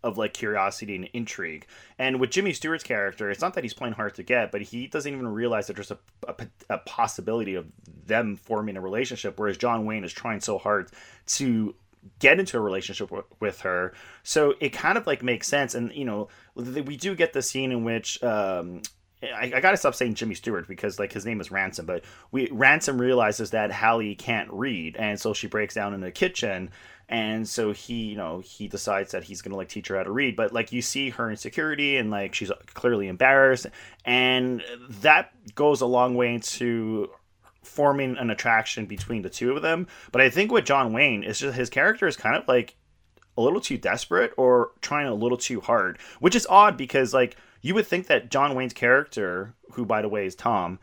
of 0.03 0.17
like 0.17 0.33
curiosity 0.33 0.97
and 0.97 1.09
intrigue. 1.13 1.65
And 1.97 2.19
with 2.19 2.29
Jimmy 2.29 2.51
Stewart's 2.51 2.83
character, 2.83 3.31
it's 3.31 3.41
not 3.41 3.53
that 3.53 3.63
he's 3.63 3.73
playing 3.73 3.95
hard 3.95 4.15
to 4.15 4.23
get, 4.23 4.51
but 4.51 4.61
he 4.61 4.87
doesn't 4.87 5.11
even 5.11 5.27
realize 5.29 5.67
that 5.67 5.77
there's 5.77 5.91
a, 5.91 5.97
a, 6.27 6.35
a 6.69 6.77
possibility 6.79 7.55
of 7.55 7.67
them 8.05 8.35
forming 8.35 8.75
a 8.75 8.81
relationship. 8.81 9.39
Whereas 9.39 9.57
John 9.57 9.85
Wayne 9.85 10.03
is 10.03 10.13
trying 10.13 10.41
so 10.41 10.57
hard 10.57 10.91
to 11.27 11.73
get 12.19 12.39
into 12.39 12.57
a 12.57 12.59
relationship 12.59 13.09
w- 13.09 13.25
with 13.39 13.61
her. 13.61 13.93
So 14.23 14.55
it 14.59 14.69
kind 14.69 14.97
of 14.97 15.07
like 15.07 15.23
makes 15.23 15.47
sense. 15.47 15.75
And, 15.75 15.91
you 15.93 16.05
know, 16.05 16.29
we 16.55 16.97
do 16.97 17.15
get 17.15 17.33
the 17.33 17.41
scene 17.41 17.71
in 17.71 17.83
which, 17.83 18.21
um, 18.23 18.81
I, 19.23 19.51
I, 19.55 19.59
gotta 19.59 19.77
stop 19.77 19.95
saying 19.95 20.15
Jimmy 20.15 20.35
Stewart 20.35 20.67
because 20.67 20.99
like 20.99 21.11
his 21.11 21.25
name 21.25 21.39
is 21.41 21.51
Ransom, 21.51 21.85
but 21.85 22.03
we 22.31 22.49
Ransom 22.51 22.99
realizes 22.99 23.51
that 23.51 23.71
Hallie 23.71 24.15
can't 24.15 24.51
read, 24.51 24.95
and 24.97 25.19
so 25.19 25.33
she 25.33 25.47
breaks 25.47 25.73
down 25.73 25.93
in 25.93 26.01
the 26.01 26.11
kitchen, 26.11 26.69
and 27.07 27.47
so 27.47 27.71
he 27.71 28.05
you 28.05 28.17
know 28.17 28.39
he 28.39 28.67
decides 28.67 29.11
that 29.11 29.23
he's 29.23 29.41
gonna 29.41 29.55
like 29.55 29.69
teach 29.69 29.87
her 29.87 29.97
how 29.97 30.03
to 30.03 30.11
read, 30.11 30.35
but 30.35 30.53
like 30.53 30.71
you 30.71 30.81
see 30.81 31.09
her 31.11 31.29
insecurity 31.29 31.97
and 31.97 32.11
like 32.11 32.35
she's 32.35 32.51
clearly 32.73 33.07
embarrassed, 33.07 33.67
and 34.03 34.61
that 35.01 35.31
goes 35.55 35.81
a 35.81 35.85
long 35.85 36.15
way 36.15 36.37
to 36.39 37.09
forming 37.65 38.17
an 38.17 38.29
attraction 38.29 38.85
between 38.85 39.21
the 39.21 39.29
two 39.29 39.51
of 39.55 39.61
them. 39.61 39.87
But 40.11 40.21
I 40.21 40.29
think 40.29 40.51
with 40.51 40.65
John 40.65 40.93
Wayne, 40.93 41.23
is 41.23 41.39
just 41.39 41.57
his 41.57 41.69
character 41.69 42.07
is 42.07 42.17
kind 42.17 42.35
of 42.35 42.47
like 42.47 42.75
a 43.37 43.41
little 43.41 43.61
too 43.61 43.77
desperate 43.77 44.33
or 44.37 44.71
trying 44.81 45.07
a 45.07 45.13
little 45.13 45.37
too 45.37 45.61
hard, 45.61 45.99
which 46.19 46.35
is 46.35 46.47
odd 46.49 46.77
because 46.77 47.13
like 47.13 47.37
you 47.61 47.73
would 47.73 47.87
think 47.87 48.07
that 48.07 48.29
John 48.29 48.55
Wayne's 48.55 48.73
character, 48.73 49.53
who 49.71 49.85
by 49.85 50.01
the 50.01 50.09
way 50.09 50.25
is 50.25 50.35
Tom, 50.35 50.79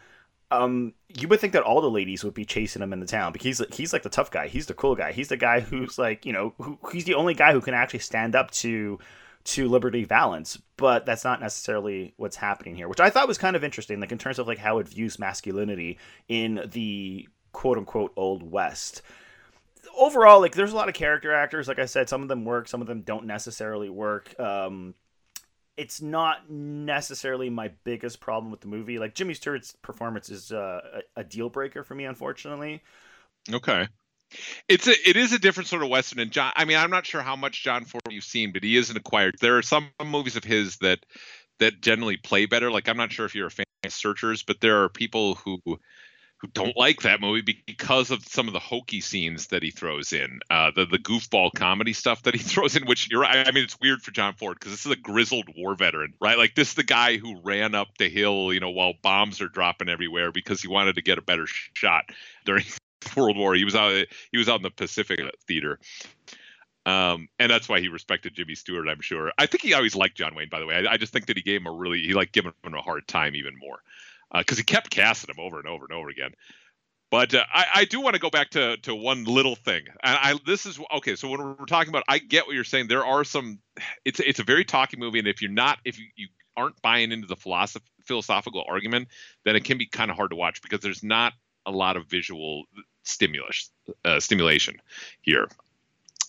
um, 0.51 0.93
you 1.09 1.29
would 1.29 1.41
think 1.41 1.55
that 1.55 1.63
all 1.63 1.81
the 1.81 1.91
ladies 1.91 2.25
would 2.25 2.35
be 2.35 2.45
chasing 2.45 2.83
him 2.83 2.93
in 2.93 3.01
the 3.01 3.07
town 3.07 3.33
because 3.33 3.59
he's 3.59 3.75
he's 3.75 3.93
like 3.93 4.03
the 4.03 4.11
tough 4.11 4.31
guy, 4.31 4.49
he's 4.49 4.67
the 4.67 4.75
cool 4.75 4.95
guy, 4.95 5.13
he's 5.13 5.29
the 5.29 5.37
guy 5.37 5.61
who's 5.61 5.99
like 5.99 6.27
you 6.27 6.33
know 6.33 6.53
who, 6.59 6.79
he's 6.93 7.05
the 7.05 7.15
only 7.15 7.35
guy 7.35 7.53
who 7.53 7.61
can 7.61 7.75
actually 7.75 8.01
stand 8.01 8.37
up 8.37 8.51
to 8.51 8.99
to 9.45 9.69
Liberty 9.69 10.05
Valance, 10.05 10.61
but 10.77 11.05
that's 11.05 11.25
not 11.25 11.41
necessarily 11.41 12.15
what's 12.17 12.37
happening 12.37 12.77
here, 12.77 12.89
which 12.89 13.01
I 13.01 13.11
thought 13.11 13.29
was 13.29 13.39
kind 13.39 13.57
of 13.57 13.65
interesting, 13.65 14.01
like 14.01 14.13
in 14.13 14.19
terms 14.19 14.39
of 14.39 14.47
like 14.47 14.59
how 14.59 14.79
it 14.79 14.89
views 14.89 15.19
masculinity 15.19 15.99
in 16.29 16.69
the 16.73 17.29
quote 17.53 17.79
unquote 17.79 18.13
old 18.17 18.43
west. 18.43 19.03
Overall, 19.97 20.41
like 20.41 20.55
there's 20.55 20.73
a 20.73 20.77
lot 20.77 20.89
of 20.89 20.95
character 20.95 21.35
actors. 21.35 21.69
Like 21.69 21.79
I 21.79 21.87
said, 21.87 22.09
some 22.09 22.23
of 22.23 22.29
them 22.29 22.45
work, 22.45 22.69
some 22.69 22.81
of 22.81 22.87
them 22.87 23.03
don't 23.03 23.27
necessarily 23.27 23.91
work. 23.91 24.39
Um, 24.39 24.95
it's 25.77 26.01
not 26.01 26.51
necessarily 26.51 27.51
my 27.51 27.71
biggest 27.85 28.21
problem 28.21 28.51
with 28.51 28.61
the 28.61 28.69
movie. 28.69 28.99
Like 28.99 29.15
Jimmy 29.15 29.35
Stewart's 29.35 29.75
performance 29.83 30.29
is 30.29 30.53
uh, 30.53 31.03
a, 31.17 31.21
a 31.21 31.25
deal 31.25 31.49
breaker 31.49 31.83
for 31.83 31.95
me, 31.95 32.05
unfortunately. 32.05 32.83
Okay. 33.53 33.89
It's 34.69 34.87
a 34.87 35.09
it 35.09 35.17
is 35.17 35.33
a 35.33 35.39
different 35.39 35.69
sort 35.69 35.83
of 35.83 35.89
western 35.89 36.21
and 36.21 36.31
John 36.31 36.53
I 36.57 36.65
mean 36.65 36.77
I'm 36.77 36.91
not 36.91 37.07
sure 37.07 37.23
how 37.23 37.37
much 37.37 37.63
John 37.63 37.85
Ford 37.85 38.03
you've 38.11 38.25
seen 38.25 38.53
but 38.53 38.63
he 38.63 38.77
is 38.77 38.91
an 38.91 38.97
acquired 38.97 39.37
there 39.41 39.59
are 39.59 39.63
some 39.63 39.91
movies 40.05 40.37
of 40.37 40.45
his 40.45 40.77
that 40.79 41.05
that 41.59 41.81
generally 41.81 42.17
play 42.17 42.47
better 42.47 42.71
like 42.71 42.89
I'm 42.89 42.97
not 42.97 43.13
sure 43.13 43.27
if 43.27 43.35
you're 43.35 43.47
a 43.47 43.51
fan 43.51 43.67
of 43.85 43.93
Searchers 43.93 44.43
but 44.43 44.61
there 44.61 44.83
are 44.83 44.89
people 44.89 45.35
who 45.37 45.61
who 46.43 46.49
don't 46.49 46.77
like 46.77 47.03
that 47.03 47.21
movie 47.21 47.63
because 47.67 48.11
of 48.11 48.27
some 48.27 48.49
of 48.49 48.53
the 48.53 48.59
hokey 48.59 49.01
scenes 49.01 49.47
that 49.49 49.63
he 49.63 49.71
throws 49.71 50.13
in, 50.13 50.41
uh, 50.51 50.73
the 50.75 50.85
the 50.85 50.99
goofball 50.99 51.53
comedy 51.55 51.93
stuff 51.93 52.25
that 52.25 52.35
he 52.35 52.41
throws 52.43 52.75
in. 52.75 52.85
Which 52.85 53.09
you're, 53.11 53.25
I 53.25 53.51
mean, 53.53 53.63
it's 53.63 53.79
weird 53.81 54.03
for 54.03 54.11
John 54.11 54.35
Ford 54.35 54.59
because 54.59 54.73
this 54.73 54.85
is 54.85 54.91
a 54.91 54.97
grizzled 54.97 55.49
war 55.57 55.77
veteran, 55.77 56.15
right? 56.21 56.37
Like 56.37 56.57
this 56.57 56.71
is 56.71 56.75
the 56.75 56.83
guy 56.83 57.17
who 57.17 57.41
ran 57.43 57.77
up 57.77 57.97
the 57.97 58.09
hill, 58.09 58.53
you 58.53 58.59
know, 58.59 58.71
while 58.71 58.95
bombs 59.03 59.41
are 59.41 59.49
dropping 59.49 59.89
everywhere 59.89 60.33
because 60.33 60.61
he 60.61 60.67
wanted 60.67 60.97
to 60.97 61.03
get 61.03 61.19
a 61.19 61.23
better 61.23 61.47
shot 61.47 62.07
during 62.45 62.65
World 63.17 63.37
War. 63.37 63.55
He 63.55 63.65
was 63.65 63.75
out. 63.75 64.07
He 64.31 64.39
was 64.39 64.49
out 64.49 64.57
in 64.57 64.63
the 64.63 64.71
Pacific 64.71 65.21
Theater. 65.47 65.79
Um, 66.85 67.29
and 67.39 67.51
that's 67.51 67.69
why 67.69 67.81
he 67.81 67.89
respected 67.89 68.35
Jimmy 68.35 68.57
Stewart, 68.57 68.89
I'm 68.89 69.01
sure. 69.01 69.33
I 69.39 69.47
think 69.47 69.63
he 69.63 69.73
always 69.73 69.95
liked 69.95 70.17
John 70.17 70.35
Wayne, 70.35 70.49
by 70.49 70.59
the 70.59 70.67
way. 70.67 70.75
I, 70.75 70.95
I 70.95 70.97
just 70.97 71.13
think 71.13 71.27
that 71.27 71.37
he 71.37 71.43
gave 71.43 71.61
him 71.61 71.69
a 71.69 71.73
really, 71.73 72.01
he 72.01 72.13
liked 72.13 72.33
giving 72.33 72.53
him 72.65 72.75
a 72.75 72.83
hard 72.83 73.07
time 73.07 73.37
even 73.37 73.57
more 73.57 73.79
because 74.37 74.59
uh, 74.59 74.61
he 74.61 74.65
kept 74.65 74.91
casting 74.91 75.33
him 75.33 75.41
over 75.41 75.59
and 75.59 75.69
over 75.69 75.85
and 75.85 75.93
over 75.93 76.09
again. 76.09 76.33
But 77.11 77.35
uh, 77.35 77.45
I, 77.53 77.67
I, 77.75 77.85
do 77.85 78.01
want 78.01 78.15
to 78.15 78.21
go 78.21 78.31
back 78.31 78.51
to, 78.51 78.79
to 78.79 78.95
one 78.95 79.25
little 79.25 79.55
thing, 79.55 79.83
and 80.03 80.19
I 80.19 80.39
this 80.47 80.65
is 80.65 80.81
okay. 80.97 81.15
So 81.15 81.29
when 81.29 81.41
we're 81.43 81.67
talking 81.67 81.91
about, 81.91 82.05
I 82.09 82.17
get 82.17 82.47
what 82.47 82.55
you're 82.55 82.65
saying. 82.65 82.89
There 82.89 83.05
are 83.05 83.23
some. 83.23 83.59
It's 84.07 84.19
it's 84.19 84.41
a 84.41 84.45
very 84.45 84.65
talky 84.65 84.97
movie, 84.97 85.19
and 85.19 85.29
if 85.29 85.43
you're 85.43 85.51
not, 85.51 85.79
if 85.85 85.99
you, 85.99 86.07
you 86.17 86.29
aren't 86.57 86.81
buying 86.81 87.13
into 87.13 87.27
the 87.27 87.37
philosoph- 87.37 87.83
philosophical 88.07 88.65
argument, 88.67 89.09
then 89.45 89.57
it 89.57 89.65
can 89.65 89.77
be 89.77 89.87
kind 89.87 90.11
of 90.11 90.17
hard 90.17 90.31
to 90.31 90.37
watch 90.37 90.63
because 90.63 90.81
there's 90.81 91.03
not 91.03 91.35
a 91.67 91.71
lot 91.71 91.99
of 91.99 92.07
visual 92.07 92.65
stimulus 93.05 93.71
uh, 94.05 94.21
stimulation 94.21 94.81
here. 95.21 95.49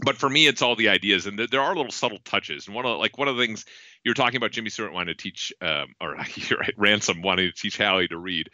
But 0.03 0.17
for 0.17 0.29
me 0.29 0.47
it's 0.47 0.61
all 0.61 0.75
the 0.75 0.89
ideas 0.89 1.25
and 1.27 1.37
there 1.37 1.61
are 1.61 1.75
little 1.75 1.91
subtle 1.91 2.19
touches. 2.25 2.67
And 2.67 2.75
one 2.75 2.85
of 2.85 2.99
like 2.99 3.17
one 3.17 3.27
of 3.27 3.35
the 3.35 3.43
things 3.43 3.65
you're 4.03 4.15
talking 4.15 4.37
about 4.37 4.51
jimmy 4.51 4.69
stewart 4.69 4.93
wanting 4.93 5.15
to 5.15 5.21
teach 5.21 5.53
um, 5.61 5.93
or 6.01 6.13
right, 6.15 6.73
ransom 6.77 7.21
wanting 7.21 7.49
to 7.49 7.55
teach 7.55 7.77
hallie 7.77 8.07
to 8.07 8.17
read. 8.17 8.49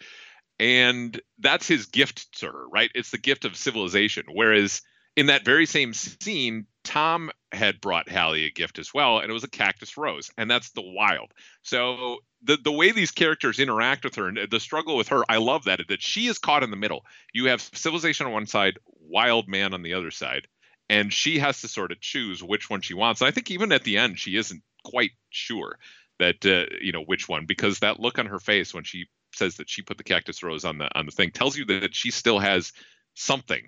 And 0.60 1.20
that's 1.40 1.68
his 1.68 1.86
gift 1.86 2.40
to 2.40 2.48
her 2.48 2.68
right? 2.68 2.92
It's 2.94 3.12
the 3.12 3.18
gift 3.18 3.46
of 3.46 3.56
civilization. 3.56 4.26
Whereas 4.32 4.82
in 5.16 5.28
that 5.28 5.46
very 5.46 5.66
same 5.66 5.94
scene 5.94 6.66
tom 6.84 7.32
had 7.52 7.82
brought 7.82 8.10
hallie 8.10 8.46
a 8.46 8.52
gift 8.52 8.80
as 8.80 8.94
well 8.94 9.20
and 9.20 9.30
it 9.30 9.34
was 9.34 9.44
a 9.44 9.50
cactus 9.50 9.98
rose 9.98 10.30
and 10.38 10.52
that's 10.52 10.72
the 10.72 10.82
wild. 10.82 11.34
So 11.64 12.18
the 12.44 12.58
the 12.58 12.72
way 12.72 12.92
these 12.92 13.12
characters 13.12 13.60
interact 13.60 14.04
with 14.04 14.16
her 14.16 14.28
and 14.28 14.40
the 14.50 14.60
struggle 14.60 14.96
with 14.98 15.10
her, 15.10 15.24
I 15.30 15.38
love 15.38 15.66
that 15.66 15.82
that 15.88 16.02
she 16.02 16.28
is 16.28 16.38
caught 16.38 16.64
in 16.64 16.72
the 16.72 16.78
middle. 16.78 17.06
You 17.34 17.46
have 17.46 17.62
civilization 17.62 18.26
on 18.26 18.34
one 18.34 18.48
side, 18.48 18.80
wild 19.02 19.48
man 19.48 19.74
on 19.74 19.82
the 19.82 19.94
other 19.94 20.12
side, 20.12 20.48
and 20.90 21.12
she 21.14 21.40
has 21.40 21.62
to 21.62 21.68
sort 21.68 21.92
of 21.92 22.00
choose 22.00 22.44
which 22.44 22.70
one 22.70 22.82
she 22.82 22.94
wants. 22.94 23.22
And 23.22 23.28
I 23.28 23.32
think 23.32 23.52
even 23.52 23.72
at 23.72 23.84
the 23.84 23.98
end, 23.98 24.20
she 24.20 24.36
isn't 24.36 24.64
quite 24.84 25.12
sure 25.30 25.78
that 26.20 26.46
uh, 26.46 26.74
you 26.82 26.92
know 26.92 27.04
which 27.04 27.28
one 27.28 27.46
because 27.46 27.80
that 27.80 28.00
look 28.00 28.20
on 28.20 28.28
her 28.28 28.40
face 28.40 28.74
when 28.74 28.84
she 28.84 29.08
says 29.34 29.56
that 29.58 29.70
she 29.70 29.82
put 29.82 29.98
the 29.98 30.04
cactus 30.04 30.44
rose 30.44 30.66
on 30.66 30.78
the 30.78 30.90
on 30.98 31.06
the 31.06 31.12
thing 31.12 31.32
tells 31.32 31.58
you 31.58 31.66
that 31.66 31.96
she 31.96 32.12
still 32.12 32.40
has 32.40 32.74
something 33.16 33.68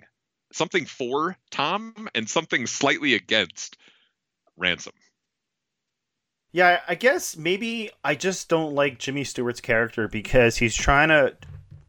something 0.52 0.84
for 0.86 1.36
Tom 1.50 2.08
and 2.14 2.28
something 2.28 2.66
slightly 2.66 3.14
against 3.14 3.76
Ransom. 4.56 4.92
Yeah, 6.52 6.80
I 6.86 6.94
guess 6.94 7.36
maybe 7.36 7.90
I 8.04 8.14
just 8.14 8.48
don't 8.50 8.74
like 8.74 8.98
Jimmy 8.98 9.24
Stewart's 9.24 9.62
character 9.62 10.06
because 10.06 10.58
he's 10.58 10.74
trying 10.74 11.08
to 11.08 11.34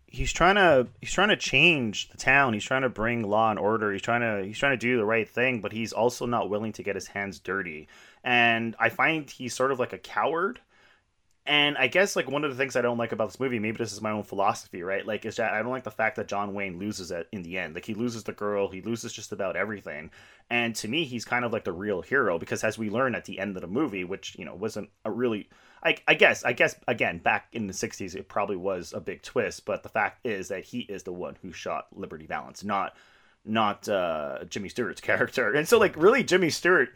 he's 0.08 0.32
trying 0.32 0.56
to 0.56 0.88
he's 1.02 1.12
trying 1.12 1.30
to 1.30 1.36
change 1.36 2.10
the 2.10 2.18
town. 2.18 2.54
He's 2.54 2.64
trying 2.64 2.84
to 2.84 2.90
bring 2.90 3.24
law 3.24 3.50
and 3.50 3.60
order. 3.60 3.92
He's 3.92 4.02
trying 4.02 4.22
to 4.22 4.48
he's 4.48 4.58
trying 4.58 4.72
to 4.74 4.78
do 4.78 4.96
the 4.96 5.06
right 5.06 5.28
thing, 5.28 5.60
but 5.60 5.74
he's 5.74 5.92
also 5.92 6.26
not 6.26 6.50
willing 6.50 6.72
to 6.74 6.84
get 6.84 6.96
his 6.96 7.08
hands 7.08 7.40
dirty. 7.40 7.90
And 8.24 8.76
I 8.80 8.88
find 8.88 9.30
he's 9.30 9.54
sort 9.54 9.74
of 9.74 9.80
like 9.80 9.92
a 9.92 9.98
coward 9.98 10.62
and 11.46 11.78
I 11.78 11.88
guess 11.88 12.16
like 12.16 12.30
one 12.30 12.46
of 12.46 12.52
the 12.52 12.58
things 12.58 12.76
I 12.76 12.82
don't 12.82 12.98
like 12.98 13.12
about 13.12 13.30
this 13.30 13.40
movie, 13.40 13.60
maybe 13.60 13.78
this 13.78 13.92
is 13.92 14.02
my 14.02 14.12
own 14.12 14.24
philosophy, 14.24 14.82
right? 14.82 15.06
Like, 15.06 15.26
is 15.26 15.36
that 15.36 15.54
I 15.54 15.62
don't 15.62 15.72
like 15.72 15.84
the 15.84 15.92
fact 15.92 16.16
that 16.16 16.28
John 16.28 16.54
Wayne 16.54 16.80
loses 16.80 17.12
it 17.12 17.28
in 17.34 17.44
the 17.44 17.58
end. 17.58 17.76
Like, 17.76 17.84
he 17.84 17.94
loses 17.94 18.24
the 18.24 18.32
girl, 18.32 18.70
he 18.70 18.82
loses 18.82 19.12
just 19.12 19.34
about 19.34 19.58
everything. 19.58 20.10
And 20.50 20.74
to 20.76 20.88
me, 20.88 21.04
he's 21.04 21.26
kind 21.26 21.44
of 21.44 21.52
like 21.52 21.66
the 21.66 21.74
real 21.74 22.02
hero 22.02 22.40
because, 22.40 22.64
as 22.64 22.78
we 22.78 22.90
learn 22.90 23.14
at 23.14 23.26
the 23.26 23.40
end 23.40 23.58
of 23.58 23.62
the 23.62 23.68
movie, 23.68 24.06
which 24.06 24.38
you 24.40 24.46
know 24.46 24.56
wasn't 24.56 24.90
a 25.04 25.12
really, 25.12 25.50
I, 25.84 25.98
I 26.08 26.14
guess, 26.14 26.46
I 26.46 26.54
guess 26.54 26.76
again 26.88 27.18
back 27.18 27.48
in 27.52 27.68
the 27.68 27.74
'60s, 27.74 28.16
it 28.16 28.30
probably 28.30 28.58
was 28.58 28.94
a 28.94 29.02
big 29.02 29.22
twist. 29.22 29.66
But 29.66 29.84
the 29.84 29.90
fact 29.90 30.26
is 30.26 30.48
that 30.48 30.64
he 30.64 30.82
is 30.82 31.04
the 31.04 31.14
one 31.14 31.38
who 31.42 31.52
shot 31.52 31.88
Liberty 31.94 32.26
Valance, 32.26 32.64
not 32.64 32.96
not 33.44 33.90
uh, 33.90 34.46
Jimmy 34.50 34.70
Stewart's 34.70 35.02
character. 35.02 35.54
And 35.54 35.68
so, 35.68 35.78
like, 35.78 35.98
really, 35.98 36.24
Jimmy 36.24 36.50
Stewart 36.50 36.90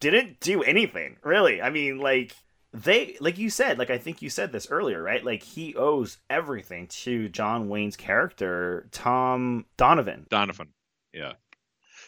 didn't 0.00 0.40
do 0.40 0.62
anything 0.62 1.16
really. 1.22 1.62
I 1.62 1.70
mean, 1.70 1.98
like 1.98 2.34
they 2.72 3.16
like 3.20 3.38
you 3.38 3.50
said 3.50 3.78
like 3.78 3.90
i 3.90 3.98
think 3.98 4.22
you 4.22 4.30
said 4.30 4.52
this 4.52 4.70
earlier 4.70 5.02
right 5.02 5.24
like 5.24 5.42
he 5.42 5.74
owes 5.74 6.18
everything 6.28 6.86
to 6.86 7.28
john 7.28 7.68
wayne's 7.68 7.96
character 7.96 8.88
tom 8.92 9.64
donovan 9.76 10.24
donovan 10.30 10.68
yeah 11.12 11.32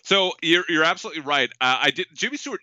so 0.03 0.33
you're, 0.43 0.65
you're 0.69 0.85
absolutely 0.85 1.23
right 1.23 1.51
uh, 1.61 1.79
i 1.81 1.91
did 1.91 2.07
jimmy 2.15 2.37
stewart 2.37 2.61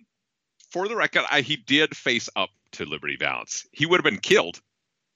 for 0.72 0.88
the 0.88 0.96
record, 0.96 1.24
I, 1.30 1.42
he 1.42 1.56
did 1.56 1.96
face 1.96 2.30
up 2.36 2.50
to 2.74 2.86
Liberty 2.86 3.18
Valance. 3.20 3.66
He 3.72 3.86
would 3.86 3.98
have 3.98 4.04
been 4.04 4.20
killed 4.20 4.62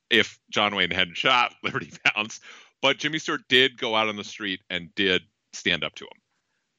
if 0.10 0.40
John 0.50 0.76
Wayne 0.76 0.92
hadn't 0.92 1.18
shot 1.18 1.54
Liberty 1.64 1.92
Valance, 2.04 2.40
but 2.82 2.98
Jimmy 2.98 3.20
Stewart 3.20 3.42
did 3.48 3.78
go 3.78 3.96
out 3.96 4.10
on 4.10 4.16
the 4.16 4.24
street 4.24 4.62
and 4.70 4.94
did 4.96 5.22
stand 5.54 5.84
up 5.84 5.96
to 5.96 6.06
him. 6.06 6.10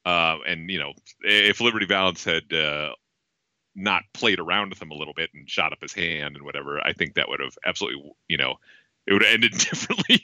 Uh, 0.05 0.37
and 0.47 0.69
you 0.69 0.77
know, 0.77 0.93
if 1.21 1.61
Liberty 1.61 1.85
Valance 1.87 2.23
had 2.23 2.53
uh, 2.53 2.93
not 3.75 4.03
played 4.13 4.39
around 4.39 4.69
with 4.69 4.81
him 4.81 4.91
a 4.91 4.95
little 4.95 5.13
bit 5.13 5.29
and 5.33 5.49
shot 5.49 5.73
up 5.73 5.81
his 5.81 5.93
hand 5.93 6.35
and 6.35 6.45
whatever, 6.45 6.79
I 6.85 6.93
think 6.93 7.15
that 7.15 7.29
would 7.29 7.39
have 7.39 7.57
absolutely, 7.65 8.11
you 8.27 8.37
know, 8.37 8.55
it 9.07 9.13
would 9.13 9.23
have 9.23 9.33
ended 9.33 9.51
differently. 9.57 10.19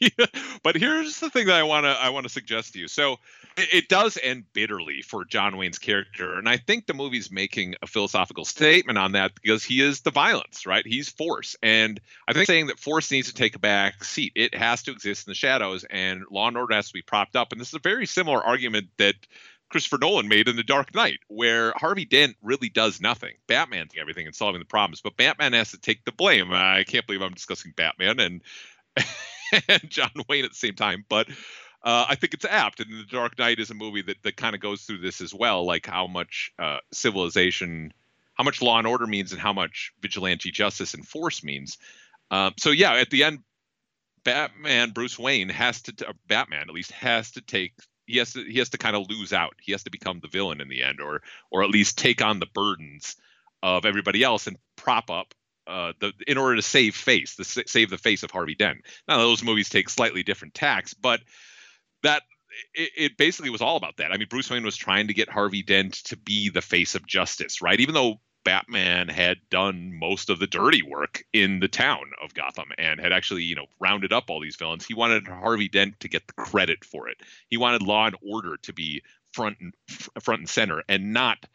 but 0.64 0.76
here's 0.76 1.20
the 1.20 1.30
thing 1.30 1.48
that 1.48 1.56
I 1.56 1.64
want 1.64 1.86
to 1.86 1.90
I 1.90 2.10
want 2.10 2.26
to 2.26 2.30
suggest 2.30 2.74
to 2.74 2.80
you. 2.80 2.88
So 2.88 3.18
it, 3.58 3.74
it, 3.74 3.90
does 3.90 4.18
end 4.22 4.46
bitterly 4.54 5.02
for 5.02 5.26
John 5.26 5.58
Wayne's 5.58 5.78
character, 5.78 6.38
and 6.38 6.50
I 6.50 6.58
think 6.58 6.88
the 6.88 6.94
movie's 6.94 7.32
making 7.32 7.76
a 7.82 7.88
philosophical 7.88 8.46
statement 8.46 8.98
on 8.98 9.12
that 9.12 9.36
because 9.36 9.64
he 9.64 9.82
is 9.82 10.02
the 10.02 10.12
violence, 10.12 10.66
right? 10.66 10.86
He's 10.86 11.10
force, 11.10 11.56
and 11.62 12.00
I 12.28 12.34
think 12.34 12.48
saying 12.48 12.68
that 12.68 12.80
force 12.80 13.12
needs 13.12 13.28
to 13.28 13.34
take 13.34 13.56
a 13.56 13.60
back 13.60 14.04
seat. 14.04 14.34
It 14.36 14.56
has 14.56 14.84
to 14.84 14.92
exist 14.92 15.28
in 15.28 15.32
the 15.32 15.36
shadows, 15.36 15.86
and 15.90 16.24
law 16.32 16.48
and 16.48 16.58
order 16.58 16.74
has 16.74 16.88
to 16.88 16.94
be 16.94 17.02
propped 17.02 17.36
up. 17.36 17.52
And 17.52 17.62
this 17.62 17.70
is 17.70 17.76
a 17.76 17.80
very 17.80 18.08
similar 18.08 18.44
argument 18.44 18.88
that 18.98 19.16
Christopher 19.72 20.00
Nolan 20.00 20.28
made 20.28 20.50
in 20.50 20.58
The 20.58 20.64
Dark 20.64 20.94
Knight, 20.94 21.20
where 21.28 21.74
Harvey 21.76 22.06
Dent 22.06 22.36
really 22.42 22.70
does 22.70 23.00
nothing. 23.00 23.34
Batman's 23.48 23.94
everything 24.00 24.28
and 24.28 24.36
solving 24.36 24.60
the 24.60 24.66
problems, 24.66 25.02
but 25.02 25.16
Batman 25.16 25.54
has 25.54 25.72
to 25.72 25.80
take 25.80 26.04
the 26.04 26.12
blame. 26.12 26.52
I 26.52 26.84
can't 26.84 27.08
believe 27.08 27.22
I'm 27.22 27.34
discussing 27.34 27.74
Batman 27.76 28.20
and 28.20 28.42
and 29.68 29.90
John 29.90 30.12
Wayne 30.28 30.44
at 30.44 30.52
the 30.52 30.58
same 30.58 30.76
time, 30.76 31.06
but 31.08 31.30
uh, 31.84 32.06
I 32.10 32.16
think 32.16 32.34
it's 32.34 32.46
apt. 32.46 32.82
And 32.82 32.92
The 32.92 33.06
Dark 33.10 33.40
Knight 33.40 33.60
is 33.60 33.72
a 33.72 33.74
movie 33.74 34.02
that, 34.04 34.18
that 34.24 34.36
kind 34.36 34.56
of 34.56 34.62
goes 34.62 34.84
through 34.84 35.00
this 35.00 35.22
as 35.22 35.34
well, 35.34 35.66
like 35.66 35.86
how 35.86 36.08
much 36.08 36.52
uh, 36.60 36.80
civilization, 36.92 37.94
how 38.36 38.44
much 38.44 38.62
law 38.62 38.78
and 38.78 38.88
order 38.88 39.08
means, 39.08 39.32
and 39.32 39.42
how 39.42 39.54
much 39.54 39.94
vigilante 40.02 40.52
justice 40.52 40.94
and 40.94 41.08
force 41.08 41.44
means. 41.44 41.78
Um, 42.30 42.54
so 42.58 42.72
yeah, 42.72 42.94
at 42.96 43.10
the 43.10 43.24
end, 43.24 43.40
Batman, 44.24 44.92
Bruce 44.92 45.18
Wayne 45.18 45.50
has 45.50 45.82
to, 45.84 46.14
Batman 46.28 46.64
at 46.68 46.76
least 46.76 46.92
has 46.92 47.32
to 47.32 47.42
take 47.42 47.74
he 48.12 48.18
has 48.18 48.34
to 48.34 48.44
he 48.44 48.60
has 48.60 48.70
to 48.70 48.78
kind 48.78 48.96
of 48.96 49.10
lose 49.10 49.34
out. 49.34 49.56
He 49.62 49.72
has 49.72 49.84
to 49.84 49.92
become 49.92 50.20
the 50.20 50.28
villain 50.28 50.62
in 50.62 50.70
the 50.70 50.84
end, 50.84 51.00
or 51.00 51.22
or 51.50 51.64
at 51.64 51.70
least 51.70 51.98
take 51.98 52.22
on 52.22 52.40
the 52.40 52.46
burdens 52.46 53.16
of 53.64 53.86
everybody 53.86 54.24
else 54.24 54.48
and 54.48 54.58
prop 54.76 55.10
up 55.10 55.34
uh, 55.68 55.94
the 56.00 56.14
in 56.28 56.38
order 56.38 56.56
to 56.56 56.62
save 56.62 56.96
face, 56.96 57.36
the 57.36 57.44
save 57.46 57.90
the 57.90 57.98
face 57.98 58.24
of 58.24 58.32
Harvey 58.32 58.56
Dent. 58.56 58.80
Now 59.08 59.18
those 59.18 59.44
movies 59.44 59.70
take 59.70 59.90
slightly 59.90 60.24
different 60.24 60.54
tacks, 60.54 60.94
but 60.94 61.22
that 62.04 62.24
it, 62.74 62.92
it, 62.98 63.18
basically 63.18 63.50
was 63.50 63.62
all 63.62 63.78
about 63.78 63.98
that. 63.98 64.12
I 64.12 64.18
mean, 64.18 64.28
Bruce 64.30 64.50
Wayne 64.50 64.64
was 64.64 64.76
trying 64.76 65.08
to 65.08 65.14
get 65.14 65.30
Harvey 65.30 65.64
Dent 65.64 65.94
to 66.06 66.18
be 66.18 66.50
the 66.50 66.62
face 66.62 66.96
of 66.96 67.08
justice, 67.08 67.62
right? 67.62 67.80
Even 67.80 67.96
though 67.96 68.20
Batman 68.44 69.08
had 69.08 69.38
done 69.50 69.94
most 69.98 70.30
of 70.30 70.40
the 70.40 70.48
dirty 70.48 70.82
work 70.82 71.24
in 71.34 71.60
the 71.60 71.68
town 71.68 72.12
of 72.24 72.34
Gotham 72.34 72.72
and 72.78 73.00
had 73.00 73.12
actually, 73.12 73.44
you 73.44 73.56
know, 73.56 73.68
rounded 73.80 74.12
up 74.14 74.30
all 74.30 74.40
these 74.40 74.56
villains. 74.56 74.86
He 74.86 74.94
wanted 74.94 75.28
Harvey 75.28 75.70
Dent 75.70 76.00
to 76.00 76.08
get 76.08 76.28
the 76.28 76.34
credit 76.34 76.84
for 76.84 77.10
it. 77.10 77.18
He 77.48 77.58
wanted 77.58 77.82
law 77.82 78.08
and 78.08 78.18
order 78.22 78.58
to 78.64 78.74
be 78.74 79.04
front 79.34 79.58
and 79.60 79.74
front 80.22 80.42
and 80.42 80.50
center 80.50 80.84
and 80.90 81.14
not 81.14 81.46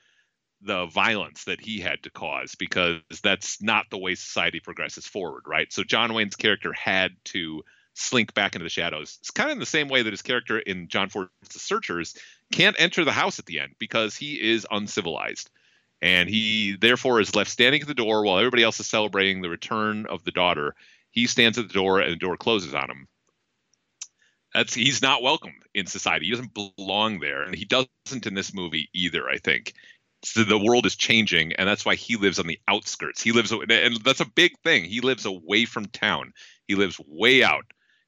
the 0.62 0.87
violence 0.87 1.45
that 1.45 1.61
he 1.61 1.80
had 1.80 2.03
to 2.03 2.11
cause 2.11 2.55
because 2.55 3.01
that's 3.22 3.62
not 3.62 3.87
the 3.91 3.99
way 3.99 4.14
society 4.14 4.61
progresses 4.61 5.07
forward, 5.07 5.43
right? 5.47 5.72
So 5.72 5.84
John 5.84 6.14
Wayne's 6.14 6.37
character 6.37 6.72
had 6.72 7.12
to 7.26 7.62
slink 7.95 8.34
back 8.34 8.55
into 8.55 8.64
the 8.64 8.70
shadows. 8.70 9.18
It's 9.20 9.30
kind 9.30 9.51
of 9.51 9.55
in 9.55 9.61
the 9.61 9.66
same 9.66 9.89
way 9.89 10.03
that 10.03 10.12
his 10.12 10.22
character 10.22 10.59
in 10.59 10.89
John 10.89 11.09
Ford's 11.09 11.30
The 11.53 11.59
Searchers 11.59 12.16
can't 12.53 12.76
enter 12.78 13.05
the 13.05 13.12
house 13.12 13.39
at 13.39 13.47
the 13.47 13.61
end 13.61 13.74
because 13.78 14.16
he 14.16 14.34
is 14.34 14.66
uncivilized 14.70 15.51
and 16.03 16.28
he 16.28 16.76
therefore 16.76 17.20
is 17.20 17.34
left 17.34 17.51
standing 17.51 17.82
at 17.82 17.88
the 17.88 17.94
door 17.94 18.24
while 18.24 18.38
everybody 18.38 18.62
else 18.62 18.80
is 18.80 18.86
celebrating 18.86 19.40
the 19.40 19.51
return 19.51 20.07
of 20.07 20.24
the 20.24 20.32
daughter. 20.32 20.74
He 21.11 21.26
stands 21.26 21.59
at 21.59 21.68
the 21.68 21.74
door, 21.74 22.01
and 22.01 22.12
the 22.12 22.16
door 22.16 22.36
closes 22.36 22.74
on 22.74 22.90
him. 22.90 23.09
That's 24.55 24.74
he's 24.74 25.03
not 25.03 25.22
welcome 25.22 25.55
in 25.74 25.86
society. 25.86 26.26
He 26.26 26.32
doesn't 26.32 26.55
belong 26.55 27.20
there, 27.20 27.42
and 27.42 27.55
he 27.55 27.64
doesn't 27.64 28.26
in 28.26 28.34
this 28.34 28.55
movie 28.55 28.88
either. 28.94 29.28
I 29.28 29.38
think 29.38 29.74
so 30.24 30.42
the 30.44 30.59
world 30.59 30.86
is 30.86 30.97
changing, 30.97 31.53
and 31.55 31.68
that's 31.68 31.84
why 31.84 31.94
he 31.94 32.16
lives 32.16 32.38
on 32.38 32.47
the 32.47 32.59
outskirts. 32.68 33.22
He 33.22 33.32
lives, 33.32 33.53
and 33.53 33.97
that's 34.03 34.20
a 34.20 34.30
big 34.34 34.59
thing. 34.64 34.84
He 34.84 35.01
lives 35.01 35.24
away 35.24 35.64
from 35.66 35.86
town. 35.86 36.32
He 36.66 36.74
lives 36.74 37.01
way 37.07 37.44
out 37.44 37.64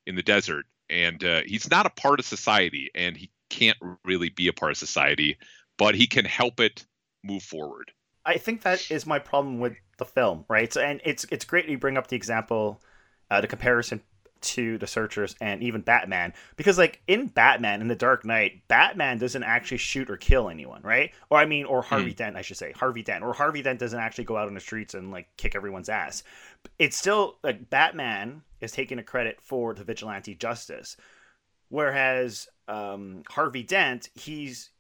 in 0.06 0.16
the 0.16 0.22
desert, 0.22 0.66
and 0.90 1.22
uh, 1.22 1.42
he's 1.46 1.70
not 1.70 1.86
a 1.86 1.90
part 1.90 2.18
of 2.18 2.26
society, 2.26 2.90
and 2.94 3.16
he 3.16 3.30
can't 3.50 3.78
really 4.04 4.30
be 4.30 4.48
a 4.48 4.52
part 4.52 4.72
of 4.72 4.78
society, 4.78 5.38
but 5.76 5.94
he 5.94 6.06
can 6.06 6.24
help 6.24 6.60
it 6.60 6.84
move 7.28 7.42
forward. 7.42 7.92
I 8.24 8.38
think 8.38 8.62
that 8.62 8.90
is 8.90 9.06
my 9.06 9.18
problem 9.18 9.58
with 9.58 9.76
the 9.98 10.04
film, 10.04 10.44
right? 10.48 10.72
So, 10.72 10.80
and 10.80 11.00
it's 11.04 11.24
it's 11.30 11.44
great 11.44 11.68
you 11.68 11.78
bring 11.78 11.96
up 11.96 12.08
the 12.08 12.16
example, 12.16 12.80
uh, 13.30 13.40
the 13.40 13.46
comparison 13.46 14.02
to 14.40 14.78
the 14.78 14.86
searchers 14.86 15.34
and 15.40 15.62
even 15.62 15.80
batman 15.80 16.32
because 16.56 16.78
like 16.78 17.00
in 17.06 17.26
batman 17.26 17.80
in 17.80 17.88
the 17.88 17.94
dark 17.94 18.24
knight 18.24 18.62
batman 18.68 19.18
doesn't 19.18 19.42
actually 19.42 19.78
shoot 19.78 20.08
or 20.08 20.16
kill 20.16 20.48
anyone 20.48 20.80
right 20.82 21.12
or 21.30 21.38
i 21.38 21.44
mean 21.44 21.64
or 21.64 21.82
harvey 21.82 22.12
mm. 22.12 22.16
dent 22.16 22.36
i 22.36 22.42
should 22.42 22.56
say 22.56 22.72
harvey 22.72 23.02
dent 23.02 23.24
or 23.24 23.32
harvey 23.32 23.62
dent 23.62 23.80
doesn't 23.80 23.98
actually 23.98 24.24
go 24.24 24.36
out 24.36 24.46
on 24.46 24.54
the 24.54 24.60
streets 24.60 24.94
and 24.94 25.10
like 25.10 25.28
kick 25.36 25.54
everyone's 25.54 25.88
ass 25.88 26.22
it's 26.78 26.96
still 26.96 27.36
like 27.42 27.68
batman 27.70 28.42
is 28.60 28.72
taking 28.72 28.98
a 28.98 29.02
credit 29.02 29.40
for 29.40 29.74
the 29.74 29.84
vigilante 29.84 30.34
justice 30.34 30.96
whereas 31.68 32.48
um, 32.68 33.22
harvey 33.28 33.62
dent 33.62 34.08
he's 34.14 34.70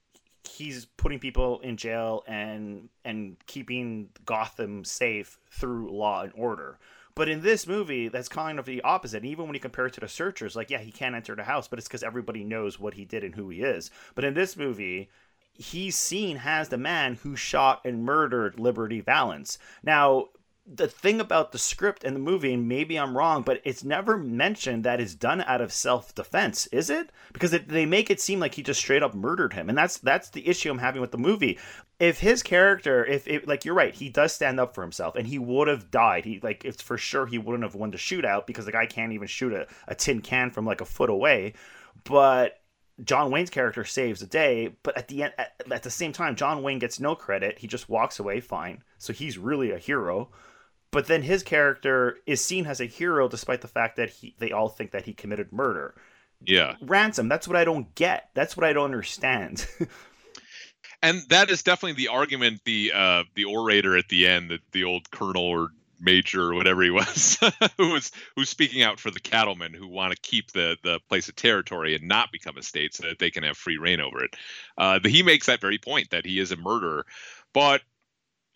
he's 0.48 0.84
putting 0.84 1.18
people 1.18 1.60
in 1.60 1.76
jail 1.76 2.24
and 2.26 2.88
and 3.04 3.36
keeping 3.46 4.10
Gotham 4.24 4.84
safe 4.84 5.38
through 5.50 5.90
law 5.90 6.22
and 6.22 6.32
order. 6.34 6.78
But 7.14 7.28
in 7.28 7.40
this 7.40 7.66
movie, 7.66 8.08
that's 8.08 8.28
kind 8.28 8.60
of 8.60 8.64
the 8.64 8.80
opposite. 8.82 9.24
even 9.24 9.46
when 9.46 9.54
you 9.54 9.60
compare 9.60 9.86
it 9.86 9.94
to 9.94 10.00
the 10.00 10.08
Searchers, 10.08 10.54
like 10.54 10.70
yeah, 10.70 10.78
he 10.78 10.92
can't 10.92 11.16
enter 11.16 11.34
the 11.34 11.44
house, 11.44 11.66
but 11.66 11.78
it's 11.78 11.88
because 11.88 12.02
everybody 12.02 12.44
knows 12.44 12.78
what 12.78 12.94
he 12.94 13.04
did 13.04 13.24
and 13.24 13.34
who 13.34 13.48
he 13.48 13.62
is. 13.62 13.90
But 14.14 14.24
in 14.24 14.34
this 14.34 14.56
movie, 14.56 15.08
he's 15.52 15.96
seen 15.96 16.42
as 16.44 16.68
the 16.68 16.78
man 16.78 17.16
who 17.16 17.34
shot 17.34 17.80
and 17.84 18.04
murdered 18.04 18.60
Liberty 18.60 19.00
Valance. 19.00 19.58
Now, 19.82 20.28
the 20.70 20.88
thing 20.88 21.20
about 21.20 21.52
the 21.52 21.58
script 21.58 22.04
and 22.04 22.14
the 22.14 22.20
movie, 22.20 22.52
and 22.52 22.68
maybe 22.68 22.98
I'm 22.98 23.16
wrong, 23.16 23.42
but 23.42 23.60
it's 23.64 23.82
never 23.82 24.18
mentioned 24.18 24.84
that 24.84 25.00
it's 25.00 25.14
done 25.14 25.40
out 25.42 25.62
of 25.62 25.72
self 25.72 26.14
defense, 26.14 26.66
is 26.66 26.90
it? 26.90 27.10
Because 27.32 27.54
it, 27.54 27.68
they 27.68 27.86
make 27.86 28.10
it 28.10 28.20
seem 28.20 28.38
like 28.38 28.54
he 28.54 28.62
just 28.62 28.80
straight 28.80 29.02
up 29.02 29.14
murdered 29.14 29.54
him, 29.54 29.68
and 29.68 29.78
that's 29.78 29.98
that's 29.98 30.28
the 30.30 30.46
issue 30.46 30.70
I'm 30.70 30.78
having 30.78 31.00
with 31.00 31.12
the 31.12 31.18
movie. 31.18 31.58
If 31.98 32.20
his 32.20 32.42
character, 32.42 33.04
if 33.04 33.26
it, 33.26 33.48
like 33.48 33.64
you're 33.64 33.74
right, 33.74 33.94
he 33.94 34.10
does 34.10 34.34
stand 34.34 34.60
up 34.60 34.74
for 34.74 34.82
himself, 34.82 35.16
and 35.16 35.26
he 35.26 35.38
would 35.38 35.68
have 35.68 35.90
died. 35.90 36.26
He 36.26 36.38
like 36.42 36.64
it's 36.64 36.82
for 36.82 36.98
sure 36.98 37.26
he 37.26 37.38
wouldn't 37.38 37.64
have 37.64 37.74
won 37.74 37.90
the 37.90 37.96
shootout 37.96 38.46
because 38.46 38.66
the 38.66 38.72
guy 38.72 38.86
can't 38.86 39.12
even 39.12 39.28
shoot 39.28 39.54
a, 39.54 39.66
a 39.86 39.94
tin 39.94 40.20
can 40.20 40.50
from 40.50 40.66
like 40.66 40.82
a 40.82 40.86
foot 40.86 41.10
away. 41.10 41.54
But 42.04 42.60
John 43.02 43.30
Wayne's 43.30 43.50
character 43.50 43.84
saves 43.84 44.20
the 44.20 44.26
day, 44.26 44.76
but 44.82 44.98
at 44.98 45.08
the 45.08 45.22
end, 45.22 45.32
at, 45.38 45.54
at 45.70 45.82
the 45.82 45.90
same 45.90 46.12
time, 46.12 46.36
John 46.36 46.62
Wayne 46.62 46.78
gets 46.78 47.00
no 47.00 47.14
credit. 47.14 47.58
He 47.58 47.66
just 47.66 47.88
walks 47.88 48.18
away 48.18 48.40
fine, 48.40 48.82
so 48.98 49.14
he's 49.14 49.38
really 49.38 49.70
a 49.70 49.78
hero 49.78 50.28
but 50.90 51.06
then 51.06 51.22
his 51.22 51.42
character 51.42 52.18
is 52.26 52.44
seen 52.44 52.66
as 52.66 52.80
a 52.80 52.86
hero 52.86 53.28
despite 53.28 53.60
the 53.60 53.68
fact 53.68 53.96
that 53.96 54.10
he 54.10 54.34
they 54.38 54.52
all 54.52 54.68
think 54.68 54.90
that 54.92 55.04
he 55.04 55.12
committed 55.12 55.52
murder. 55.52 55.94
Yeah. 56.44 56.76
Ransom, 56.80 57.28
that's 57.28 57.48
what 57.48 57.56
I 57.56 57.64
don't 57.64 57.94
get. 57.94 58.30
That's 58.34 58.56
what 58.56 58.64
I 58.64 58.72
don't 58.72 58.84
understand. 58.84 59.66
and 61.02 61.22
that 61.28 61.50
is 61.50 61.62
definitely 61.62 62.04
the 62.04 62.08
argument 62.08 62.60
the 62.64 62.92
uh 62.94 63.24
the 63.34 63.44
orator 63.44 63.96
at 63.96 64.08
the 64.08 64.26
end, 64.26 64.50
the, 64.50 64.58
the 64.72 64.84
old 64.84 65.10
colonel 65.10 65.42
or 65.42 65.70
major 66.00 66.42
or 66.42 66.54
whatever 66.54 66.82
he 66.82 66.90
was 66.90 67.38
who 67.76 67.90
was 67.90 68.12
who's 68.36 68.48
speaking 68.48 68.82
out 68.82 69.00
for 69.00 69.10
the 69.10 69.20
cattlemen 69.20 69.74
who 69.74 69.86
want 69.86 70.12
to 70.12 70.20
keep 70.22 70.52
the 70.52 70.76
the 70.84 71.00
place 71.08 71.28
of 71.28 71.36
territory 71.36 71.94
and 71.94 72.06
not 72.06 72.30
become 72.32 72.56
a 72.56 72.62
state 72.62 72.94
so 72.94 73.06
that 73.06 73.18
they 73.18 73.30
can 73.30 73.42
have 73.42 73.56
free 73.56 73.78
reign 73.78 74.00
over 74.00 74.22
it 74.22 74.36
uh, 74.76 75.00
he 75.04 75.22
makes 75.22 75.46
that 75.46 75.60
very 75.60 75.78
point 75.78 76.10
that 76.10 76.24
he 76.24 76.38
is 76.38 76.52
a 76.52 76.56
murderer 76.56 77.04
but 77.52 77.82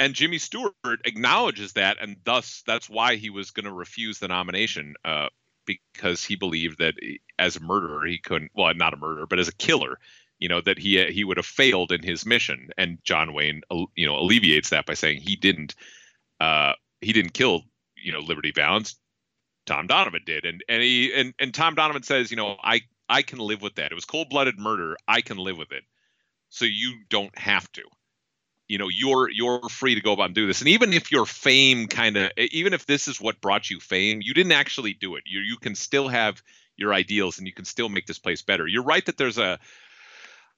and 0.02 0.14
Jimmy 0.14 0.38
Stewart 0.38 0.74
acknowledges 1.04 1.74
that, 1.74 1.98
and 2.00 2.16
thus 2.24 2.64
that's 2.66 2.90
why 2.90 3.14
he 3.14 3.30
was 3.30 3.52
going 3.52 3.66
to 3.66 3.72
refuse 3.72 4.18
the 4.18 4.26
nomination 4.26 4.94
uh, 5.04 5.28
because 5.64 6.24
he 6.24 6.34
believed 6.34 6.80
that 6.80 6.94
as 7.38 7.54
a 7.54 7.60
murderer 7.60 8.04
he 8.04 8.18
couldn't. 8.18 8.50
Well, 8.52 8.74
not 8.74 8.94
a 8.94 8.96
murderer, 8.96 9.28
but 9.28 9.38
as 9.38 9.46
a 9.46 9.54
killer, 9.54 10.00
you 10.40 10.48
know, 10.48 10.60
that 10.60 10.76
he 10.76 11.04
he 11.12 11.22
would 11.22 11.36
have 11.36 11.46
failed 11.46 11.92
in 11.92 12.02
his 12.02 12.26
mission. 12.26 12.70
And 12.76 12.98
John 13.04 13.32
Wayne, 13.32 13.62
you 13.94 14.06
know, 14.06 14.16
alleviates 14.16 14.70
that 14.70 14.86
by 14.86 14.94
saying 14.94 15.20
he 15.20 15.36
didn't 15.36 15.76
uh, 16.40 16.72
he 17.00 17.12
didn't 17.12 17.34
kill 17.34 17.62
you 17.96 18.12
know 18.12 18.20
Liberty 18.20 18.50
Valance. 18.50 18.96
Tom 19.66 19.86
Donovan 19.86 20.22
did, 20.26 20.44
and 20.44 20.64
and 20.68 20.82
he 20.82 21.14
and 21.14 21.32
and 21.38 21.54
Tom 21.54 21.76
Donovan 21.76 22.02
says, 22.02 22.32
you 22.32 22.36
know, 22.36 22.56
I 22.60 22.80
I 23.08 23.22
can 23.22 23.38
live 23.38 23.62
with 23.62 23.76
that. 23.76 23.92
It 23.92 23.94
was 23.94 24.04
cold 24.04 24.30
blooded 24.30 24.58
murder. 24.58 24.96
I 25.06 25.20
can 25.20 25.36
live 25.36 25.58
with 25.58 25.70
it. 25.70 25.84
So 26.48 26.64
you 26.64 27.04
don't 27.08 27.38
have 27.38 27.70
to 27.72 27.82
you 28.72 28.78
know 28.78 28.88
you're 28.88 29.28
you're 29.28 29.68
free 29.68 29.94
to 29.94 30.00
go 30.00 30.12
about 30.14 30.26
and 30.26 30.34
do 30.34 30.46
this 30.46 30.62
and 30.62 30.68
even 30.68 30.94
if 30.94 31.12
your 31.12 31.26
fame 31.26 31.86
kind 31.86 32.16
of 32.16 32.30
even 32.38 32.72
if 32.72 32.86
this 32.86 33.06
is 33.06 33.20
what 33.20 33.38
brought 33.42 33.68
you 33.68 33.78
fame 33.78 34.20
you 34.22 34.32
didn't 34.32 34.52
actually 34.52 34.94
do 34.94 35.16
it 35.16 35.24
you 35.26 35.40
you 35.40 35.58
can 35.58 35.74
still 35.74 36.08
have 36.08 36.42
your 36.78 36.94
ideals 36.94 37.36
and 37.36 37.46
you 37.46 37.52
can 37.52 37.66
still 37.66 37.90
make 37.90 38.06
this 38.06 38.18
place 38.18 38.40
better 38.40 38.66
you're 38.66 38.82
right 38.82 39.04
that 39.04 39.18
there's 39.18 39.36
a 39.36 39.58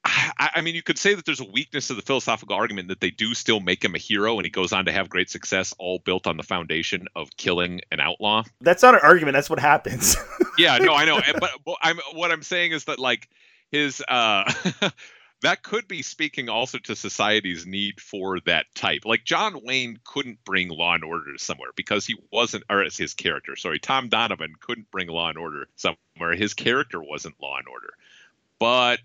I, 0.06 0.50
I 0.56 0.60
mean, 0.60 0.74
you 0.74 0.82
could 0.82 0.98
say 0.98 1.14
that 1.14 1.24
there's 1.24 1.40
a 1.40 1.50
weakness 1.50 1.86
to 1.86 1.94
the 1.94 2.02
philosophical 2.02 2.54
argument 2.54 2.88
that 2.88 3.00
they 3.00 3.10
do 3.10 3.32
still 3.32 3.60
make 3.60 3.82
him 3.82 3.94
a 3.94 3.98
hero, 3.98 4.36
and 4.36 4.44
he 4.44 4.50
goes 4.50 4.70
on 4.70 4.84
to 4.84 4.92
have 4.92 5.08
great 5.08 5.30
success, 5.30 5.72
all 5.78 5.98
built 5.98 6.26
on 6.26 6.36
the 6.36 6.42
foundation 6.42 7.06
of 7.16 7.30
killing 7.38 7.80
an 7.90 8.00
outlaw. 8.00 8.42
That's 8.60 8.82
not 8.82 8.92
an 8.92 9.00
argument. 9.02 9.34
That's 9.34 9.48
what 9.48 9.60
happens. 9.60 10.14
yeah, 10.58 10.76
no, 10.76 10.92
I 10.92 11.06
know, 11.06 11.22
but, 11.40 11.52
but 11.64 11.76
I'm 11.80 11.98
what 12.12 12.30
I'm 12.32 12.42
saying 12.42 12.72
is 12.72 12.84
that 12.84 12.98
like 12.98 13.30
his 13.70 14.02
uh 14.06 14.52
that 15.44 15.62
could 15.62 15.86
be 15.86 16.02
speaking 16.02 16.48
also 16.48 16.78
to 16.78 16.96
society's 16.96 17.66
need 17.66 18.00
for 18.00 18.40
that 18.46 18.66
type. 18.74 19.04
Like 19.04 19.24
John 19.24 19.60
Wayne 19.62 19.98
couldn't 20.02 20.42
bring 20.44 20.68
law 20.68 20.94
and 20.94 21.04
order 21.04 21.36
somewhere 21.36 21.70
because 21.76 22.06
he 22.06 22.16
wasn't, 22.32 22.64
or 22.70 22.82
his 22.82 23.12
character. 23.12 23.54
Sorry, 23.54 23.78
Tom 23.78 24.08
Donovan 24.08 24.54
couldn't 24.58 24.90
bring 24.90 25.08
law 25.08 25.28
and 25.28 25.36
order 25.36 25.68
somewhere. 25.76 26.34
His 26.34 26.54
character 26.54 27.02
wasn't 27.02 27.40
law 27.42 27.58
and 27.58 27.68
order, 27.68 27.92
but 28.58 29.00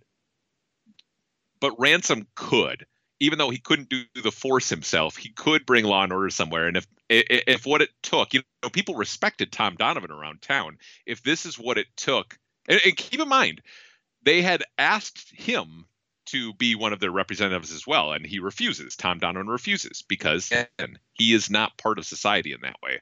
but 1.60 1.78
Ransom 1.78 2.26
could, 2.36 2.86
even 3.20 3.38
though 3.38 3.50
he 3.50 3.58
couldn't 3.58 3.90
do 3.90 4.04
the 4.24 4.32
force 4.32 4.70
himself. 4.70 5.18
He 5.18 5.30
could 5.30 5.66
bring 5.66 5.84
law 5.84 6.04
and 6.04 6.14
order 6.14 6.30
somewhere. 6.30 6.68
And 6.68 6.78
if 6.78 6.88
if 7.10 7.66
what 7.66 7.82
it 7.82 7.90
took, 8.02 8.34
you 8.34 8.44
know, 8.64 8.70
people 8.70 8.96
respected 8.96 9.52
Tom 9.52 9.76
Donovan 9.76 10.12
around 10.12 10.42
town. 10.42 10.78
If 11.06 11.22
this 11.22 11.46
is 11.46 11.60
what 11.60 11.78
it 11.78 11.88
took, 11.98 12.40
and, 12.70 12.80
and 12.86 12.96
keep 12.96 13.20
in 13.20 13.28
mind, 13.28 13.62
they 14.24 14.42
had 14.42 14.64
asked 14.78 15.34
him 15.36 15.86
to 16.32 16.54
be 16.54 16.76
one 16.76 16.94
of 16.94 17.00
their 17.00 17.12
representatives 17.12 17.72
as 17.72 17.86
well, 17.86 18.14
and 18.14 18.26
he 18.26 18.40
refuses. 18.40 18.96
Tom 18.96 19.20
Donovan 19.20 19.48
refuses 19.48 20.02
because 20.02 20.52
again, 20.52 21.00
he 21.14 21.34
is 21.34 21.50
not 21.50 21.78
part 21.78 22.00
of 22.00 22.06
society 22.06 22.54
in 22.54 22.62
that 22.62 22.78
way. 22.84 23.02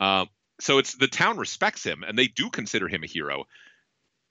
Uh, 0.00 0.26
so 0.60 0.78
it's 0.78 0.94
the 0.94 1.08
town 1.08 1.38
respects 1.38 1.84
him, 1.84 2.04
and 2.06 2.18
they 2.18 2.28
do 2.28 2.50
consider 2.50 2.88
him 2.88 3.02
a 3.02 3.06
hero. 3.06 3.46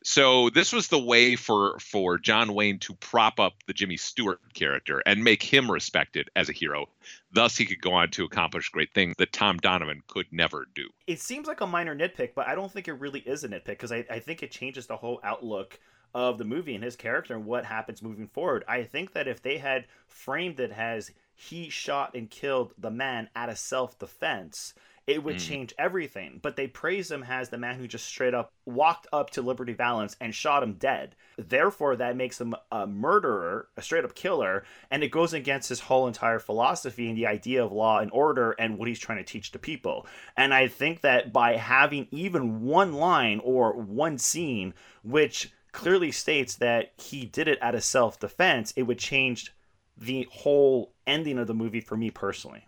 So 0.04 0.50
this 0.50 0.74
was 0.74 0.88
the 0.88 1.00
way 1.00 1.36
for 1.36 1.78
for 1.80 2.18
John 2.18 2.56
Wayne 2.56 2.80
to 2.80 2.96
prop 2.96 3.40
up 3.40 3.54
the 3.68 3.74
Jimmy 3.74 3.98
Stewart 3.98 4.40
character 4.56 5.04
and 5.06 5.24
make 5.24 5.44
him 5.44 5.70
respected 5.70 6.30
as 6.36 6.50
a 6.50 6.54
hero. 6.54 6.88
Thus, 7.32 7.56
he 7.56 7.66
could 7.66 7.82
go 7.82 7.94
on 7.94 8.10
to 8.12 8.26
accomplish 8.26 8.70
great 8.70 8.94
things 8.94 9.16
that 9.18 9.32
Tom 9.32 9.58
Donovan 9.58 10.02
could 10.08 10.26
never 10.32 10.66
do. 10.74 10.90
It 11.06 11.20
seems 11.20 11.48
like 11.48 11.62
a 11.62 11.68
minor 11.68 11.96
nitpick, 11.96 12.32
but 12.36 12.48
I 12.48 12.56
don't 12.56 12.72
think 12.72 12.88
it 12.88 12.94
really 12.94 13.20
is 13.20 13.44
a 13.44 13.50
nitpick 13.50 13.66
because 13.66 13.92
I, 13.92 14.06
I 14.10 14.20
think 14.20 14.42
it 14.42 14.50
changes 14.50 14.88
the 14.88 14.98
whole 14.98 15.20
outlook 15.24 15.80
of 16.14 16.38
the 16.38 16.46
movie 16.46 16.76
and 16.76 16.84
his 16.84 16.96
character 16.96 17.34
and 17.36 17.46
what 17.46 17.66
happens 17.66 18.02
moving 18.02 18.28
forward. 18.28 18.64
I 18.68 18.84
think 18.84 19.14
that 19.14 19.28
if 19.28 19.42
they 19.42 19.58
had 19.58 19.86
framed 20.08 20.60
it 20.60 20.72
as 20.72 21.12
he 21.34 21.70
shot 21.70 22.16
and 22.16 22.30
killed 22.30 22.74
the 22.78 22.92
man 22.92 23.30
out 23.36 23.50
of 23.50 23.58
self 23.58 23.98
defense, 23.98 24.74
it 25.08 25.24
would 25.24 25.38
mm. 25.38 25.48
change 25.48 25.74
everything. 25.78 26.40
But 26.42 26.56
they 26.56 26.68
praise 26.68 27.10
him 27.10 27.24
as 27.28 27.50
the 27.50 27.58
man 27.58 27.78
who 27.78 27.88
just 27.88 28.06
straight 28.06 28.34
up 28.34 28.52
walked 28.66 29.08
up 29.12 29.32
to 29.32 29.42
Liberty 29.42 29.74
Valance 29.74 30.16
and 30.22 30.34
shot 30.34 30.64
him 30.64 30.74
dead. 30.74 31.16
Therefore, 31.38 31.96
that 31.96 32.16
makes 32.16 32.40
him 32.40 32.54
a 32.72 32.86
murderer, 32.86 33.68
a 33.76 33.82
straight 33.82 34.06
up 34.06 34.14
killer, 34.14 34.64
and 34.92 35.04
it 35.04 35.12
goes 35.12 35.34
against 35.34 35.70
his 35.70 35.82
whole 35.82 36.08
entire 36.08 36.40
philosophy 36.40 37.10
and 37.10 37.18
the 37.18 37.28
idea 37.28 37.64
of 37.64 37.72
law 37.72 38.00
and 38.00 38.12
order 38.12 38.52
and 38.52 38.78
what 38.78 38.88
he's 38.88 39.00
trying 39.00 39.18
to 39.18 39.24
teach 39.24 39.52
to 39.52 39.60
people. 39.60 40.06
And 40.38 40.54
I 40.54 40.68
think 40.68 41.02
that 41.02 41.34
by 41.34 41.58
having 41.58 42.08
even 42.12 42.62
one 42.62 42.94
line 42.94 43.42
or 43.44 43.74
one 43.74 44.18
scene, 44.18 44.74
which 45.04 45.52
clearly 45.72 46.12
states 46.12 46.56
that 46.56 46.94
he 46.98 47.26
did 47.26 47.48
it 47.48 47.62
out 47.62 47.76
of 47.76 47.84
self 47.84 48.20
defense, 48.20 48.74
it 48.76 48.84
would 48.84 49.00
change 49.00 49.54
the 49.98 50.28
whole 50.32 50.94
ending 51.06 51.38
of 51.38 51.48
the 51.48 51.54
movie 51.54 51.82
for 51.82 51.96
me 51.96 52.10
personally. 52.10 52.66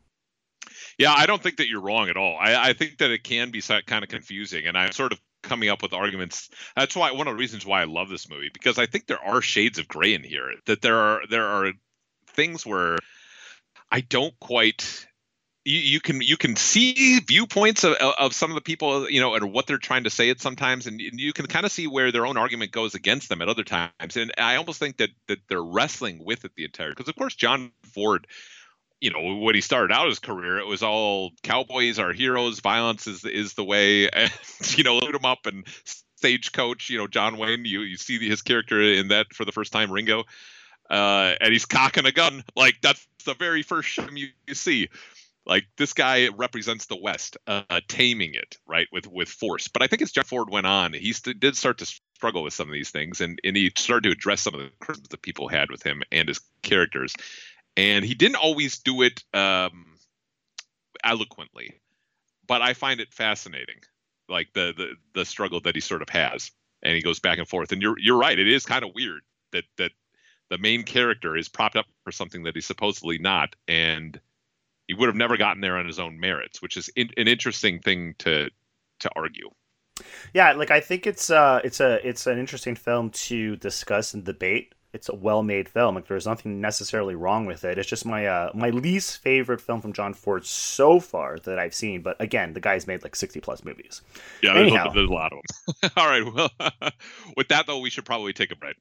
Yeah, 0.97 1.13
I 1.15 1.25
don't 1.25 1.41
think 1.41 1.57
that 1.57 1.67
you're 1.67 1.81
wrong 1.81 2.09
at 2.09 2.17
all. 2.17 2.37
I, 2.39 2.69
I 2.69 2.73
think 2.73 2.99
that 2.99 3.11
it 3.11 3.23
can 3.23 3.51
be 3.51 3.61
kind 3.61 4.03
of 4.03 4.09
confusing, 4.09 4.65
and 4.65 4.77
I'm 4.77 4.91
sort 4.91 5.11
of 5.11 5.19
coming 5.41 5.69
up 5.69 5.81
with 5.81 5.93
arguments. 5.93 6.49
That's 6.75 6.95
why 6.95 7.11
one 7.11 7.27
of 7.27 7.33
the 7.33 7.39
reasons 7.39 7.65
why 7.65 7.81
I 7.81 7.85
love 7.85 8.09
this 8.09 8.29
movie 8.29 8.49
because 8.53 8.79
I 8.79 8.85
think 8.85 9.07
there 9.07 9.23
are 9.23 9.41
shades 9.41 9.77
of 9.77 9.87
gray 9.87 10.13
in 10.13 10.23
here. 10.23 10.53
That 10.65 10.81
there 10.81 10.97
are 10.97 11.21
there 11.29 11.47
are 11.47 11.73
things 12.27 12.65
where 12.65 12.97
I 13.91 14.01
don't 14.01 14.37
quite 14.39 15.05
you, 15.65 15.79
you 15.79 15.99
can 15.99 16.21
you 16.21 16.37
can 16.37 16.55
see 16.55 17.19
viewpoints 17.19 17.83
of, 17.83 17.93
of 17.93 18.33
some 18.33 18.51
of 18.51 18.55
the 18.55 18.61
people 18.61 19.09
you 19.09 19.21
know 19.21 19.35
and 19.35 19.51
what 19.51 19.67
they're 19.67 19.77
trying 19.77 20.03
to 20.03 20.09
say 20.09 20.29
it 20.29 20.41
sometimes 20.41 20.87
and 20.87 20.99
you 20.99 21.33
can 21.33 21.45
kind 21.45 21.65
of 21.65 21.71
see 21.71 21.87
where 21.87 22.11
their 22.11 22.25
own 22.25 22.37
argument 22.37 22.71
goes 22.71 22.95
against 22.95 23.29
them 23.29 23.41
at 23.41 23.49
other 23.49 23.63
times 23.63 24.17
and 24.17 24.31
i 24.37 24.55
almost 24.55 24.79
think 24.79 24.97
that 24.97 25.09
that 25.27 25.39
they're 25.47 25.63
wrestling 25.63 26.23
with 26.23 26.43
it 26.45 26.51
the 26.55 26.65
entire 26.65 26.89
because 26.89 27.07
of 27.07 27.15
course 27.15 27.35
john 27.35 27.71
ford 27.93 28.27
you 28.99 29.11
know 29.11 29.35
when 29.37 29.55
he 29.55 29.61
started 29.61 29.93
out 29.93 30.07
his 30.07 30.19
career 30.19 30.57
it 30.57 30.67
was 30.67 30.83
all 30.83 31.31
cowboys 31.43 31.99
are 31.99 32.11
heroes 32.11 32.59
violence 32.59 33.07
is 33.07 33.23
is 33.25 33.53
the 33.53 33.63
way 33.63 34.09
and 34.09 34.31
you 34.77 34.83
know 34.83 34.97
load 34.97 35.13
them 35.13 35.25
up 35.25 35.45
and 35.45 35.65
stagecoach 35.85 36.89
you 36.89 36.97
know 36.97 37.07
john 37.07 37.37
wayne 37.37 37.65
you 37.65 37.81
you 37.81 37.97
see 37.97 38.17
his 38.17 38.41
character 38.41 38.81
in 38.81 39.09
that 39.09 39.33
for 39.33 39.45
the 39.45 39.51
first 39.51 39.71
time 39.71 39.91
ringo 39.91 40.23
uh, 40.89 41.33
and 41.39 41.53
he's 41.53 41.65
cocking 41.65 42.05
a 42.05 42.11
gun 42.11 42.43
like 42.57 42.75
that's 42.81 43.07
the 43.25 43.33
very 43.33 43.63
first 43.63 43.87
shot 43.87 44.15
you, 44.15 44.27
you 44.45 44.53
see 44.53 44.89
like 45.45 45.65
this 45.77 45.93
guy 45.93 46.29
represents 46.29 46.85
the 46.85 46.95
West, 46.95 47.37
uh, 47.47 47.81
taming 47.87 48.33
it 48.33 48.57
right 48.65 48.87
with 48.91 49.07
with 49.07 49.29
force. 49.29 49.67
But 49.67 49.81
I 49.81 49.87
think 49.87 50.01
as 50.01 50.11
John 50.11 50.23
Ford 50.23 50.49
went 50.49 50.67
on, 50.67 50.93
he 50.93 51.13
st- 51.13 51.39
did 51.39 51.57
start 51.57 51.79
to 51.79 51.85
struggle 52.15 52.43
with 52.43 52.53
some 52.53 52.67
of 52.67 52.73
these 52.73 52.91
things, 52.91 53.19
and 53.21 53.39
and 53.43 53.55
he 53.55 53.71
started 53.75 54.03
to 54.03 54.11
address 54.11 54.41
some 54.41 54.53
of 54.53 54.61
the 54.61 54.71
criticisms 54.79 55.09
that 55.09 55.21
people 55.21 55.47
had 55.47 55.69
with 55.69 55.83
him 55.83 56.01
and 56.11 56.27
his 56.27 56.39
characters. 56.61 57.13
And 57.75 58.05
he 58.05 58.13
didn't 58.13 58.35
always 58.37 58.79
do 58.79 59.01
it 59.01 59.23
um, 59.33 59.97
eloquently, 61.03 61.73
but 62.47 62.61
I 62.61 62.73
find 62.73 62.99
it 62.99 63.13
fascinating, 63.13 63.81
like 64.29 64.53
the 64.53 64.73
the 64.75 64.95
the 65.13 65.25
struggle 65.25 65.59
that 65.61 65.75
he 65.75 65.81
sort 65.81 66.01
of 66.01 66.09
has, 66.09 66.51
and 66.81 66.95
he 66.95 67.01
goes 67.01 67.19
back 67.19 67.37
and 67.39 67.47
forth. 67.47 67.71
And 67.71 67.81
you're 67.81 67.99
you're 67.99 68.17
right, 68.17 68.39
it 68.39 68.47
is 68.47 68.65
kind 68.65 68.85
of 68.85 68.91
weird 68.95 69.23
that 69.51 69.65
that 69.77 69.91
the 70.49 70.57
main 70.57 70.83
character 70.83 71.35
is 71.35 71.49
propped 71.49 71.75
up 71.75 71.87
for 72.03 72.11
something 72.11 72.43
that 72.43 72.55
he's 72.55 72.65
supposedly 72.65 73.17
not, 73.17 73.55
and 73.67 74.21
he 74.93 74.99
would 74.99 75.07
have 75.07 75.15
never 75.15 75.37
gotten 75.37 75.61
there 75.61 75.77
on 75.77 75.87
his 75.87 75.99
own 75.99 76.19
merits, 76.19 76.61
which 76.61 76.77
is 76.77 76.87
in, 76.95 77.09
an 77.17 77.27
interesting 77.27 77.79
thing 77.79 78.13
to 78.19 78.49
to 78.99 79.09
argue. 79.15 79.49
Yeah, 80.33 80.53
like 80.53 80.69
I 80.69 80.79
think 80.79 81.07
it's 81.07 81.31
uh 81.31 81.61
it's 81.63 81.79
a 81.79 82.07
it's 82.07 82.27
an 82.27 82.37
interesting 82.37 82.75
film 82.75 83.09
to 83.09 83.55
discuss 83.55 84.13
and 84.13 84.23
debate. 84.23 84.75
It's 84.93 85.09
a 85.09 85.15
well-made 85.15 85.67
film. 85.67 85.95
Like 85.95 86.07
there's 86.07 86.27
nothing 86.27 86.61
necessarily 86.61 87.15
wrong 87.15 87.47
with 87.47 87.65
it. 87.65 87.79
It's 87.79 87.89
just 87.89 88.05
my 88.05 88.27
uh 88.27 88.51
my 88.53 88.69
least 88.69 89.17
favorite 89.17 89.61
film 89.61 89.81
from 89.81 89.93
John 89.93 90.13
Ford 90.13 90.45
so 90.45 90.99
far 90.99 91.39
that 91.39 91.57
I've 91.57 91.73
seen. 91.73 92.03
But 92.03 92.15
again, 92.21 92.53
the 92.53 92.61
guy's 92.61 92.85
made 92.85 93.01
like 93.01 93.15
60 93.15 93.39
plus 93.39 93.63
movies. 93.63 94.03
Yeah, 94.43 94.53
there's, 94.53 94.71
a, 94.71 94.91
there's 94.93 95.09
a 95.09 95.13
lot 95.13 95.33
of 95.33 95.39
them. 95.81 95.91
All 95.97 96.07
right, 96.07 96.23
well, 96.23 96.51
with 97.37 97.47
that 97.47 97.65
though, 97.65 97.79
we 97.79 97.89
should 97.89 98.05
probably 98.05 98.33
take 98.33 98.51
a 98.51 98.55
break. 98.55 98.77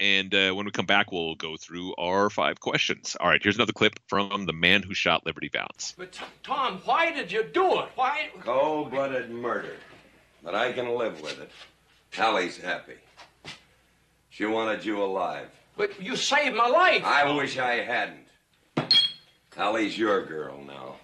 And 0.00 0.32
uh, 0.32 0.52
when 0.52 0.64
we 0.64 0.70
come 0.70 0.86
back, 0.86 1.10
we'll 1.10 1.34
go 1.34 1.56
through 1.56 1.94
our 1.96 2.30
five 2.30 2.60
questions. 2.60 3.16
All 3.18 3.28
right, 3.28 3.42
here's 3.42 3.56
another 3.56 3.72
clip 3.72 3.98
from 4.06 4.46
the 4.46 4.52
man 4.52 4.82
who 4.82 4.94
shot 4.94 5.26
Liberty 5.26 5.48
Valance. 5.48 5.94
But 5.98 6.18
Tom, 6.44 6.80
why 6.84 7.10
did 7.10 7.32
you 7.32 7.42
do 7.42 7.80
it? 7.80 7.88
Why? 7.96 8.30
Cold-blooded 8.40 9.30
murder. 9.30 9.74
But 10.44 10.54
I 10.54 10.72
can 10.72 10.96
live 10.96 11.20
with 11.20 11.40
it. 11.40 11.50
Hallie's 12.12 12.56
happy. 12.56 12.94
She 14.30 14.46
wanted 14.46 14.84
you 14.84 15.02
alive. 15.02 15.48
But 15.76 16.00
you 16.00 16.14
saved 16.14 16.54
my 16.54 16.68
life. 16.68 17.02
I 17.04 17.32
wish 17.32 17.58
I 17.58 17.82
hadn't. 17.82 18.26
Hallie's 19.56 19.98
your 19.98 20.24
girl 20.26 20.62
now. 20.64 20.94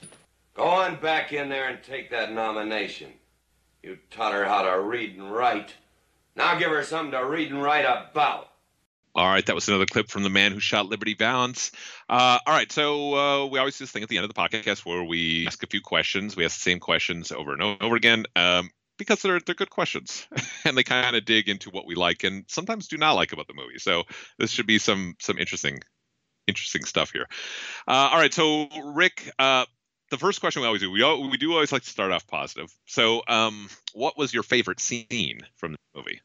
Go 0.55 0.63
on 0.63 1.01
back 1.01 1.33
in 1.33 1.49
there 1.49 1.69
and 1.69 1.83
take 1.83 2.11
that 2.11 2.33
nomination. 2.33 3.11
You 3.83 3.99
taught 4.13 4.33
her 4.33 4.45
how 4.45 4.63
to 4.63 4.81
read 4.81 5.17
and 5.17 5.33
write. 5.33 5.75
Now 6.37 6.57
give 6.59 6.71
her 6.71 6.85
something 6.85 7.11
to 7.11 7.27
read 7.27 7.51
and 7.51 7.61
write 7.61 7.85
about. 7.85 8.51
All 9.15 9.29
right, 9.29 9.47
that 9.47 9.55
was 9.55 9.69
another 9.69 9.87
clip 9.87 10.09
from 10.09 10.25
the 10.25 10.31
man 10.31 10.51
who 10.51 10.59
shot 10.59 10.87
Liberty 10.87 11.15
Valance. 11.15 11.71
Uh, 12.09 12.39
all 12.45 12.53
right, 12.53 12.71
so 12.71 13.15
uh, 13.15 13.47
we 13.47 13.61
always 13.61 13.79
do 13.79 13.85
this 13.85 13.93
thing 13.93 14.03
at 14.03 14.09
the 14.09 14.17
end 14.17 14.25
of 14.25 14.35
the 14.35 14.41
podcast 14.41 14.85
where 14.85 15.05
we 15.05 15.47
ask 15.47 15.63
a 15.63 15.69
few 15.69 15.81
questions. 15.81 16.37
We 16.37 16.45
ask 16.45 16.57
the 16.57 16.71
same 16.71 16.81
questions 16.81 17.31
over 17.31 17.53
and 17.53 17.63
over 17.81 17.95
again 17.95 18.25
um, 18.35 18.71
because 18.99 19.23
they're 19.23 19.39
they're 19.39 19.55
good 19.55 19.71
questions 19.71 20.27
and 20.65 20.77
they 20.77 20.83
kind 20.83 21.15
of 21.15 21.25
dig 21.25 21.49
into 21.49 21.71
what 21.71 21.87
we 21.87 21.95
like 21.95 22.25
and 22.25 22.45
sometimes 22.49 22.89
do 22.89 22.97
not 22.97 23.13
like 23.13 23.33
about 23.33 23.47
the 23.47 23.55
movie. 23.55 23.79
So 23.79 24.03
this 24.39 24.51
should 24.51 24.67
be 24.67 24.79
some 24.79 25.15
some 25.21 25.39
interesting 25.39 25.81
interesting 26.49 26.85
stuff 26.85 27.13
here. 27.13 27.27
Uh, 27.87 28.11
all 28.13 28.19
right, 28.19 28.35
so 28.35 28.69
Rick, 28.85 29.31
uh, 29.39 29.65
the 30.11 30.19
first 30.19 30.41
question 30.41 30.63
we 30.63 30.67
always 30.67 30.83
do 30.83 30.91
we 30.91 31.29
we 31.29 31.37
do 31.37 31.53
always 31.53 31.71
like 31.71 31.83
to 31.83 31.91
start 31.91 32.11
off 32.11 32.27
positive. 32.27 32.75
So 32.87 33.23
um, 33.29 33.69
what 33.93 34.19
was 34.19 34.35
your 34.35 34.43
favorite 34.43 34.81
scene 34.81 35.43
from 35.57 35.73
the 35.73 35.79
movie? 35.95 36.21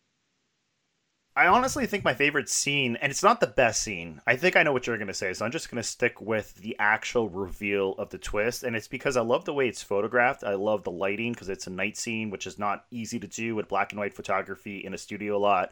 I 1.36 1.48
honestly 1.48 1.86
think 1.86 2.04
my 2.04 2.14
favorite 2.14 2.50
scene, 2.50 2.98
and 2.98 3.12
it's 3.12 3.24
not 3.24 3.40
the 3.40 3.48
best 3.48 3.82
scene. 3.82 4.22
I 4.28 4.36
think 4.36 4.56
I 4.56 4.64
know 4.64 4.74
what 4.74 4.88
you're 4.88 4.98
going 4.98 5.08
to 5.08 5.14
say, 5.14 5.32
so 5.34 5.46
I'm 5.46 5.52
just 5.52 5.72
going 5.72 5.82
to 5.82 5.88
stick 5.88 6.20
with 6.20 6.56
the 6.56 6.76
actual 6.80 7.30
reveal 7.30 7.94
of 7.94 8.10
the 8.10 8.18
twist. 8.18 8.64
And 8.64 8.76
it's 8.76 8.90
because 8.90 9.16
I 9.16 9.22
love 9.22 9.46
the 9.46 9.54
way 9.54 9.70
it's 9.70 9.82
photographed. 9.82 10.44
I 10.44 10.56
love 10.56 10.84
the 10.84 10.92
lighting 10.92 11.32
because 11.32 11.48
it's 11.48 11.68
a 11.68 11.72
night 11.72 11.96
scene, 11.96 12.30
which 12.30 12.46
is 12.46 12.60
not 12.60 12.86
easy 12.92 13.20
to 13.20 13.28
do 13.28 13.56
with 13.56 13.70
black 13.70 13.92
and 13.92 14.00
white 14.00 14.16
photography 14.16 14.80
in 14.80 14.94
a 14.94 14.98
studio 14.98 15.38
a 15.38 15.40
lot. 15.40 15.72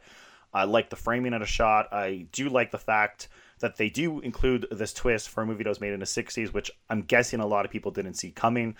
I 0.54 0.64
like 0.64 0.90
the 0.90 0.96
framing 0.96 1.34
of 1.34 1.42
the 1.42 1.46
shot. 1.46 1.92
I 1.92 2.28
do 2.32 2.50
like 2.50 2.72
the 2.72 2.78
fact 2.78 3.28
that 3.60 3.76
they 3.76 3.90
do 3.90 4.22
include 4.22 4.68
this 4.72 4.94
twist 4.94 5.28
for 5.28 5.42
a 5.42 5.46
movie 5.46 5.64
that 5.64 5.70
was 5.70 5.82
made 5.82 5.92
in 5.92 6.00
the 6.00 6.06
60s, 6.06 6.54
which 6.54 6.72
I'm 6.90 7.02
guessing 7.02 7.40
a 7.40 7.48
lot 7.48 7.66
of 7.66 7.72
people 7.72 7.92
didn't 7.92 8.14
see 8.14 8.32
coming. 8.32 8.76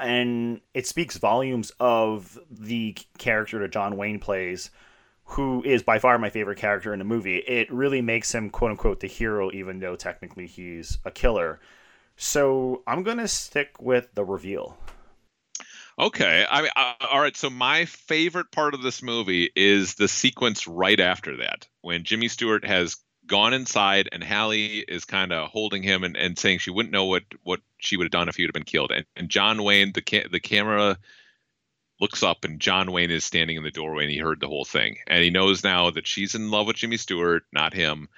And 0.00 0.62
it 0.72 0.86
speaks 0.86 1.18
volumes 1.18 1.72
of 1.78 2.38
the 2.50 2.96
character 3.18 3.58
that 3.58 3.72
John 3.72 3.98
Wayne 3.98 4.18
plays 4.18 4.70
who 5.24 5.62
is 5.64 5.82
by 5.82 5.98
far 5.98 6.18
my 6.18 6.30
favorite 6.30 6.58
character 6.58 6.92
in 6.92 6.98
the 6.98 7.04
movie. 7.04 7.38
It 7.38 7.72
really 7.72 8.02
makes 8.02 8.34
him 8.34 8.50
quote 8.50 8.72
unquote 8.72 9.00
the 9.00 9.06
hero, 9.06 9.50
even 9.52 9.80
though 9.80 9.96
technically 9.96 10.46
he's 10.46 10.98
a 11.04 11.10
killer. 11.10 11.60
So 12.16 12.82
I'm 12.86 13.02
gonna 13.02 13.28
stick 13.28 13.80
with 13.80 14.14
the 14.14 14.24
reveal. 14.24 14.76
Okay. 15.98 16.46
I 16.50 16.62
mean, 16.62 16.70
uh, 16.74 16.94
all 17.10 17.20
right. 17.20 17.36
So 17.36 17.50
my 17.50 17.84
favorite 17.84 18.50
part 18.50 18.74
of 18.74 18.82
this 18.82 19.02
movie 19.02 19.50
is 19.54 19.94
the 19.94 20.08
sequence 20.08 20.66
right 20.66 20.98
after 20.98 21.36
that, 21.38 21.68
when 21.82 22.04
Jimmy 22.04 22.28
Stewart 22.28 22.64
has 22.64 22.96
gone 23.26 23.54
inside 23.54 24.08
and 24.10 24.22
Hallie 24.22 24.78
is 24.80 25.04
kind 25.04 25.32
of 25.32 25.48
holding 25.48 25.82
him 25.82 26.02
and, 26.02 26.16
and 26.16 26.38
saying 26.38 26.58
she 26.58 26.70
wouldn't 26.70 26.92
know 26.92 27.04
what 27.04 27.22
what 27.42 27.60
she 27.78 27.96
would 27.96 28.04
have 28.04 28.10
done 28.10 28.28
if 28.28 28.36
he 28.36 28.42
would 28.42 28.48
have 28.48 28.54
been 28.54 28.64
killed. 28.64 28.90
And, 28.90 29.06
and 29.16 29.28
John 29.28 29.62
Wayne, 29.62 29.92
the 29.92 30.02
ca- 30.02 30.28
the 30.30 30.40
camera 30.40 30.98
looks 32.02 32.22
up 32.24 32.44
and 32.44 32.60
John 32.60 32.90
Wayne 32.90 33.12
is 33.12 33.24
standing 33.24 33.56
in 33.56 33.62
the 33.62 33.70
doorway 33.70 34.02
and 34.02 34.12
he 34.12 34.18
heard 34.18 34.40
the 34.40 34.48
whole 34.48 34.64
thing. 34.64 34.96
And 35.06 35.22
he 35.22 35.30
knows 35.30 35.62
now 35.62 35.90
that 35.90 36.06
she's 36.06 36.34
in 36.34 36.50
love 36.50 36.66
with 36.66 36.76
Jimmy 36.76 36.96
Stewart, 36.96 37.44
not 37.52 37.72
him. 37.72 38.08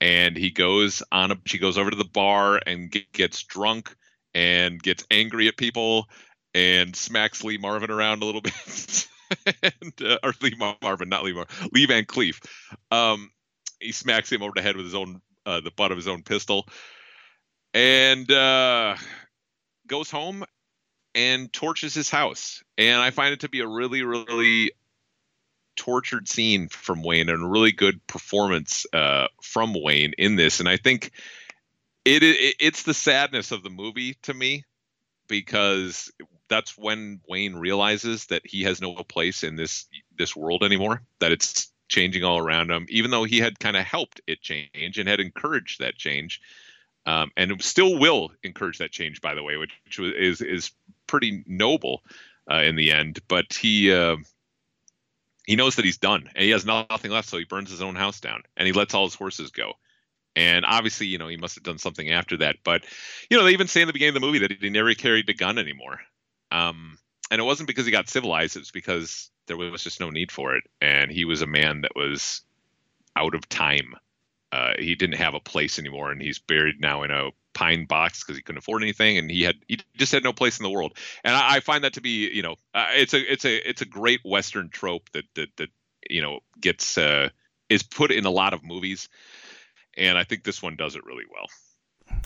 And 0.00 0.36
he 0.36 0.50
goes 0.50 1.02
on 1.12 1.30
a 1.30 1.36
she 1.44 1.58
goes 1.58 1.76
over 1.76 1.90
to 1.90 1.96
the 1.96 2.04
bar 2.04 2.58
and 2.66 2.90
get, 2.90 3.12
gets 3.12 3.42
drunk 3.42 3.94
and 4.32 4.82
gets 4.82 5.04
angry 5.10 5.48
at 5.48 5.58
people 5.58 6.08
and 6.54 6.96
smacks 6.96 7.44
Lee 7.44 7.58
Marvin 7.58 7.90
around 7.90 8.22
a 8.22 8.26
little 8.26 8.40
bit. 8.40 9.06
and, 9.62 10.02
uh, 10.02 10.18
or 10.22 10.32
Lee 10.40 10.56
Marvin, 10.82 11.10
not 11.10 11.22
Lee 11.22 11.34
Marvin, 11.34 11.68
Lee 11.72 11.86
Van 11.86 12.04
Cleef. 12.04 12.42
Um, 12.90 13.30
he 13.78 13.92
smacks 13.92 14.32
him 14.32 14.42
over 14.42 14.52
the 14.54 14.62
head 14.62 14.76
with 14.76 14.86
his 14.86 14.94
own, 14.94 15.20
uh, 15.44 15.60
the 15.60 15.70
butt 15.70 15.92
of 15.92 15.98
his 15.98 16.08
own 16.08 16.22
pistol, 16.22 16.66
and 17.74 18.30
uh, 18.32 18.96
goes 19.86 20.10
home 20.10 20.44
and 21.14 21.52
torches 21.52 21.94
his 21.94 22.10
house. 22.10 22.62
And 22.78 23.00
I 23.00 23.10
find 23.10 23.32
it 23.32 23.40
to 23.40 23.48
be 23.48 23.60
a 23.60 23.68
really, 23.68 24.02
really 24.02 24.72
tortured 25.76 26.28
scene 26.28 26.68
from 26.68 27.02
Wayne 27.02 27.28
and 27.28 27.42
a 27.42 27.48
really 27.48 27.72
good 27.72 28.06
performance 28.06 28.86
uh, 28.92 29.28
from 29.42 29.74
Wayne 29.74 30.12
in 30.18 30.36
this. 30.36 30.60
And 30.60 30.68
I 30.68 30.76
think 30.76 31.12
it, 32.04 32.22
it 32.22 32.56
it's 32.60 32.82
the 32.82 32.94
sadness 32.94 33.52
of 33.52 33.62
the 33.62 33.70
movie 33.70 34.14
to 34.22 34.34
me 34.34 34.64
because 35.28 36.10
that's 36.48 36.76
when 36.76 37.20
Wayne 37.28 37.54
realizes 37.56 38.26
that 38.26 38.42
he 38.44 38.62
has 38.62 38.80
no 38.80 38.94
place 38.94 39.42
in 39.42 39.56
this 39.56 39.86
this 40.18 40.36
world 40.36 40.64
anymore. 40.64 41.02
That 41.20 41.32
it's 41.32 41.70
changing 41.88 42.24
all 42.24 42.38
around 42.38 42.70
him, 42.70 42.86
even 42.88 43.10
though 43.10 43.24
he 43.24 43.38
had 43.38 43.58
kind 43.58 43.76
of 43.76 43.84
helped 43.84 44.20
it 44.26 44.40
change 44.40 44.98
and 44.98 45.08
had 45.08 45.20
encouraged 45.20 45.80
that 45.80 45.96
change, 45.96 46.40
um, 47.06 47.30
and 47.36 47.62
still 47.62 47.98
will 47.98 48.32
encourage 48.42 48.78
that 48.78 48.90
change. 48.90 49.20
By 49.20 49.34
the 49.34 49.42
way, 49.42 49.56
which, 49.56 49.72
which 49.84 49.98
is 49.98 50.40
is 50.40 50.72
pretty 51.10 51.42
noble 51.46 52.02
uh, 52.50 52.62
in 52.62 52.76
the 52.76 52.92
end. 52.92 53.18
But 53.28 53.52
he 53.52 53.92
uh, 53.92 54.16
he 55.46 55.56
knows 55.56 55.76
that 55.76 55.84
he's 55.84 55.98
done, 55.98 56.30
and 56.34 56.44
he 56.44 56.50
has 56.50 56.64
nothing 56.64 57.10
left, 57.10 57.28
so 57.28 57.36
he 57.36 57.44
burns 57.44 57.70
his 57.70 57.82
own 57.82 57.96
house 57.96 58.20
down, 58.20 58.42
and 58.56 58.66
he 58.66 58.72
lets 58.72 58.94
all 58.94 59.04
his 59.04 59.14
horses 59.14 59.50
go. 59.50 59.72
And 60.36 60.64
obviously, 60.64 61.06
you 61.06 61.18
know, 61.18 61.26
he 61.26 61.36
must 61.36 61.56
have 61.56 61.64
done 61.64 61.78
something 61.78 62.08
after 62.08 62.36
that. 62.36 62.56
But, 62.62 62.84
you 63.28 63.36
know, 63.36 63.42
they 63.42 63.50
even 63.50 63.66
say 63.66 63.80
in 63.80 63.88
the 63.88 63.92
beginning 63.92 64.14
of 64.14 64.22
the 64.22 64.26
movie 64.26 64.38
that 64.38 64.52
he 64.52 64.70
never 64.70 64.94
carried 64.94 65.28
a 65.28 65.34
gun 65.34 65.58
anymore. 65.58 65.98
Um, 66.52 66.98
and 67.32 67.40
it 67.40 67.44
wasn't 67.44 67.66
because 67.66 67.84
he 67.84 67.92
got 67.92 68.08
civilized; 68.08 68.56
it 68.56 68.60
was 68.60 68.70
because 68.70 69.30
there 69.46 69.56
was 69.56 69.82
just 69.82 70.00
no 70.00 70.10
need 70.10 70.30
for 70.30 70.54
it, 70.54 70.64
and 70.80 71.10
he 71.10 71.24
was 71.24 71.42
a 71.42 71.46
man 71.46 71.80
that 71.80 71.96
was 71.96 72.42
out 73.16 73.34
of 73.34 73.48
time. 73.48 73.94
Uh, 74.52 74.74
he 74.78 74.94
didn't 74.94 75.16
have 75.16 75.34
a 75.34 75.40
place 75.40 75.78
anymore, 75.78 76.12
and 76.12 76.22
he's 76.22 76.38
buried 76.38 76.80
now 76.80 77.02
in 77.02 77.10
a 77.10 77.30
pine 77.52 77.84
box 77.84 78.22
because 78.22 78.36
he 78.36 78.42
couldn't 78.42 78.58
afford 78.58 78.82
anything, 78.82 79.18
and 79.18 79.30
he 79.30 79.42
had 79.42 79.56
he 79.68 79.78
just 79.96 80.12
had 80.12 80.24
no 80.24 80.32
place 80.32 80.58
in 80.58 80.64
the 80.64 80.70
world. 80.70 80.96
And 81.24 81.34
I, 81.34 81.56
I 81.56 81.60
find 81.60 81.84
that 81.84 81.94
to 81.94 82.00
be, 82.00 82.30
you 82.30 82.42
know, 82.42 82.56
uh, 82.74 82.88
it's 82.92 83.14
a 83.14 83.32
it's 83.32 83.44
a 83.44 83.68
it's 83.68 83.82
a 83.82 83.86
great 83.86 84.20
Western 84.24 84.68
trope 84.68 85.10
that 85.12 85.24
that 85.34 85.48
that 85.56 85.68
you 86.08 86.22
know 86.22 86.40
gets 86.60 86.98
uh, 86.98 87.28
is 87.68 87.82
put 87.82 88.10
in 88.10 88.26
a 88.26 88.30
lot 88.30 88.54
of 88.54 88.64
movies, 88.64 89.08
and 89.96 90.16
I 90.16 90.24
think 90.24 90.44
this 90.44 90.62
one 90.62 90.76
does 90.76 90.96
it 90.96 91.04
really 91.04 91.24
well. 91.30 91.46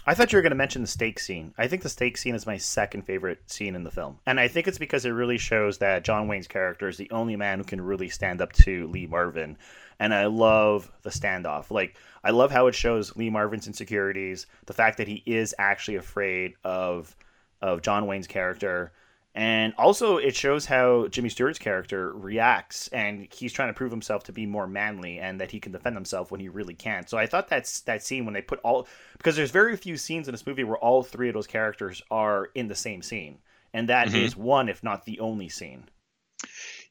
I 0.07 0.15
thought 0.15 0.33
you 0.33 0.37
were 0.37 0.43
going 0.43 0.51
to 0.51 0.57
mention 0.57 0.83
the 0.83 0.89
steak 0.89 1.19
scene. 1.19 1.55
I 1.57 1.67
think 1.67 1.83
the 1.83 1.89
steak 1.89 2.19
scene 2.19 2.35
is 2.35 2.47
my 2.47 2.59
second 2.59 3.03
favorite 3.03 3.51
scene 3.51 3.75
in 3.75 3.85
the 3.85 3.91
film. 3.91 4.19
And 4.27 4.39
I 4.39 4.49
think 4.49 4.69
it's 4.69 4.79
because 4.79 5.07
it 5.07 5.11
really 5.11 5.39
shows 5.39 5.79
that 5.79 6.05
John 6.05 6.29
Wayne's 6.29 6.47
character 6.47 6.89
is 6.89 6.99
the 6.99 7.11
only 7.11 7.37
man 7.37 7.59
who 7.59 7.65
can 7.65 7.81
really 7.81 8.11
stand 8.11 8.43
up 8.43 8.53
to 8.53 8.87
Lee 8.89 9.07
Marvin. 9.07 9.57
And 9.99 10.13
I 10.13 10.27
love 10.27 10.93
the 11.03 11.11
standoff. 11.11 11.71
Like, 11.71 11.97
I 12.23 12.31
love 12.31 12.51
how 12.51 12.67
it 12.67 12.75
shows 12.75 13.17
Lee 13.17 13.31
Marvin's 13.31 13.67
insecurities, 13.67 14.47
the 14.67 14.75
fact 14.75 14.99
that 14.99 15.09
he 15.09 15.23
is 15.25 15.55
actually 15.59 15.97
afraid 15.97 16.55
of 16.65 17.17
of 17.63 17.81
John 17.81 18.07
Wayne's 18.07 18.27
character, 18.27 18.93
and 19.35 19.75
also, 19.77 20.17
it 20.17 20.37
shows 20.37 20.67
how 20.67 21.09
Jimmy 21.09 21.29
Stewart's 21.29 21.59
character 21.59 22.13
reacts, 22.13 22.87
and 22.89 23.27
he's 23.33 23.53
trying 23.53 23.69
to 23.69 23.75
prove 23.75 23.91
himself 23.91 24.23
to 24.25 24.33
be 24.33 24.47
more 24.47 24.69
manly 24.69 25.19
and 25.19 25.41
that 25.41 25.51
he 25.51 25.59
can 25.59 25.73
defend 25.73 25.97
himself 25.97 26.31
when 26.31 26.41
he 26.41 26.49
really 26.49 26.75
can't. 26.75 27.11
So 27.11 27.19
I 27.19 27.27
thought 27.27 27.49
that's 27.49 27.81
that 27.81 28.05
scene 28.05 28.25
when 28.25 28.35
they 28.35 28.43
put 28.43 28.61
all 28.63 28.87
because 29.17 29.35
there's 29.35 29.51
very 29.51 29.77
few 29.77 29.97
scenes 29.97 30.29
in 30.29 30.33
this 30.33 30.47
movie 30.47 30.63
where 30.63 30.79
all 30.79 31.03
three 31.03 31.29
of 31.29 31.35
those 31.35 31.49
characters 31.49 32.01
are 32.13 32.51
in 32.55 32.69
the 32.69 32.77
same 32.77 33.03
scene, 33.03 33.39
and 33.73 33.89
that 33.89 34.09
mm-hmm. 34.09 34.19
is 34.19 34.37
one, 34.37 34.69
if 34.69 34.85
not 34.85 35.05
the 35.05 35.19
only 35.19 35.49
scene. 35.49 35.85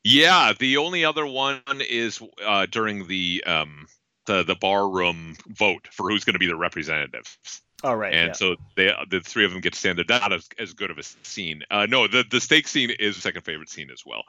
Yeah, 0.04 0.52
the 0.60 0.76
only 0.76 1.06
other 1.06 1.26
one 1.26 1.62
is 1.80 2.22
uh, 2.46 2.66
during 2.70 3.08
the 3.08 3.42
um, 3.48 3.88
the 4.26 4.44
the 4.44 4.56
bar 4.56 4.90
room 4.90 5.38
vote 5.48 5.88
for 5.92 6.10
who's 6.10 6.26
going 6.26 6.34
to 6.34 6.40
be 6.40 6.48
the 6.48 6.58
representative. 6.58 7.38
Oh 7.84 7.94
right. 7.94 8.14
And 8.14 8.28
yeah. 8.28 8.34
so 8.34 8.56
they 8.76 8.92
the 9.10 9.20
three 9.20 9.44
of 9.44 9.52
them 9.52 9.60
get 9.60 9.74
to 9.74 9.80
stand 9.80 9.98
there. 9.98 10.06
Not 10.08 10.32
as, 10.32 10.48
as 10.58 10.74
good 10.74 10.90
of 10.90 10.98
a 10.98 11.04
scene. 11.04 11.64
Uh, 11.70 11.86
no, 11.86 12.08
the 12.08 12.24
the 12.30 12.40
steak 12.40 12.68
scene 12.68 12.92
is 12.92 13.18
second 13.18 13.42
favorite 13.42 13.70
scene 13.70 13.90
as 13.92 14.04
well. 14.06 14.24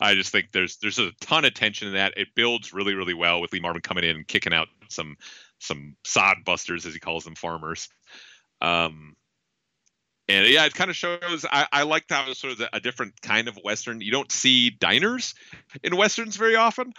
I 0.00 0.14
just 0.14 0.32
think 0.32 0.50
there's 0.52 0.76
there's 0.78 0.98
a 0.98 1.12
ton 1.20 1.44
of 1.44 1.54
tension 1.54 1.88
in 1.88 1.94
that. 1.94 2.14
It 2.16 2.28
builds 2.34 2.72
really 2.72 2.94
really 2.94 3.14
well 3.14 3.40
with 3.40 3.52
Lee 3.52 3.60
Marvin 3.60 3.82
coming 3.82 4.04
in 4.04 4.16
and 4.16 4.26
kicking 4.26 4.52
out 4.52 4.68
some 4.88 5.16
some 5.60 5.96
sod 6.04 6.38
busters 6.44 6.84
as 6.84 6.94
he 6.94 7.00
calls 7.00 7.24
them 7.24 7.36
farmers. 7.36 7.88
Um, 8.60 9.14
and 10.28 10.46
yeah, 10.48 10.66
it 10.66 10.74
kind 10.74 10.90
of 10.90 10.96
shows. 10.96 11.46
I, 11.50 11.66
I 11.70 11.82
liked 11.84 12.10
how 12.10 12.28
it's 12.28 12.40
sort 12.40 12.54
of 12.54 12.68
a 12.72 12.80
different 12.80 13.20
kind 13.22 13.46
of 13.46 13.56
western. 13.62 14.00
You 14.00 14.10
don't 14.10 14.32
see 14.32 14.70
diners 14.70 15.34
in 15.84 15.96
westerns 15.96 16.36
very 16.36 16.56
often, 16.56 16.92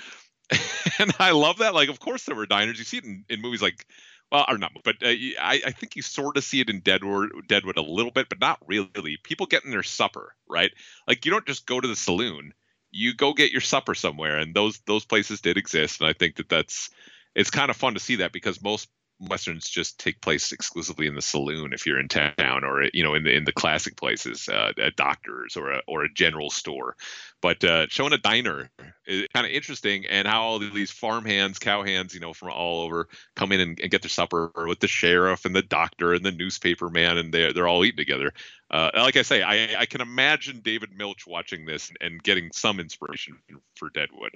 and 0.99 1.11
I 1.19 1.31
love 1.31 1.57
that. 1.57 1.73
Like, 1.73 1.89
of 1.89 1.99
course 1.99 2.23
there 2.23 2.35
were 2.35 2.45
diners. 2.45 2.79
You 2.79 2.85
see 2.85 2.97
it 2.97 3.03
in, 3.03 3.25
in 3.29 3.41
movies 3.41 3.61
like 3.61 3.85
well, 4.31 4.45
or 4.47 4.57
not, 4.57 4.71
but 4.83 4.95
uh, 5.01 5.07
I, 5.07 5.61
I 5.65 5.71
think 5.71 5.95
you 5.95 6.01
sort 6.01 6.37
of 6.37 6.43
see 6.43 6.59
it 6.59 6.69
in 6.69 6.81
Deadwood, 6.81 7.31
Deadwood 7.47 7.77
a 7.77 7.81
little 7.81 8.11
bit, 8.11 8.27
but 8.29 8.39
not 8.39 8.59
really. 8.67 9.17
People 9.23 9.45
getting 9.45 9.71
their 9.71 9.83
supper, 9.83 10.35
right? 10.49 10.71
Like 11.07 11.25
you 11.25 11.31
don't 11.31 11.45
just 11.45 11.65
go 11.65 11.79
to 11.79 11.87
the 11.87 11.95
saloon; 11.95 12.53
you 12.91 13.13
go 13.13 13.33
get 13.33 13.51
your 13.51 13.61
supper 13.61 13.95
somewhere, 13.95 14.37
and 14.37 14.53
those 14.53 14.79
those 14.85 15.05
places 15.05 15.41
did 15.41 15.57
exist, 15.57 16.01
and 16.01 16.09
I 16.09 16.13
think 16.13 16.35
that 16.37 16.49
that's 16.49 16.89
it's 17.35 17.51
kind 17.51 17.69
of 17.69 17.77
fun 17.77 17.93
to 17.93 17.99
see 17.99 18.17
that 18.17 18.33
because 18.33 18.61
most 18.61 18.89
westerns 19.19 19.67
just 19.67 19.99
take 19.99 20.21
place 20.21 20.51
exclusively 20.51 21.07
in 21.07 21.15
the 21.15 21.21
saloon 21.21 21.73
if 21.73 21.85
you're 21.85 21.99
in 21.99 22.07
town 22.07 22.63
or 22.63 22.83
you 22.93 23.03
know 23.03 23.15
in 23.15 23.23
the 23.23 23.35
in 23.35 23.45
the 23.45 23.51
classic 23.51 23.95
places 23.95 24.47
uh, 24.47 24.71
a 24.77 24.91
doctor's 24.91 25.57
or 25.57 25.71
a 25.71 25.81
or 25.87 26.03
a 26.03 26.13
general 26.13 26.49
store. 26.49 26.95
But 27.41 27.63
uh, 27.63 27.87
showing 27.89 28.13
a 28.13 28.17
diner 28.17 28.69
is 29.05 29.27
kind 29.33 29.45
of 29.45 29.51
interesting 29.51 30.05
and 30.05 30.27
how 30.27 30.41
all 30.41 30.59
these 30.59 30.91
farm 30.91 31.25
hands 31.25 31.59
cow 31.59 31.83
hands 31.83 32.13
you 32.13 32.19
know 32.19 32.33
from 32.33 32.51
all 32.51 32.81
over 32.81 33.07
come 33.35 33.51
in 33.51 33.59
and, 33.59 33.79
and 33.79 33.91
get 33.91 34.01
their 34.01 34.09
supper 34.09 34.51
with 34.55 34.79
the 34.79 34.87
sheriff 34.87 35.45
and 35.45 35.55
the 35.55 35.61
doctor 35.61 36.13
and 36.13 36.25
the 36.25 36.31
newspaper 36.31 36.89
man 36.89 37.17
and 37.17 37.33
they're, 37.33 37.53
they're 37.53 37.67
all 37.67 37.83
eating 37.85 37.97
together. 37.97 38.31
Uh, 38.69 38.91
like 38.95 39.15
i 39.15 39.21
say 39.21 39.41
I, 39.41 39.79
I 39.79 39.85
can 39.85 40.01
imagine 40.01 40.59
david 40.61 40.89
milch 40.93 41.25
watching 41.25 41.65
this 41.65 41.89
and 42.01 42.21
getting 42.21 42.51
some 42.51 42.81
inspiration 42.81 43.37
for 43.75 43.89
deadwood 43.89 44.31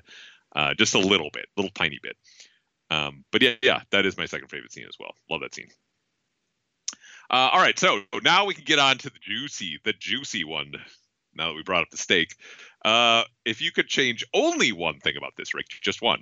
uh, 0.56 0.74
just 0.74 0.96
a 0.96 1.00
little 1.00 1.30
bit 1.34 1.48
little 1.58 1.72
tiny 1.72 2.00
bit 2.02 2.16
um, 2.92 3.24
but 3.32 3.42
yeah, 3.42 3.56
yeah, 3.64 3.82
that 3.92 4.06
is 4.06 4.18
my 4.18 4.26
second 4.26 4.50
favorite 4.50 4.74
scene 4.74 4.86
as 4.88 4.98
well. 5.00 5.14
Love 5.30 5.42
that 5.42 5.56
scene. 5.56 5.70
Uh, 7.30 7.50
all 7.54 7.60
right, 7.62 7.80
so 7.80 8.02
now 8.22 8.44
we 8.46 8.54
can 8.54 8.66
get 8.66 8.78
on 8.78 8.98
to 8.98 9.10
the 9.10 9.20
juicy, 9.22 9.80
the 9.86 9.94
juicy 9.94 10.44
one. 10.44 10.74
Now 11.34 11.48
that 11.48 11.56
we 11.56 11.64
brought 11.64 11.84
up 11.84 11.90
the 11.90 11.98
steak, 11.98 12.36
uh, 12.84 13.24
if 13.46 13.62
you 13.62 13.72
could 13.72 13.88
change 13.88 14.26
only 14.34 14.74
one 14.74 15.00
thing 15.00 15.16
about 15.16 15.32
this, 15.38 15.54
Rick, 15.54 15.68
just 15.82 16.02
one, 16.02 16.22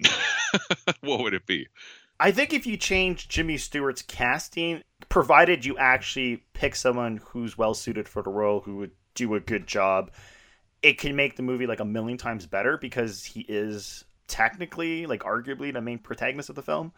what 1.02 1.22
would 1.22 1.34
it 1.34 1.48
be? 1.48 1.68
I 2.20 2.32
think 2.32 2.54
if 2.54 2.68
you 2.68 2.78
change 2.78 3.28
Jimmy 3.28 3.58
Stewart's 3.58 4.04
casting, 4.04 4.84
provided 5.08 5.66
you 5.66 5.80
actually 5.80 6.44
pick 6.54 6.76
someone 6.76 7.22
who's 7.26 7.58
well 7.58 7.74
suited 7.74 8.08
for 8.08 8.22
the 8.22 8.30
role, 8.30 8.60
who 8.60 8.76
would 8.76 8.92
do 9.16 9.34
a 9.34 9.40
good 9.40 9.66
job, 9.66 10.12
it 10.84 11.00
can 11.00 11.16
make 11.16 11.36
the 11.36 11.44
movie 11.44 11.66
like 11.66 11.80
a 11.80 11.86
million 11.86 12.20
times 12.20 12.46
better 12.46 12.78
because 12.78 13.24
he 13.26 13.42
is 13.50 14.06
technically, 14.30 15.06
like 15.06 15.24
arguably, 15.24 15.74
the 15.74 15.82
main 15.82 16.00
protagonist 16.00 16.50
of 16.50 16.56
the 16.56 16.62
film. 16.62 16.94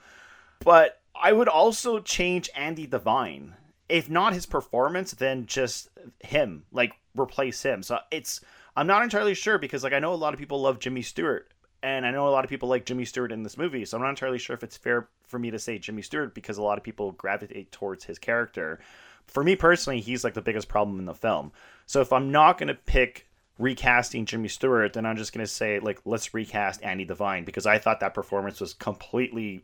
But 0.63 1.01
I 1.19 1.31
would 1.31 1.47
also 1.47 1.99
change 1.99 2.49
Andy 2.55 2.85
Devine. 2.85 3.55
If 3.89 4.09
not 4.09 4.33
his 4.33 4.45
performance, 4.45 5.11
then 5.13 5.47
just 5.47 5.89
him. 6.19 6.63
Like 6.71 6.93
replace 7.15 7.63
him. 7.63 7.83
So 7.83 7.99
it's 8.11 8.41
I'm 8.75 8.87
not 8.87 9.03
entirely 9.03 9.33
sure 9.33 9.57
because 9.57 9.83
like 9.83 9.93
I 9.93 9.99
know 9.99 10.13
a 10.13 10.15
lot 10.15 10.33
of 10.33 10.39
people 10.39 10.61
love 10.61 10.79
Jimmy 10.79 11.01
Stewart. 11.01 11.51
And 11.83 12.05
I 12.05 12.11
know 12.11 12.27
a 12.27 12.29
lot 12.29 12.43
of 12.43 12.49
people 12.49 12.69
like 12.69 12.85
Jimmy 12.85 13.05
Stewart 13.05 13.31
in 13.31 13.41
this 13.41 13.57
movie, 13.57 13.85
so 13.85 13.97
I'm 13.97 14.03
not 14.03 14.11
entirely 14.11 14.37
sure 14.37 14.53
if 14.53 14.61
it's 14.61 14.77
fair 14.77 15.09
for 15.25 15.39
me 15.39 15.49
to 15.49 15.57
say 15.57 15.79
Jimmy 15.79 16.03
Stewart 16.03 16.35
because 16.35 16.59
a 16.59 16.61
lot 16.61 16.77
of 16.77 16.83
people 16.83 17.13
gravitate 17.13 17.71
towards 17.71 18.03
his 18.03 18.19
character. 18.19 18.79
For 19.25 19.43
me 19.43 19.55
personally, 19.55 19.99
he's 19.99 20.23
like 20.23 20.35
the 20.35 20.43
biggest 20.43 20.67
problem 20.67 20.99
in 20.99 21.05
the 21.05 21.15
film. 21.15 21.51
So 21.87 21.99
if 22.01 22.13
I'm 22.13 22.31
not 22.31 22.59
going 22.59 22.67
to 22.67 22.75
pick 22.75 23.27
recasting 23.61 24.25
Jimmy 24.25 24.47
Stewart, 24.47 24.93
then 24.93 25.05
I'm 25.05 25.17
just 25.17 25.33
going 25.33 25.45
to 25.45 25.51
say, 25.51 25.79
like, 25.79 26.01
let's 26.05 26.33
recast 26.33 26.81
Andy 26.83 27.05
Devine 27.05 27.45
because 27.45 27.65
I 27.65 27.77
thought 27.77 27.99
that 27.99 28.13
performance 28.13 28.59
was 28.59 28.73
completely 28.73 29.63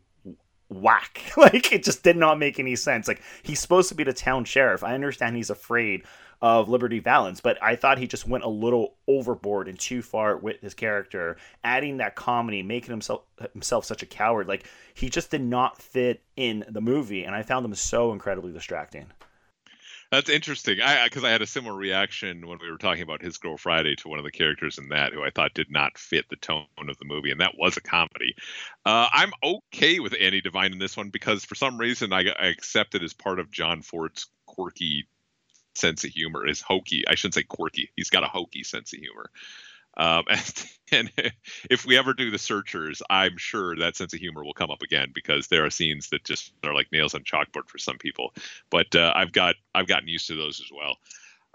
whack. 0.68 1.20
like, 1.36 1.72
it 1.72 1.84
just 1.84 2.02
did 2.02 2.16
not 2.16 2.38
make 2.38 2.58
any 2.58 2.76
sense. 2.76 3.08
Like, 3.08 3.22
he's 3.42 3.60
supposed 3.60 3.88
to 3.88 3.94
be 3.94 4.04
the 4.04 4.12
town 4.12 4.44
sheriff. 4.44 4.84
I 4.84 4.94
understand 4.94 5.36
he's 5.36 5.50
afraid 5.50 6.04
of 6.40 6.68
Liberty 6.68 7.00
Valance, 7.00 7.40
but 7.40 7.60
I 7.60 7.74
thought 7.74 7.98
he 7.98 8.06
just 8.06 8.28
went 8.28 8.44
a 8.44 8.48
little 8.48 8.94
overboard 9.08 9.66
and 9.66 9.78
too 9.78 10.02
far 10.02 10.36
with 10.36 10.60
his 10.60 10.72
character, 10.72 11.36
adding 11.64 11.96
that 11.96 12.14
comedy, 12.14 12.62
making 12.62 12.90
himself 12.90 13.22
himself 13.52 13.84
such 13.84 14.04
a 14.04 14.06
coward. 14.06 14.46
Like, 14.46 14.64
he 14.94 15.08
just 15.08 15.30
did 15.30 15.42
not 15.42 15.82
fit 15.82 16.22
in 16.36 16.64
the 16.68 16.80
movie, 16.80 17.24
and 17.24 17.34
I 17.34 17.42
found 17.42 17.64
him 17.64 17.74
so 17.74 18.12
incredibly 18.12 18.52
distracting. 18.52 19.06
That's 20.10 20.30
interesting. 20.30 20.80
I 20.80 21.04
because 21.04 21.22
I, 21.22 21.30
had 21.30 21.42
a 21.42 21.46
similar 21.46 21.76
reaction 21.76 22.46
when 22.46 22.58
we 22.62 22.70
were 22.70 22.78
talking 22.78 23.02
about 23.02 23.20
His 23.20 23.36
Girl 23.36 23.58
Friday 23.58 23.94
to 23.96 24.08
one 24.08 24.18
of 24.18 24.24
the 24.24 24.30
characters 24.30 24.78
in 24.78 24.88
that, 24.88 25.12
who 25.12 25.22
I 25.22 25.30
thought 25.30 25.52
did 25.52 25.70
not 25.70 25.98
fit 25.98 26.26
the 26.30 26.36
tone 26.36 26.64
of 26.78 26.96
the 26.96 27.04
movie, 27.04 27.30
and 27.30 27.42
that 27.42 27.58
was 27.58 27.76
a 27.76 27.82
comedy. 27.82 28.34
Uh, 28.86 29.06
I'm 29.12 29.32
okay 29.42 30.00
with 30.00 30.14
Andy 30.18 30.40
Devine 30.40 30.72
in 30.72 30.78
this 30.78 30.96
one 30.96 31.10
because 31.10 31.44
for 31.44 31.54
some 31.54 31.76
reason 31.76 32.14
I, 32.14 32.24
I 32.30 32.46
accept 32.46 32.94
it 32.94 33.02
as 33.02 33.12
part 33.12 33.38
of 33.38 33.50
John 33.50 33.82
Ford's 33.82 34.28
quirky 34.46 35.06
sense 35.74 36.04
of 36.04 36.10
humor. 36.10 36.46
Is 36.46 36.62
hokey. 36.62 37.04
I 37.06 37.14
shouldn't 37.14 37.34
say 37.34 37.42
quirky. 37.42 37.90
He's 37.94 38.10
got 38.10 38.24
a 38.24 38.28
hokey 38.28 38.62
sense 38.62 38.94
of 38.94 39.00
humor. 39.00 39.30
Um, 39.98 40.24
and, 40.92 41.10
and, 41.16 41.32
if 41.70 41.84
we 41.84 41.98
ever 41.98 42.14
do 42.14 42.30
the 42.30 42.38
searchers, 42.38 43.02
I'm 43.10 43.36
sure 43.36 43.76
that 43.76 43.96
sense 43.96 44.14
of 44.14 44.20
humor 44.20 44.44
will 44.44 44.54
come 44.54 44.70
up 44.70 44.82
again 44.82 45.10
because 45.14 45.48
there 45.48 45.64
are 45.64 45.70
scenes 45.70 46.08
that 46.10 46.24
just 46.24 46.52
are 46.64 46.74
like 46.74 46.92
nails 46.92 47.14
on 47.14 47.22
chalkboard 47.22 47.68
for 47.68 47.78
some 47.78 47.98
people. 47.98 48.32
But 48.70 48.94
uh, 48.94 49.12
I've 49.14 49.32
got 49.32 49.56
I've 49.74 49.88
gotten 49.88 50.08
used 50.08 50.28
to 50.28 50.36
those 50.36 50.60
as 50.60 50.70
well. 50.74 50.96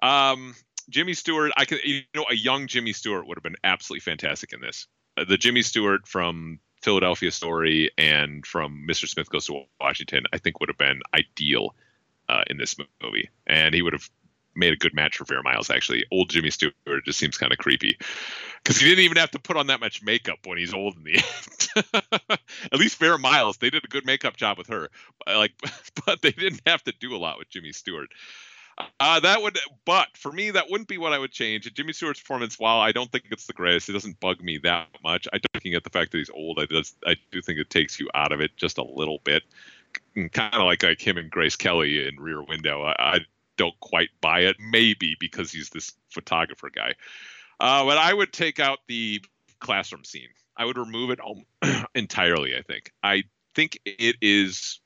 Um, 0.01 0.55
Jimmy 0.89 1.13
Stewart, 1.13 1.51
I 1.57 1.65
could 1.65 1.83
you 1.83 2.01
know 2.13 2.25
a 2.29 2.35
young 2.35 2.67
Jimmy 2.67 2.93
Stewart 2.93 3.27
would 3.27 3.37
have 3.37 3.43
been 3.43 3.55
absolutely 3.63 4.01
fantastic 4.01 4.53
in 4.53 4.61
this. 4.61 4.87
Uh, 5.17 5.25
the 5.27 5.37
Jimmy 5.37 5.61
Stewart 5.61 6.07
from 6.07 6.59
Philadelphia 6.81 7.31
Story 7.31 7.91
and 7.97 8.45
from 8.45 8.85
Mr. 8.87 9.07
Smith 9.07 9.29
Goes 9.29 9.45
to 9.45 9.63
Washington, 9.79 10.23
I 10.33 10.37
think 10.37 10.59
would 10.59 10.69
have 10.69 10.77
been 10.77 10.99
ideal 11.13 11.75
uh, 12.27 12.43
in 12.47 12.57
this 12.57 12.75
movie, 13.01 13.29
and 13.47 13.73
he 13.73 13.81
would 13.81 13.93
have 13.93 14.09
made 14.55 14.73
a 14.73 14.77
good 14.77 14.93
match 14.93 15.17
for 15.17 15.25
Vera 15.25 15.43
Miles. 15.43 15.69
Actually, 15.69 16.05
old 16.11 16.29
Jimmy 16.29 16.49
Stewart 16.49 16.73
just 17.05 17.19
seems 17.19 17.37
kind 17.37 17.51
of 17.51 17.57
creepy 17.57 17.97
because 18.63 18.77
he 18.77 18.87
didn't 18.87 19.03
even 19.03 19.17
have 19.17 19.31
to 19.31 19.39
put 19.39 19.57
on 19.57 19.67
that 19.67 19.79
much 19.79 20.03
makeup 20.03 20.39
when 20.45 20.57
he's 20.57 20.73
old 20.73 20.95
in 20.97 21.03
the 21.03 21.15
end. 22.29 22.39
At 22.71 22.79
least 22.79 22.97
Vera 22.97 23.19
Miles, 23.19 23.57
they 23.57 23.69
did 23.69 23.83
a 23.83 23.87
good 23.87 24.05
makeup 24.05 24.37
job 24.37 24.57
with 24.57 24.67
her. 24.67 24.89
Like, 25.27 25.53
but 26.05 26.21
they 26.21 26.31
didn't 26.31 26.61
have 26.65 26.83
to 26.83 26.93
do 26.99 27.15
a 27.15 27.17
lot 27.17 27.37
with 27.37 27.49
Jimmy 27.49 27.71
Stewart. 27.71 28.09
Uh, 28.99 29.19
that 29.19 29.41
would, 29.41 29.57
but 29.85 30.07
for 30.15 30.31
me, 30.31 30.51
that 30.51 30.69
wouldn't 30.69 30.87
be 30.87 30.97
what 30.97 31.13
I 31.13 31.19
would 31.19 31.31
change. 31.31 31.71
Jimmy 31.73 31.93
Stewart's 31.93 32.19
performance, 32.19 32.57
while 32.57 32.79
I 32.79 32.91
don't 32.91 33.11
think 33.11 33.25
it's 33.29 33.45
the 33.45 33.53
greatest, 33.53 33.89
it 33.89 33.93
doesn't 33.93 34.19
bug 34.19 34.41
me 34.41 34.57
that 34.63 34.87
much. 35.03 35.27
I'm 35.31 35.41
looking 35.53 35.75
at 35.75 35.83
the 35.83 35.91
fact 35.91 36.11
that 36.11 36.17
he's 36.17 36.31
old, 36.31 36.59
I 36.59 36.65
does, 36.65 36.95
I 37.05 37.15
do 37.31 37.41
think 37.41 37.59
it 37.59 37.69
takes 37.69 37.99
you 37.99 38.09
out 38.15 38.31
of 38.31 38.41
it 38.41 38.57
just 38.57 38.79
a 38.79 38.83
little 38.83 39.19
bit. 39.23 39.43
Kind 40.15 40.55
of 40.55 40.63
like 40.63 40.81
like 40.81 40.99
him 40.99 41.17
and 41.17 41.29
Grace 41.29 41.55
Kelly 41.55 42.07
in 42.07 42.19
Rear 42.19 42.41
Window. 42.41 42.83
I, 42.83 42.95
I 42.99 43.19
don't 43.57 43.79
quite 43.79 44.09
buy 44.21 44.41
it. 44.41 44.57
Maybe 44.59 45.15
because 45.19 45.51
he's 45.51 45.69
this 45.69 45.93
photographer 46.09 46.69
guy. 46.69 46.93
Uh, 47.59 47.85
but 47.85 47.97
I 47.97 48.13
would 48.13 48.33
take 48.33 48.59
out 48.59 48.79
the 48.87 49.21
classroom 49.59 50.03
scene. 50.03 50.29
I 50.55 50.65
would 50.65 50.77
remove 50.77 51.09
it 51.09 51.19
all, 51.19 51.41
entirely. 51.95 52.55
I 52.55 52.61
think. 52.61 52.91
I 53.01 53.23
think 53.55 53.79
it 53.85 54.17
is 54.21 54.79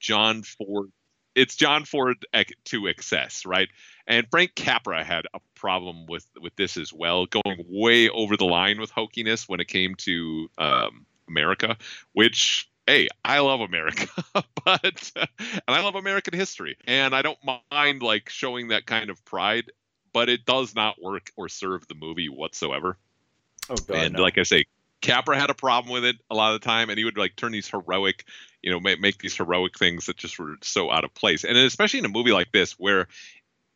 John 0.00 0.42
Ford. 0.42 0.90
It's 1.34 1.54
John 1.54 1.84
Ford 1.84 2.24
to 2.64 2.86
excess, 2.86 3.44
right? 3.44 3.68
And 4.06 4.26
Frank 4.30 4.54
Capra 4.54 5.04
had 5.04 5.26
a 5.34 5.40
problem 5.54 6.06
with 6.06 6.26
with 6.40 6.56
this 6.56 6.76
as 6.76 6.92
well, 6.92 7.26
going 7.26 7.64
way 7.68 8.08
over 8.08 8.36
the 8.36 8.46
line 8.46 8.80
with 8.80 8.90
hokiness 8.90 9.48
when 9.48 9.60
it 9.60 9.68
came 9.68 9.94
to 9.96 10.48
um, 10.58 11.06
America, 11.28 11.76
which 12.12 12.70
hey, 12.86 13.08
I 13.24 13.40
love 13.40 13.60
America, 13.60 14.08
but 14.64 15.12
and 15.16 15.62
I 15.68 15.82
love 15.82 15.94
American 15.94 16.34
history, 16.34 16.76
and 16.86 17.14
I 17.14 17.22
don't 17.22 17.38
mind 17.70 18.02
like 18.02 18.28
showing 18.28 18.68
that 18.68 18.86
kind 18.86 19.10
of 19.10 19.24
pride, 19.24 19.70
but 20.12 20.28
it 20.28 20.44
does 20.44 20.74
not 20.74 21.02
work 21.02 21.30
or 21.36 21.48
serve 21.48 21.86
the 21.88 21.94
movie 21.94 22.28
whatsoever. 22.28 22.96
Oh 23.68 23.76
God, 23.76 23.96
and 23.96 24.14
no. 24.14 24.22
like 24.22 24.38
I 24.38 24.44
say, 24.44 24.66
Capra 25.00 25.38
had 25.38 25.50
a 25.50 25.54
problem 25.54 25.92
with 25.92 26.04
it 26.04 26.16
a 26.30 26.34
lot 26.34 26.54
of 26.54 26.60
the 26.60 26.64
time, 26.64 26.90
and 26.90 26.98
he 26.98 27.04
would 27.04 27.18
like 27.18 27.36
turn 27.36 27.52
these 27.52 27.68
heroic, 27.68 28.24
you 28.62 28.70
know, 28.70 28.80
make, 28.80 29.00
make 29.00 29.18
these 29.18 29.36
heroic 29.36 29.78
things 29.78 30.06
that 30.06 30.16
just 30.16 30.38
were 30.38 30.56
so 30.62 30.90
out 30.90 31.04
of 31.04 31.14
place, 31.14 31.44
and 31.44 31.58
especially 31.58 31.98
in 31.98 32.04
a 32.04 32.10
movie 32.10 32.32
like 32.32 32.52
this 32.52 32.72
where 32.72 33.08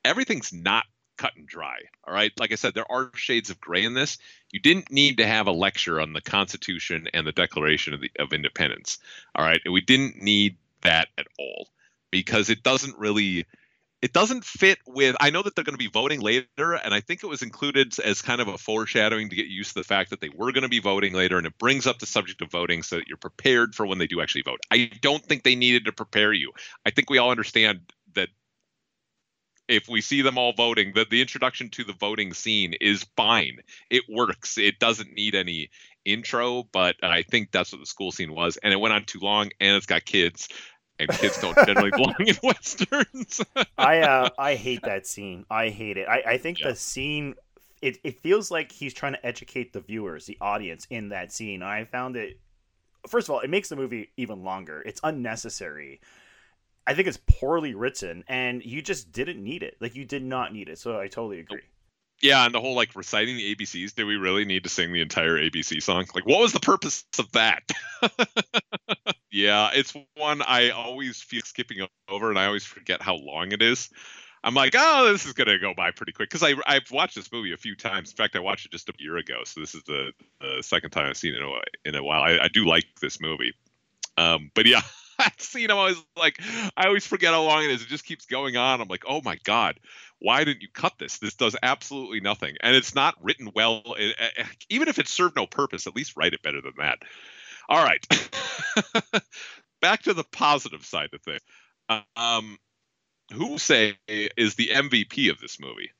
everything's 0.04 0.52
not 0.52 0.84
cut 1.20 1.36
and 1.36 1.46
dry. 1.46 1.80
All 2.06 2.14
right. 2.14 2.32
Like 2.38 2.50
I 2.50 2.54
said, 2.54 2.72
there 2.72 2.90
are 2.90 3.10
shades 3.14 3.50
of 3.50 3.60
gray 3.60 3.84
in 3.84 3.92
this. 3.92 4.16
You 4.50 4.58
didn't 4.58 4.90
need 4.90 5.18
to 5.18 5.26
have 5.26 5.48
a 5.48 5.52
lecture 5.52 6.00
on 6.00 6.14
the 6.14 6.22
Constitution 6.22 7.08
and 7.12 7.26
the 7.26 7.32
Declaration 7.32 7.92
of, 7.92 8.00
the, 8.00 8.10
of 8.18 8.32
Independence. 8.32 8.98
All 9.34 9.44
right. 9.44 9.60
And 9.62 9.74
we 9.74 9.82
didn't 9.82 10.22
need 10.22 10.56
that 10.80 11.08
at 11.18 11.26
all 11.38 11.68
because 12.10 12.48
it 12.48 12.62
doesn't 12.62 12.98
really 12.98 13.44
it 14.00 14.14
doesn't 14.14 14.46
fit 14.46 14.78
with 14.86 15.14
i 15.20 15.28
know 15.28 15.42
that 15.42 15.54
they're 15.54 15.62
going 15.62 15.74
to 15.74 15.78
be 15.78 15.90
voting 15.92 16.22
later 16.22 16.72
and 16.72 16.94
i 16.94 17.00
think 17.00 17.22
it 17.22 17.26
was 17.26 17.42
included 17.42 17.92
as 18.00 18.22
kind 18.22 18.40
of 18.40 18.48
a 18.48 18.56
foreshadowing 18.56 19.28
to 19.28 19.36
get 19.36 19.46
used 19.46 19.74
to 19.74 19.78
the 19.78 19.84
fact 19.84 20.08
that 20.08 20.22
they 20.22 20.30
were 20.30 20.52
going 20.52 20.62
to 20.62 20.70
be 20.70 20.80
voting 20.80 21.12
later 21.12 21.36
and 21.36 21.46
it 21.46 21.58
brings 21.58 21.86
up 21.86 21.98
the 21.98 22.06
subject 22.06 22.40
of 22.40 22.50
voting 22.50 22.82
so 22.82 22.96
that 22.96 23.08
you're 23.08 23.18
prepared 23.18 23.74
for 23.74 23.84
when 23.84 23.98
they 23.98 24.06
do 24.06 24.22
actually 24.22 24.40
vote 24.40 24.58
i 24.70 24.90
don't 25.02 25.22
think 25.26 25.42
they 25.42 25.54
needed 25.54 25.84
to 25.84 25.92
prepare 25.92 26.32
you 26.32 26.50
i 26.86 26.90
think 26.90 27.10
we 27.10 27.18
all 27.18 27.30
understand 27.30 27.80
if 29.70 29.88
we 29.88 30.00
see 30.00 30.22
them 30.22 30.36
all 30.36 30.52
voting, 30.52 30.92
that 30.96 31.10
the 31.10 31.20
introduction 31.20 31.70
to 31.70 31.84
the 31.84 31.92
voting 31.92 32.34
scene 32.34 32.74
is 32.80 33.06
fine. 33.16 33.60
It 33.88 34.04
works. 34.08 34.58
It 34.58 34.78
doesn't 34.78 35.14
need 35.14 35.34
any 35.34 35.70
intro, 36.04 36.64
but 36.72 36.96
I 37.02 37.22
think 37.22 37.52
that's 37.52 37.72
what 37.72 37.80
the 37.80 37.86
school 37.86 38.12
scene 38.12 38.34
was. 38.34 38.56
And 38.58 38.72
it 38.72 38.80
went 38.80 38.94
on 38.94 39.04
too 39.04 39.20
long, 39.20 39.50
and 39.60 39.76
it's 39.76 39.86
got 39.86 40.04
kids, 40.04 40.48
and 40.98 41.08
kids 41.08 41.40
don't 41.40 41.56
generally 41.66 41.90
belong 41.96 42.16
in 42.26 42.36
westerns. 42.42 43.40
I 43.78 44.00
uh, 44.00 44.30
I 44.38 44.56
hate 44.56 44.82
that 44.82 45.06
scene. 45.06 45.46
I 45.50 45.68
hate 45.68 45.96
it. 45.96 46.08
I, 46.08 46.22
I 46.26 46.38
think 46.38 46.58
yeah. 46.60 46.70
the 46.70 46.76
scene 46.76 47.36
it, 47.80 47.98
it 48.04 48.20
feels 48.20 48.50
like 48.50 48.72
he's 48.72 48.92
trying 48.92 49.12
to 49.12 49.24
educate 49.24 49.72
the 49.72 49.80
viewers, 49.80 50.26
the 50.26 50.36
audience 50.40 50.86
in 50.90 51.10
that 51.10 51.32
scene. 51.32 51.62
I 51.62 51.84
found 51.84 52.16
it 52.16 52.38
first 53.08 53.28
of 53.28 53.34
all, 53.34 53.40
it 53.40 53.50
makes 53.50 53.68
the 53.68 53.76
movie 53.76 54.10
even 54.16 54.42
longer. 54.44 54.82
It's 54.84 55.00
unnecessary. 55.02 56.00
I 56.86 56.94
think 56.94 57.08
it's 57.08 57.20
poorly 57.26 57.74
written, 57.74 58.24
and 58.28 58.64
you 58.64 58.82
just 58.82 59.12
didn't 59.12 59.42
need 59.42 59.62
it. 59.62 59.76
Like 59.80 59.94
you 59.94 60.04
did 60.04 60.24
not 60.24 60.52
need 60.52 60.68
it. 60.68 60.78
So 60.78 60.98
I 60.98 61.08
totally 61.08 61.40
agree. 61.40 61.62
Yeah, 62.20 62.44
and 62.44 62.54
the 62.54 62.60
whole 62.60 62.74
like 62.74 62.94
reciting 62.94 63.36
the 63.36 63.54
ABCs. 63.54 63.94
Do 63.94 64.06
we 64.06 64.16
really 64.16 64.44
need 64.44 64.64
to 64.64 64.68
sing 64.68 64.92
the 64.92 65.00
entire 65.00 65.38
ABC 65.38 65.82
song? 65.82 66.04
Like, 66.14 66.26
what 66.26 66.40
was 66.40 66.52
the 66.52 66.60
purpose 66.60 67.04
of 67.18 67.30
that? 67.32 67.62
yeah, 69.30 69.70
it's 69.72 69.94
one 70.16 70.42
I 70.42 70.70
always 70.70 71.22
feel 71.22 71.40
skipping 71.44 71.86
over, 72.08 72.28
and 72.28 72.38
I 72.38 72.46
always 72.46 72.64
forget 72.64 73.00
how 73.00 73.16
long 73.16 73.52
it 73.52 73.62
is. 73.62 73.88
I'm 74.42 74.54
like, 74.54 74.74
oh, 74.76 75.12
this 75.12 75.26
is 75.26 75.32
gonna 75.32 75.58
go 75.58 75.72
by 75.74 75.90
pretty 75.90 76.12
quick 76.12 76.30
because 76.30 76.42
I 76.42 76.54
I've 76.66 76.90
watched 76.90 77.14
this 77.14 77.30
movie 77.32 77.52
a 77.52 77.58
few 77.58 77.74
times. 77.74 78.10
In 78.10 78.16
fact, 78.16 78.36
I 78.36 78.40
watched 78.40 78.66
it 78.66 78.72
just 78.72 78.88
a 78.88 78.92
year 78.98 79.16
ago, 79.16 79.40
so 79.44 79.60
this 79.60 79.74
is 79.74 79.82
the, 79.84 80.12
the 80.40 80.62
second 80.62 80.90
time 80.90 81.06
I've 81.06 81.16
seen 81.16 81.34
it 81.34 81.38
in 81.38 81.44
a, 81.44 81.88
in 81.88 81.94
a 81.94 82.02
while. 82.02 82.22
I, 82.22 82.38
I 82.38 82.48
do 82.48 82.66
like 82.66 82.84
this 83.00 83.20
movie, 83.20 83.54
um, 84.18 84.50
but 84.54 84.66
yeah, 84.66 84.82
that 85.20 85.40
scene, 85.40 85.70
I'm 85.70 85.76
always 85.76 86.02
like, 86.16 86.40
I 86.76 86.86
always 86.86 87.06
forget 87.06 87.32
how 87.32 87.42
long 87.42 87.64
it 87.64 87.70
is. 87.70 87.82
It 87.82 87.88
just 87.88 88.04
keeps 88.04 88.26
going 88.26 88.56
on. 88.56 88.80
I'm 88.80 88.88
like, 88.88 89.04
oh 89.06 89.20
my 89.22 89.38
god, 89.44 89.78
why 90.18 90.44
didn't 90.44 90.62
you 90.62 90.68
cut 90.72 90.94
this? 90.98 91.18
This 91.18 91.34
does 91.34 91.56
absolutely 91.62 92.20
nothing, 92.20 92.56
and 92.60 92.74
it's 92.74 92.94
not 92.94 93.14
written 93.22 93.50
well. 93.54 93.82
It, 93.98 94.16
even 94.68 94.88
if 94.88 94.98
it 94.98 95.08
served 95.08 95.36
no 95.36 95.46
purpose, 95.46 95.86
at 95.86 95.96
least 95.96 96.16
write 96.16 96.34
it 96.34 96.42
better 96.42 96.60
than 96.60 96.74
that. 96.78 96.98
All 97.68 97.84
right, 97.84 98.04
back 99.80 100.02
to 100.02 100.14
the 100.14 100.24
positive 100.24 100.84
side 100.84 101.10
of 101.12 101.22
things. 101.22 101.40
Um, 102.16 102.58
who 103.32 103.58
say 103.58 103.96
is 104.08 104.54
the 104.54 104.68
MVP 104.68 105.30
of 105.30 105.40
this 105.40 105.60
movie? 105.60 105.90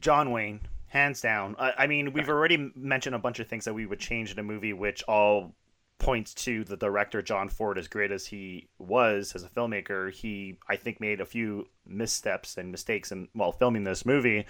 John 0.00 0.32
Wayne, 0.32 0.60
hands 0.88 1.20
down. 1.20 1.56
I, 1.58 1.72
I 1.78 1.86
mean, 1.86 2.12
we've 2.12 2.28
already 2.28 2.72
mentioned 2.74 3.14
a 3.14 3.18
bunch 3.18 3.38
of 3.38 3.48
things 3.48 3.64
that 3.64 3.74
we 3.74 3.86
would 3.86 4.00
change 4.00 4.32
in 4.32 4.38
a 4.38 4.42
movie, 4.42 4.72
which 4.72 5.02
all 5.04 5.54
points 6.02 6.34
to 6.34 6.64
the 6.64 6.76
director 6.76 7.22
John 7.22 7.48
Ford 7.48 7.78
as 7.78 7.86
great 7.88 8.10
as 8.10 8.26
he 8.26 8.68
was 8.78 9.32
as 9.34 9.44
a 9.44 9.48
filmmaker 9.48 10.12
he 10.12 10.58
I 10.68 10.76
think 10.76 11.00
made 11.00 11.20
a 11.20 11.24
few 11.24 11.68
missteps 11.86 12.58
and 12.58 12.72
mistakes 12.72 13.12
in 13.12 13.28
while 13.32 13.52
filming 13.52 13.84
this 13.84 14.04
movie 14.04 14.44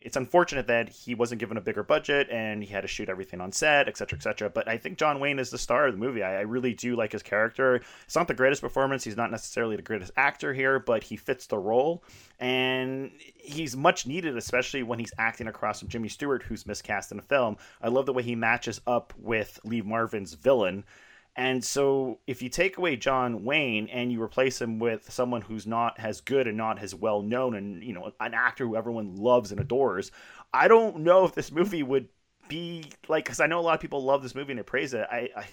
it's 0.00 0.16
unfortunate 0.16 0.66
that 0.68 0.88
he 0.88 1.14
wasn't 1.14 1.40
given 1.40 1.56
a 1.56 1.60
bigger 1.60 1.82
budget 1.82 2.28
and 2.30 2.62
he 2.62 2.72
had 2.72 2.82
to 2.82 2.88
shoot 2.88 3.08
everything 3.08 3.40
on 3.40 3.50
set 3.52 3.88
etc 3.88 4.16
etc 4.16 4.50
but 4.50 4.68
I 4.68 4.78
think 4.78 4.98
John 4.98 5.20
Wayne 5.20 5.38
is 5.38 5.50
the 5.50 5.58
star 5.58 5.86
of 5.86 5.92
the 5.92 5.98
movie. 5.98 6.22
I, 6.22 6.38
I 6.38 6.40
really 6.42 6.74
do 6.74 6.96
like 6.96 7.12
his 7.12 7.22
character. 7.22 7.80
It's 8.04 8.16
not 8.16 8.28
the 8.28 8.34
greatest 8.34 8.60
performance. 8.60 9.04
He's 9.04 9.16
not 9.16 9.30
necessarily 9.30 9.76
the 9.76 9.82
greatest 9.82 10.12
actor 10.16 10.54
here 10.54 10.78
but 10.78 11.02
he 11.02 11.16
fits 11.16 11.46
the 11.46 11.58
role. 11.58 12.02
And 12.40 13.10
he's 13.36 13.76
much 13.76 14.06
needed, 14.06 14.36
especially 14.36 14.82
when 14.82 14.98
he's 14.98 15.12
acting 15.18 15.48
across 15.48 15.80
from 15.80 15.88
Jimmy 15.88 16.08
Stewart, 16.08 16.42
who's 16.42 16.66
miscast 16.66 17.10
in 17.10 17.16
the 17.16 17.22
film. 17.22 17.56
I 17.82 17.88
love 17.88 18.06
the 18.06 18.12
way 18.12 18.22
he 18.22 18.36
matches 18.36 18.80
up 18.86 19.12
with 19.18 19.58
Lee 19.64 19.82
Marvin's 19.82 20.34
villain. 20.34 20.84
And 21.38 21.64
so 21.64 22.18
if 22.26 22.42
you 22.42 22.48
take 22.48 22.78
away 22.78 22.96
John 22.96 23.44
Wayne 23.44 23.88
and 23.90 24.10
you 24.10 24.20
replace 24.20 24.60
him 24.60 24.80
with 24.80 25.08
someone 25.12 25.40
who's 25.40 25.68
not 25.68 25.94
as 25.96 26.20
good 26.20 26.48
and 26.48 26.56
not 26.56 26.80
as 26.82 26.96
well 26.96 27.22
known 27.22 27.54
and 27.54 27.80
you 27.84 27.92
know 27.92 28.10
an 28.18 28.34
actor 28.34 28.66
who 28.66 28.74
everyone 28.74 29.14
loves 29.14 29.52
and 29.52 29.60
adores, 29.60 30.10
I 30.52 30.66
don't 30.66 30.98
know 30.98 31.24
if 31.24 31.36
this 31.36 31.52
movie 31.52 31.84
would 31.84 32.08
be 32.48 32.86
like 33.06 33.24
because 33.24 33.38
I 33.38 33.46
know 33.46 33.60
a 33.60 33.62
lot 33.62 33.74
of 33.74 33.80
people 33.80 34.02
love 34.02 34.20
this 34.20 34.34
movie 34.34 34.50
and 34.50 34.58
they 34.58 34.64
praise 34.64 34.94
it. 34.94 35.06
I 35.08 35.30
I, 35.36 35.46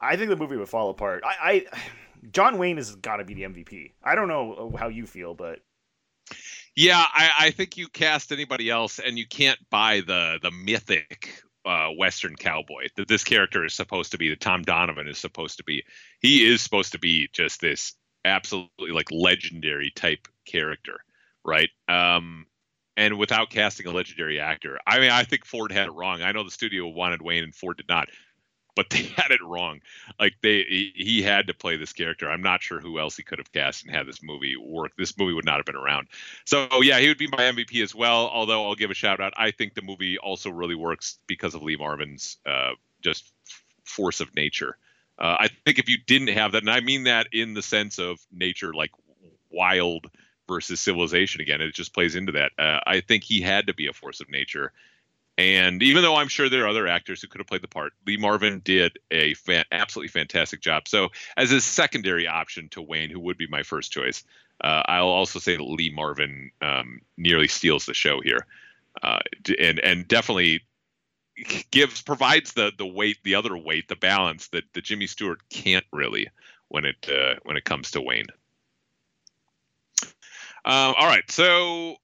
I 0.00 0.16
think 0.16 0.28
the 0.28 0.36
movie 0.36 0.56
would 0.56 0.68
fall 0.68 0.90
apart. 0.90 1.22
I, 1.24 1.36
I 1.40 1.66
John 2.32 2.58
Wayne 2.58 2.76
has 2.76 2.96
got 2.96 3.18
to 3.18 3.24
be 3.24 3.34
the 3.34 3.42
MVP. 3.42 3.92
I 4.02 4.16
don't 4.16 4.26
know 4.26 4.74
how 4.76 4.88
you 4.88 5.06
feel, 5.06 5.34
but 5.34 5.60
yeah, 6.74 7.04
I, 7.12 7.30
I 7.38 7.50
think 7.52 7.76
you 7.76 7.86
cast 7.86 8.32
anybody 8.32 8.70
else, 8.70 8.98
and 8.98 9.16
you 9.16 9.26
can't 9.28 9.60
buy 9.70 10.00
the 10.00 10.40
the 10.42 10.50
mythic 10.50 11.44
uh, 11.66 11.88
Western 11.90 12.36
cowboy 12.36 12.86
that 12.96 13.08
this 13.08 13.24
character 13.24 13.64
is 13.64 13.74
supposed 13.74 14.12
to 14.12 14.18
be. 14.18 14.30
That 14.30 14.40
Tom 14.40 14.62
Donovan 14.62 15.08
is 15.08 15.18
supposed 15.18 15.58
to 15.58 15.64
be. 15.64 15.84
He 16.20 16.46
is 16.46 16.62
supposed 16.62 16.92
to 16.92 16.98
be 16.98 17.28
just 17.32 17.60
this 17.60 17.94
absolutely 18.24 18.92
like 18.92 19.10
legendary 19.10 19.90
type 19.94 20.28
character, 20.46 21.00
right? 21.44 21.68
Um, 21.88 22.46
and 22.96 23.18
without 23.18 23.50
casting 23.50 23.86
a 23.86 23.90
legendary 23.90 24.40
actor, 24.40 24.78
I 24.86 25.00
mean, 25.00 25.10
I 25.10 25.24
think 25.24 25.44
Ford 25.44 25.70
had 25.70 25.86
it 25.86 25.92
wrong. 25.92 26.22
I 26.22 26.32
know 26.32 26.44
the 26.44 26.50
studio 26.50 26.88
wanted 26.88 27.20
Wayne, 27.20 27.44
and 27.44 27.54
Ford 27.54 27.76
did 27.76 27.88
not 27.88 28.08
but 28.76 28.90
they 28.90 29.02
had 29.02 29.32
it 29.32 29.42
wrong. 29.42 29.80
Like 30.20 30.34
they, 30.42 30.92
he, 30.94 31.22
had 31.22 31.48
to 31.48 31.54
play 31.54 31.76
this 31.76 31.92
character. 31.92 32.30
I'm 32.30 32.42
not 32.42 32.62
sure 32.62 32.78
who 32.78 33.00
else 33.00 33.16
he 33.16 33.24
could 33.24 33.38
have 33.38 33.50
cast 33.50 33.84
and 33.84 33.92
had 33.92 34.06
this 34.06 34.22
movie 34.22 34.54
work. 34.56 34.92
This 34.96 35.18
movie 35.18 35.32
would 35.32 35.44
not 35.44 35.56
have 35.56 35.64
been 35.64 35.74
around. 35.74 36.06
So 36.44 36.68
yeah, 36.82 37.00
he 37.00 37.08
would 37.08 37.18
be 37.18 37.26
my 37.26 37.38
MVP 37.38 37.82
as 37.82 37.94
well. 37.94 38.28
Although 38.28 38.68
I'll 38.68 38.76
give 38.76 38.92
a 38.92 38.94
shout 38.94 39.18
out. 39.18 39.32
I 39.36 39.50
think 39.50 39.74
the 39.74 39.82
movie 39.82 40.18
also 40.18 40.50
really 40.50 40.76
works 40.76 41.18
because 41.26 41.56
of 41.56 41.62
Lee 41.62 41.76
Marvin's 41.76 42.36
uh, 42.46 42.72
just 43.00 43.32
force 43.84 44.20
of 44.20 44.34
nature. 44.36 44.76
Uh, 45.18 45.36
I 45.40 45.48
think 45.64 45.78
if 45.78 45.88
you 45.88 45.96
didn't 46.06 46.28
have 46.28 46.52
that, 46.52 46.62
and 46.62 46.70
I 46.70 46.80
mean 46.80 47.04
that 47.04 47.28
in 47.32 47.54
the 47.54 47.62
sense 47.62 47.98
of 47.98 48.20
nature, 48.30 48.74
like 48.74 48.90
wild 49.50 50.10
versus 50.46 50.78
civilization. 50.78 51.40
Again, 51.40 51.62
it 51.62 51.74
just 51.74 51.94
plays 51.94 52.14
into 52.14 52.32
that. 52.32 52.52
Uh, 52.58 52.80
I 52.86 53.00
think 53.00 53.24
he 53.24 53.40
had 53.40 53.68
to 53.68 53.74
be 53.74 53.86
a 53.86 53.92
force 53.94 54.20
of 54.20 54.30
nature 54.30 54.72
and 55.38 55.82
even 55.82 56.02
though 56.02 56.16
I'm 56.16 56.28
sure 56.28 56.48
there 56.48 56.64
are 56.64 56.68
other 56.68 56.86
actors 56.86 57.20
who 57.20 57.28
could 57.28 57.40
have 57.40 57.46
played 57.46 57.62
the 57.62 57.68
part, 57.68 57.92
Lee 58.06 58.16
Marvin 58.16 58.60
did 58.64 58.98
a 59.10 59.34
fan, 59.34 59.64
absolutely 59.70 60.08
fantastic 60.08 60.60
job. 60.60 60.88
So, 60.88 61.10
as 61.36 61.52
a 61.52 61.60
secondary 61.60 62.26
option 62.26 62.68
to 62.70 62.82
Wayne, 62.82 63.10
who 63.10 63.20
would 63.20 63.36
be 63.36 63.46
my 63.46 63.62
first 63.62 63.92
choice, 63.92 64.24
uh, 64.62 64.82
I'll 64.86 65.08
also 65.08 65.38
say 65.38 65.56
that 65.56 65.62
Lee 65.62 65.90
Marvin 65.90 66.50
um, 66.62 67.00
nearly 67.18 67.48
steals 67.48 67.84
the 67.84 67.94
show 67.94 68.20
here, 68.20 68.46
uh, 69.02 69.20
and 69.58 69.78
and 69.80 70.08
definitely 70.08 70.62
gives 71.70 72.00
provides 72.00 72.54
the 72.54 72.72
the 72.76 72.86
weight, 72.86 73.18
the 73.22 73.34
other 73.34 73.56
weight, 73.56 73.88
the 73.88 73.96
balance 73.96 74.48
that 74.48 74.64
the 74.72 74.80
Jimmy 74.80 75.06
Stewart 75.06 75.46
can't 75.50 75.84
really 75.92 76.28
when 76.68 76.86
it 76.86 77.08
uh, 77.10 77.34
when 77.42 77.58
it 77.58 77.64
comes 77.64 77.90
to 77.90 78.00
Wayne. 78.00 78.26
Um, 80.64 80.94
all 80.98 81.06
right, 81.06 81.30
so 81.30 81.96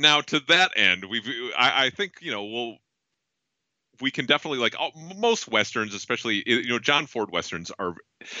now 0.00 0.20
to 0.22 0.40
that 0.48 0.72
end, 0.76 1.04
we've 1.04 1.28
I, 1.56 1.86
I 1.86 1.90
think 1.90 2.14
you 2.20 2.32
know 2.32 2.44
we'll 2.44 2.76
we 4.00 4.10
can 4.10 4.26
definitely 4.26 4.58
like 4.58 4.74
most 5.16 5.48
westerns, 5.48 5.94
especially 5.94 6.42
you 6.46 6.68
know 6.68 6.78
John 6.78 7.06
Ford 7.06 7.30
westerns 7.30 7.70
are. 7.78 7.94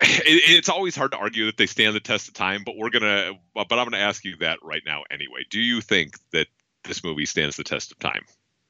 It, 0.00 0.50
it's 0.50 0.68
always 0.68 0.96
hard 0.96 1.12
to 1.12 1.18
argue 1.18 1.46
that 1.46 1.56
they 1.56 1.66
stand 1.66 1.94
the 1.94 2.00
test 2.00 2.26
of 2.26 2.34
time, 2.34 2.64
but 2.66 2.76
we're 2.76 2.90
gonna. 2.90 3.30
But 3.54 3.70
I'm 3.70 3.84
gonna 3.84 3.98
ask 3.98 4.24
you 4.24 4.36
that 4.40 4.58
right 4.60 4.82
now 4.84 5.04
anyway. 5.08 5.46
Do 5.48 5.60
you 5.60 5.80
think 5.80 6.16
that 6.32 6.48
this 6.82 7.04
movie 7.04 7.26
stands 7.26 7.56
the 7.56 7.62
test 7.62 7.92
of 7.92 8.00
time? 8.00 8.24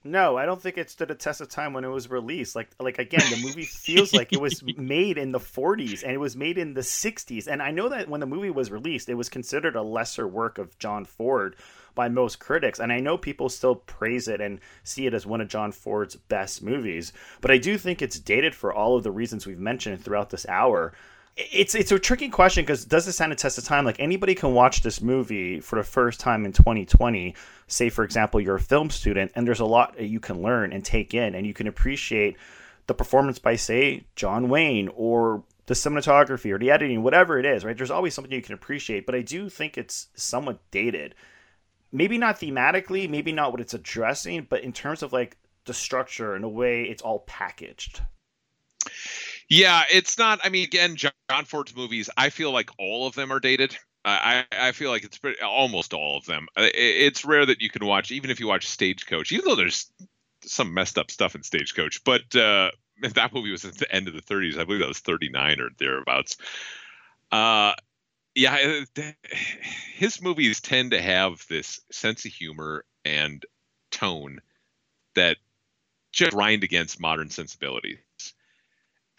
No, 0.06 0.36
I 0.36 0.44
don't 0.44 0.60
think 0.60 0.76
it 0.76 0.90
stood 0.90 1.10
a 1.10 1.14
test 1.14 1.40
of 1.40 1.48
time 1.48 1.72
when 1.72 1.82
it 1.82 1.88
was 1.88 2.10
released. 2.10 2.54
Like, 2.54 2.68
like 2.78 2.98
again, 2.98 3.22
the 3.30 3.42
movie 3.42 3.64
feels 3.64 4.12
like 4.12 4.34
it 4.34 4.40
was 4.40 4.62
made 4.76 5.16
in 5.16 5.32
the 5.32 5.40
40s 5.40 6.02
and 6.02 6.12
it 6.12 6.20
was 6.20 6.36
made 6.36 6.58
in 6.58 6.74
the 6.74 6.82
60s. 6.82 7.46
And 7.46 7.62
I 7.62 7.70
know 7.70 7.88
that 7.88 8.10
when 8.10 8.20
the 8.20 8.26
movie 8.26 8.50
was 8.50 8.70
released, 8.70 9.08
it 9.08 9.14
was 9.14 9.30
considered 9.30 9.76
a 9.76 9.82
lesser 9.82 10.28
work 10.28 10.58
of 10.58 10.78
John 10.78 11.06
Ford 11.06 11.56
by 11.94 12.10
most 12.10 12.38
critics. 12.38 12.80
And 12.80 12.92
I 12.92 13.00
know 13.00 13.16
people 13.16 13.48
still 13.48 13.76
praise 13.76 14.28
it 14.28 14.42
and 14.42 14.60
see 14.82 15.06
it 15.06 15.14
as 15.14 15.24
one 15.24 15.40
of 15.40 15.48
John 15.48 15.72
Ford's 15.72 16.16
best 16.16 16.62
movies. 16.62 17.14
But 17.40 17.50
I 17.50 17.56
do 17.56 17.78
think 17.78 18.02
it's 18.02 18.18
dated 18.18 18.54
for 18.54 18.74
all 18.74 18.98
of 18.98 19.04
the 19.04 19.10
reasons 19.10 19.46
we've 19.46 19.58
mentioned 19.58 20.04
throughout 20.04 20.28
this 20.28 20.46
hour. 20.46 20.92
It's 21.36 21.74
it's 21.74 21.90
a 21.90 21.98
tricky 21.98 22.28
question 22.28 22.64
because 22.64 22.84
does 22.84 23.08
it 23.08 23.12
stand 23.12 23.32
a 23.32 23.36
test 23.36 23.58
of 23.58 23.64
time? 23.64 23.84
Like 23.84 23.98
anybody 23.98 24.34
can 24.34 24.54
watch 24.54 24.82
this 24.82 25.00
movie 25.00 25.58
for 25.60 25.76
the 25.76 25.82
first 25.82 26.20
time 26.20 26.44
in 26.44 26.52
2020. 26.52 27.34
Say, 27.66 27.88
for 27.88 28.04
example, 28.04 28.40
you're 28.40 28.56
a 28.56 28.60
film 28.60 28.90
student, 28.90 29.32
and 29.34 29.46
there's 29.46 29.60
a 29.60 29.64
lot 29.64 29.96
that 29.96 30.06
you 30.06 30.20
can 30.20 30.42
learn 30.42 30.72
and 30.72 30.84
take 30.84 31.12
in, 31.12 31.34
and 31.34 31.46
you 31.46 31.54
can 31.54 31.66
appreciate 31.66 32.36
the 32.86 32.94
performance 32.94 33.38
by, 33.38 33.56
say, 33.56 34.04
John 34.14 34.48
Wayne 34.48 34.88
or 34.94 35.42
the 35.66 35.74
cinematography 35.74 36.52
or 36.52 36.58
the 36.58 36.70
editing, 36.70 37.02
whatever 37.02 37.38
it 37.38 37.46
is, 37.46 37.64
right? 37.64 37.76
There's 37.76 37.90
always 37.90 38.12
something 38.14 38.32
you 38.32 38.42
can 38.42 38.54
appreciate, 38.54 39.06
but 39.06 39.14
I 39.14 39.22
do 39.22 39.48
think 39.48 39.78
it's 39.78 40.08
somewhat 40.14 40.58
dated 40.70 41.14
maybe 41.94 42.18
not 42.18 42.40
thematically, 42.40 43.08
maybe 43.08 43.32
not 43.32 43.52
what 43.52 43.60
it's 43.60 43.72
addressing, 43.72 44.46
but 44.50 44.62
in 44.62 44.72
terms 44.72 45.02
of 45.02 45.12
like 45.12 45.38
the 45.64 45.72
structure 45.72 46.34
and 46.34 46.44
the 46.44 46.48
way 46.48 46.82
it's 46.82 47.00
all 47.00 47.20
packaged. 47.20 48.02
Yeah, 49.48 49.82
it's 49.90 50.18
not. 50.18 50.40
I 50.42 50.48
mean, 50.48 50.64
again, 50.64 50.96
John 50.96 51.44
Ford's 51.44 51.74
movies, 51.76 52.10
I 52.16 52.30
feel 52.30 52.50
like 52.50 52.70
all 52.78 53.06
of 53.06 53.14
them 53.14 53.32
are 53.32 53.40
dated. 53.40 53.76
I, 54.06 54.44
I 54.52 54.72
feel 54.72 54.90
like 54.90 55.04
it's 55.04 55.16
pretty, 55.16 55.40
almost 55.40 55.94
all 55.94 56.18
of 56.18 56.26
them. 56.26 56.46
It's 56.56 57.24
rare 57.24 57.46
that 57.46 57.62
you 57.62 57.70
can 57.70 57.86
watch, 57.86 58.10
even 58.10 58.30
if 58.30 58.38
you 58.38 58.46
watch 58.46 58.66
Stagecoach, 58.68 59.32
even 59.32 59.46
though 59.46 59.54
there's 59.54 59.90
some 60.42 60.74
messed 60.74 60.98
up 60.98 61.10
stuff 61.10 61.34
in 61.34 61.42
Stagecoach. 61.42 62.04
But 62.04 62.34
uh, 62.36 62.70
that 63.14 63.32
movie 63.32 63.50
was 63.50 63.64
at 63.64 63.78
the 63.78 63.90
end 63.94 64.08
of 64.08 64.14
the 64.14 64.20
30s. 64.22 64.58
I 64.58 64.64
believe 64.64 64.80
that 64.80 64.88
was 64.88 65.00
39 65.00 65.60
or 65.60 65.70
thereabouts. 65.78 66.36
Uh, 67.32 67.74
yeah, 68.34 68.82
his 69.94 70.22
movies 70.22 70.60
tend 70.60 70.92
to 70.92 71.02
have 71.02 71.44
this 71.48 71.80
sense 71.90 72.24
of 72.26 72.32
humor 72.32 72.84
and 73.04 73.44
tone 73.90 74.40
that 75.14 75.38
just 76.12 76.32
grind 76.32 76.64
against 76.64 77.00
modern 77.00 77.30
sensibilities. 77.30 77.98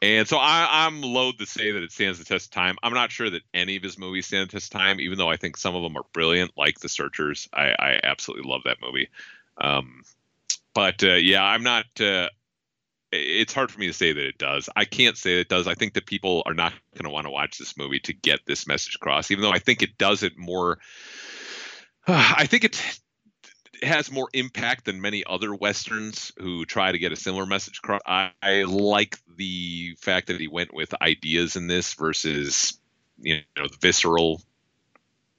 And 0.05 0.27
so 0.27 0.37
I, 0.37 0.85
am 0.85 1.01
loath 1.01 1.37
to 1.37 1.47
say 1.47 1.71
that 1.71 1.81
it 1.81 1.91
stands 1.91 2.19
the 2.19 2.25
test 2.25 2.45
of 2.47 2.51
time. 2.51 2.77
I'm 2.83 2.93
not 2.93 3.11
sure 3.11 3.27
that 3.27 3.41
any 3.55 3.75
of 3.75 3.81
his 3.81 3.97
movies 3.97 4.27
stand 4.27 4.47
the 4.47 4.51
test 4.51 4.71
of 4.71 4.79
time, 4.79 4.99
even 4.99 5.17
though 5.17 5.29
I 5.29 5.35
think 5.35 5.57
some 5.57 5.75
of 5.75 5.81
them 5.81 5.97
are 5.97 6.05
brilliant, 6.13 6.51
like 6.55 6.79
The 6.79 6.89
Searchers. 6.89 7.49
I, 7.51 7.73
I 7.79 7.99
absolutely 8.03 8.47
love 8.47 8.61
that 8.65 8.77
movie. 8.83 9.09
Um, 9.57 10.03
but 10.75 11.03
uh, 11.03 11.13
yeah, 11.13 11.43
I'm 11.43 11.63
not. 11.63 11.85
Uh, 11.99 12.29
it's 13.11 13.53
hard 13.53 13.71
for 13.71 13.79
me 13.79 13.87
to 13.87 13.93
say 13.93 14.13
that 14.13 14.23
it 14.23 14.37
does. 14.37 14.69
I 14.75 14.85
can't 14.85 15.17
say 15.17 15.39
it 15.39 15.49
does. 15.49 15.67
I 15.67 15.73
think 15.73 15.93
that 15.93 16.05
people 16.05 16.43
are 16.45 16.53
not 16.53 16.73
going 16.93 17.05
to 17.05 17.09
want 17.09 17.25
to 17.25 17.31
watch 17.31 17.57
this 17.57 17.75
movie 17.75 17.99
to 18.01 18.13
get 18.13 18.41
this 18.45 18.67
message 18.67 18.95
across, 18.95 19.31
even 19.31 19.41
though 19.41 19.53
I 19.53 19.59
think 19.59 19.81
it 19.81 19.97
does 19.97 20.21
it 20.21 20.37
more. 20.37 20.77
I 22.07 22.45
think 22.45 22.63
it 22.63 22.99
has 23.82 24.11
more 24.11 24.30
impact 24.34 24.86
than 24.86 25.01
many 25.01 25.23
other 25.26 25.53
westerns 25.53 26.32
who 26.38 26.65
try 26.65 26.91
to 26.91 26.97
get 26.97 27.11
a 27.11 27.15
similar 27.15 27.45
message 27.45 27.80
across. 27.80 28.01
I, 28.05 28.32
I 28.41 28.63
like 28.63 29.17
the 29.36 29.95
fact 29.99 30.28
that 30.28 30.39
he 30.39 30.47
went 30.47 30.73
with 30.73 30.93
ideas 31.01 31.55
in 31.55 31.67
this 31.67 31.93
versus 31.93 32.80
you 33.17 33.41
know 33.57 33.67
the 33.67 33.78
visceral 33.80 34.41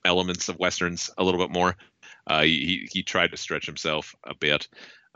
elements 0.05 0.49
of 0.49 0.59
westerns 0.59 1.09
a 1.17 1.23
little 1.23 1.39
bit 1.39 1.51
more. 1.51 1.75
Uh, 2.25 2.43
he 2.43 2.87
he 2.91 3.03
tried 3.03 3.31
to 3.31 3.37
stretch 3.37 3.65
himself 3.65 4.15
a 4.23 4.35
bit. 4.35 4.67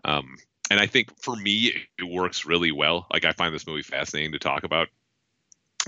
Um, 0.04 0.38
and 0.70 0.80
I 0.80 0.88
think 0.88 1.18
for 1.22 1.36
me 1.36 1.74
it 1.98 2.04
works 2.04 2.46
really 2.46 2.72
well. 2.72 3.08
Like 3.12 3.26
I 3.26 3.34
find 3.34 3.54
this 3.54 3.68
movie 3.68 3.84
fascinating 3.84 4.34
to 4.34 4.40
talk 4.40 4.64
about. 4.64 4.88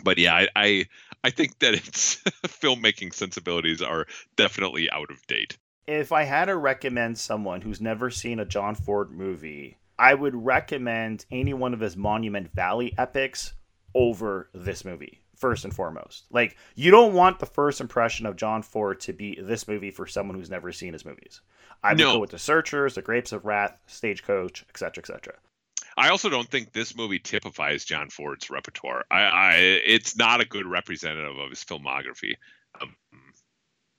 But 0.03 0.17
yeah, 0.17 0.35
I 0.35 0.47
I, 0.55 0.85
I 1.23 1.29
think 1.29 1.59
that 1.59 1.73
its 1.73 2.15
filmmaking 2.47 3.13
sensibilities 3.13 3.81
are 3.81 4.07
definitely 4.35 4.89
out 4.89 5.11
of 5.11 5.25
date. 5.27 5.57
If 5.85 6.11
I 6.11 6.23
had 6.23 6.45
to 6.45 6.55
recommend 6.55 7.17
someone 7.17 7.61
who's 7.61 7.81
never 7.81 8.09
seen 8.09 8.39
a 8.39 8.45
John 8.45 8.75
Ford 8.75 9.11
movie, 9.11 9.77
I 9.99 10.13
would 10.13 10.35
recommend 10.35 11.25
any 11.31 11.53
one 11.53 11.73
of 11.73 11.81
his 11.81 11.97
Monument 11.97 12.53
Valley 12.53 12.93
epics 12.97 13.53
over 13.93 14.49
this 14.53 14.85
movie 14.85 15.19
first 15.35 15.65
and 15.65 15.75
foremost. 15.75 16.23
Like 16.31 16.57
you 16.75 16.89
don't 16.89 17.13
want 17.13 17.39
the 17.39 17.45
first 17.45 17.81
impression 17.81 18.25
of 18.25 18.37
John 18.37 18.61
Ford 18.61 19.01
to 19.01 19.13
be 19.13 19.37
this 19.41 19.67
movie 19.67 19.91
for 19.91 20.07
someone 20.07 20.37
who's 20.37 20.49
never 20.49 20.71
seen 20.71 20.93
his 20.93 21.05
movies. 21.05 21.41
I 21.83 21.91
would 21.91 21.99
no. 21.99 22.13
go 22.13 22.19
with 22.19 22.29
The 22.29 22.39
Searchers, 22.39 22.95
The 22.95 23.01
Grapes 23.01 23.33
of 23.33 23.43
Wrath, 23.43 23.77
Stagecoach, 23.87 24.63
etc., 24.69 25.01
etc. 25.01 25.33
I 25.97 26.09
also 26.09 26.29
don't 26.29 26.49
think 26.49 26.71
this 26.71 26.95
movie 26.95 27.19
typifies 27.19 27.83
John 27.83 28.09
Ford's 28.09 28.49
repertoire. 28.49 29.03
I, 29.11 29.21
I 29.23 29.53
it's 29.85 30.15
not 30.15 30.39
a 30.39 30.45
good 30.45 30.65
representative 30.65 31.37
of 31.37 31.49
his 31.49 31.63
filmography. 31.63 32.35
Um, 32.81 32.95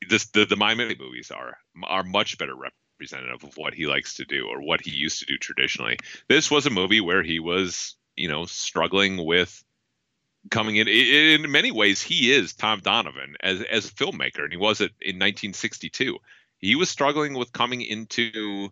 this 0.08 0.26
the 0.26 0.44
the 0.44 0.56
Miami 0.56 0.96
movies 0.98 1.30
are 1.30 1.56
are 1.82 2.02
much 2.02 2.38
better 2.38 2.54
representative 2.54 3.44
of 3.44 3.56
what 3.56 3.74
he 3.74 3.86
likes 3.86 4.14
to 4.14 4.24
do 4.24 4.46
or 4.48 4.62
what 4.62 4.80
he 4.80 4.90
used 4.90 5.20
to 5.20 5.26
do 5.26 5.36
traditionally. 5.38 5.98
This 6.28 6.50
was 6.50 6.66
a 6.66 6.70
movie 6.70 7.00
where 7.00 7.22
he 7.22 7.40
was, 7.40 7.96
you 8.16 8.28
know, 8.28 8.44
struggling 8.46 9.24
with 9.24 9.62
coming 10.50 10.76
in. 10.76 10.88
In 10.88 11.50
many 11.50 11.70
ways, 11.70 12.02
he 12.02 12.32
is 12.32 12.54
Tom 12.54 12.80
Donovan 12.80 13.36
as 13.40 13.62
as 13.62 13.86
a 13.86 13.94
filmmaker, 13.94 14.44
and 14.44 14.52
he 14.52 14.58
was 14.58 14.80
it 14.80 14.92
in 15.00 15.16
1962. 15.16 16.18
He 16.58 16.76
was 16.76 16.88
struggling 16.88 17.34
with 17.34 17.52
coming 17.52 17.82
into 17.82 18.70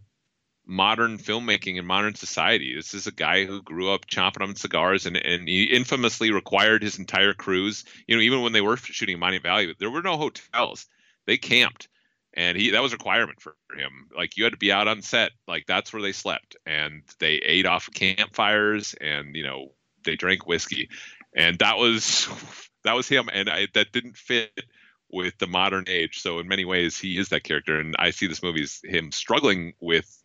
modern 0.64 1.18
filmmaking 1.18 1.78
and 1.78 1.87
modern 1.87 2.14
society. 2.14 2.74
This 2.74 2.95
is 2.95 3.07
a 3.07 3.12
guy 3.12 3.45
who 3.45 3.62
grew 3.62 3.91
up 3.91 4.07
chomping 4.07 4.43
on 4.43 4.55
cigars 4.55 5.07
and, 5.07 5.16
and 5.16 5.49
he 5.49 5.64
infamously 5.64 6.30
required 6.30 6.83
his 6.83 6.99
entire 6.99 7.35
crews, 7.35 7.85
you 8.07 8.16
know, 8.16 8.22
even 8.22 8.43
when 8.43 8.53
they 8.53 8.61
were 8.61 8.76
shooting 8.76 9.18
Monument 9.18 9.43
Valley, 9.43 9.74
there 9.78 9.91
were 9.91 10.03
no 10.03 10.16
hotels. 10.16 10.87
They 11.27 11.37
camped. 11.37 11.89
And 12.35 12.57
he 12.57 12.70
that 12.70 12.83
was 12.83 12.93
a 12.93 12.97
requirement 12.97 13.43
for 13.43 13.55
him. 13.77 14.09
Like 14.16 14.37
you 14.37 14.45
had 14.45 14.55
to 14.55 14.59
be 14.59 14.73
out 14.73 14.89
on 14.89 15.03
set. 15.03 15.33
Like 15.47 15.66
that's 15.66 15.93
where 15.93 16.03
they 16.03 16.12
slept. 16.12 16.57
And 16.64 17.03
they 17.18 17.35
ate 17.35 17.66
off 17.66 17.91
campfires 17.93 18.95
and, 19.01 19.37
you 19.37 19.45
know, 19.45 19.73
they 20.05 20.16
drank 20.16 20.47
whiskey. 20.47 20.89
And 21.37 21.59
that 21.59 21.77
was 21.77 22.29
that 22.85 22.95
was 22.95 23.09
him. 23.09 23.29
And 23.33 23.51
I, 23.51 23.68
that 23.75 23.93
didn't 23.93 24.16
fit 24.16 24.64
with 25.12 25.37
the 25.39 25.47
modern 25.47 25.85
age. 25.87 26.20
So 26.20 26.39
in 26.39 26.49
many 26.49 26.64
ways, 26.64 26.99
he 26.99 27.18
is 27.18 27.29
that 27.29 27.45
character, 27.45 27.79
and 27.79 27.95
I 27.99 28.11
see 28.11 28.27
this 28.27 28.43
movie 28.43 28.62
as 28.62 28.81
him 28.83 29.12
struggling 29.12 29.75
with 29.79 30.23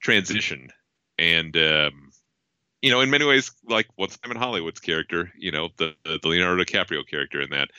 transition, 0.00 0.70
and 1.18 1.54
um, 1.56 2.12
you 2.80 2.90
know, 2.90 3.00
in 3.00 3.10
many 3.10 3.24
ways, 3.24 3.50
like 3.68 3.88
what's 3.96 4.18
Simon 4.22 4.38
Hollywood's 4.38 4.80
character, 4.80 5.32
you 5.36 5.50
know, 5.50 5.68
the 5.76 5.94
the 6.04 6.20
Leonardo 6.24 6.62
DiCaprio 6.62 7.06
character 7.06 7.42
in 7.42 7.50
that. 7.50 7.70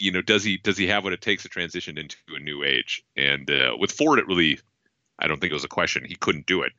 You 0.00 0.12
know, 0.12 0.22
does 0.22 0.42
he 0.42 0.56
does 0.56 0.76
he 0.76 0.86
have 0.88 1.04
what 1.04 1.12
it 1.12 1.20
takes 1.20 1.42
to 1.42 1.48
transition 1.48 1.98
into 1.98 2.16
a 2.34 2.40
new 2.40 2.64
age? 2.64 3.02
And 3.16 3.50
uh, 3.50 3.76
with 3.78 3.92
Ford, 3.92 4.18
it 4.18 4.26
really, 4.26 4.58
I 5.18 5.26
don't 5.26 5.40
think 5.40 5.50
it 5.50 5.54
was 5.54 5.64
a 5.64 5.68
question. 5.68 6.04
He 6.04 6.16
couldn't 6.16 6.46
do 6.46 6.62
it. 6.62 6.72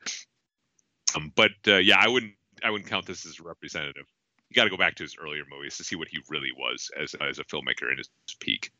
Um, 1.16 1.32
but 1.36 1.52
uh, 1.68 1.78
yeah, 1.78 1.98
I 2.00 2.08
wouldn't 2.08 2.34
I 2.64 2.72
wouldn't 2.72 2.90
count 2.90 3.06
this 3.06 3.26
as 3.26 3.40
representative 3.40 4.08
you 4.52 4.56
got 4.56 4.66
to 4.66 4.70
go 4.70 4.78
back 4.78 4.96
to 4.96 5.04
his 5.04 5.16
earlier 5.18 5.44
movies 5.50 5.78
to 5.78 5.84
see 5.86 5.96
what 5.96 6.10
he 6.10 6.20
really 6.30 6.52
was 6.56 6.92
as 7.00 7.16
as 7.16 7.40
a 7.40 7.46
filmmaker 7.46 7.90
in 7.90 7.98
his 7.98 8.10
peak. 8.40 8.72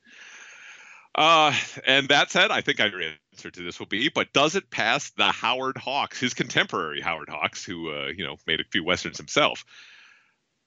Uh, 1.16 1.54
and 1.88 2.10
that 2.10 2.30
said, 2.30 2.52
I 2.52 2.62
think 2.62 2.80
our 2.80 2.90
answer 3.34 3.52
to 3.52 3.64
this 3.64 3.80
will 3.80 3.88
be, 3.88 4.10
but 4.10 4.32
does 4.34 4.56
it 4.56 4.70
pass 4.70 5.12
the 5.12 5.26
Howard 5.26 5.78
Hawks, 5.78 6.20
his 6.20 6.34
contemporary 6.34 7.02
Howard 7.02 7.30
Hawks, 7.30 7.64
who 7.64 7.90
uh, 7.90 8.08
you 8.08 8.26
know 8.26 8.36
made 8.46 8.60
a 8.60 8.66
few 8.66 8.84
westerns 8.84 9.18
himself? 9.18 9.64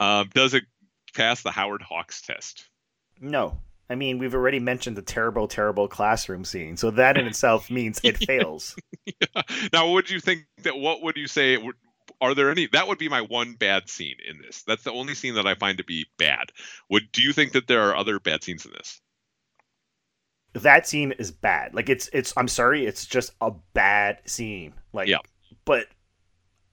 Um, 0.01 0.31
does 0.33 0.55
it 0.55 0.65
pass 1.15 1.43
the 1.43 1.51
Howard 1.51 1.83
Hawks 1.83 2.23
test? 2.23 2.67
No. 3.25 3.59
I 3.89 3.97
mean, 3.97 4.19
we've 4.19 4.35
already 4.35 4.61
mentioned 4.61 4.97
the 4.97 5.03
terrible, 5.03 5.47
terrible 5.47 5.89
classroom 5.89 6.45
scene, 6.45 6.77
so 6.77 6.91
that 6.93 7.19
in 7.19 7.27
itself 7.27 7.71
means 7.71 8.01
it 8.03 8.19
fails. 8.19 8.77
yeah. 9.07 9.43
Now, 9.73 9.91
would 9.91 10.11
you 10.11 10.21
think 10.21 10.47
that? 10.63 10.77
What 10.77 11.03
would 11.03 11.17
you 11.17 11.27
say 11.27 11.59
are 12.21 12.35
there 12.35 12.51
any 12.51 12.67
that 12.69 12.89
would 12.89 12.99
be 12.99 13.09
my 13.09 13.21
one 13.21 13.55
bad 13.55 13.89
scene 13.89 14.17
in 14.29 14.39
this 14.39 14.63
that's 14.63 14.85
the 14.85 14.93
only 14.93 15.15
scene 15.15 15.35
that 15.35 15.47
i 15.47 15.55
find 15.55 15.79
to 15.79 15.85
be 15.85 16.07
bad 16.19 16.51
would 16.91 17.11
do 17.13 17.23
you 17.23 17.33
think 17.33 17.53
that 17.53 17.67
there 17.67 17.83
are 17.83 17.97
other 17.97 18.21
bad 18.21 18.43
scenes 18.43 18.65
in 18.65 18.73
this 18.73 19.01
that 20.53 20.87
scene 20.87 21.13
is 21.13 21.31
bad 21.31 21.75
like 21.75 21.89
it's 21.89 22.09
it's 22.13 22.33
i'm 22.37 22.49
sorry 22.49 22.87
it's 22.87 23.07
just 23.07 23.33
a 23.41 23.51
bad 23.73 24.19
scene 24.27 24.73
like 24.93 25.09
yeah 25.09 25.19
but 25.65 25.87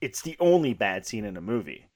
it's 0.00 0.22
the 0.22 0.36
only 0.38 0.74
bad 0.74 1.06
scene 1.06 1.24
in 1.24 1.36
a 1.36 1.40
movie 1.40 1.86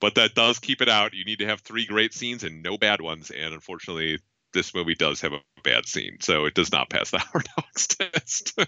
but 0.00 0.14
that 0.14 0.34
does 0.34 0.58
keep 0.58 0.82
it 0.82 0.88
out 0.88 1.14
you 1.14 1.24
need 1.24 1.38
to 1.38 1.46
have 1.46 1.60
three 1.60 1.86
great 1.86 2.12
scenes 2.12 2.44
and 2.44 2.62
no 2.62 2.76
bad 2.76 3.00
ones 3.00 3.30
and 3.30 3.54
unfortunately 3.54 4.18
this 4.52 4.74
movie 4.74 4.94
does 4.94 5.20
have 5.20 5.32
a 5.32 5.40
bad 5.64 5.86
scene, 5.86 6.18
so 6.20 6.44
it 6.44 6.54
does 6.54 6.72
not 6.72 6.90
pass 6.90 7.10
the 7.10 7.18
Howard 7.32 7.48
Hawks 7.56 7.86
test. 7.86 8.58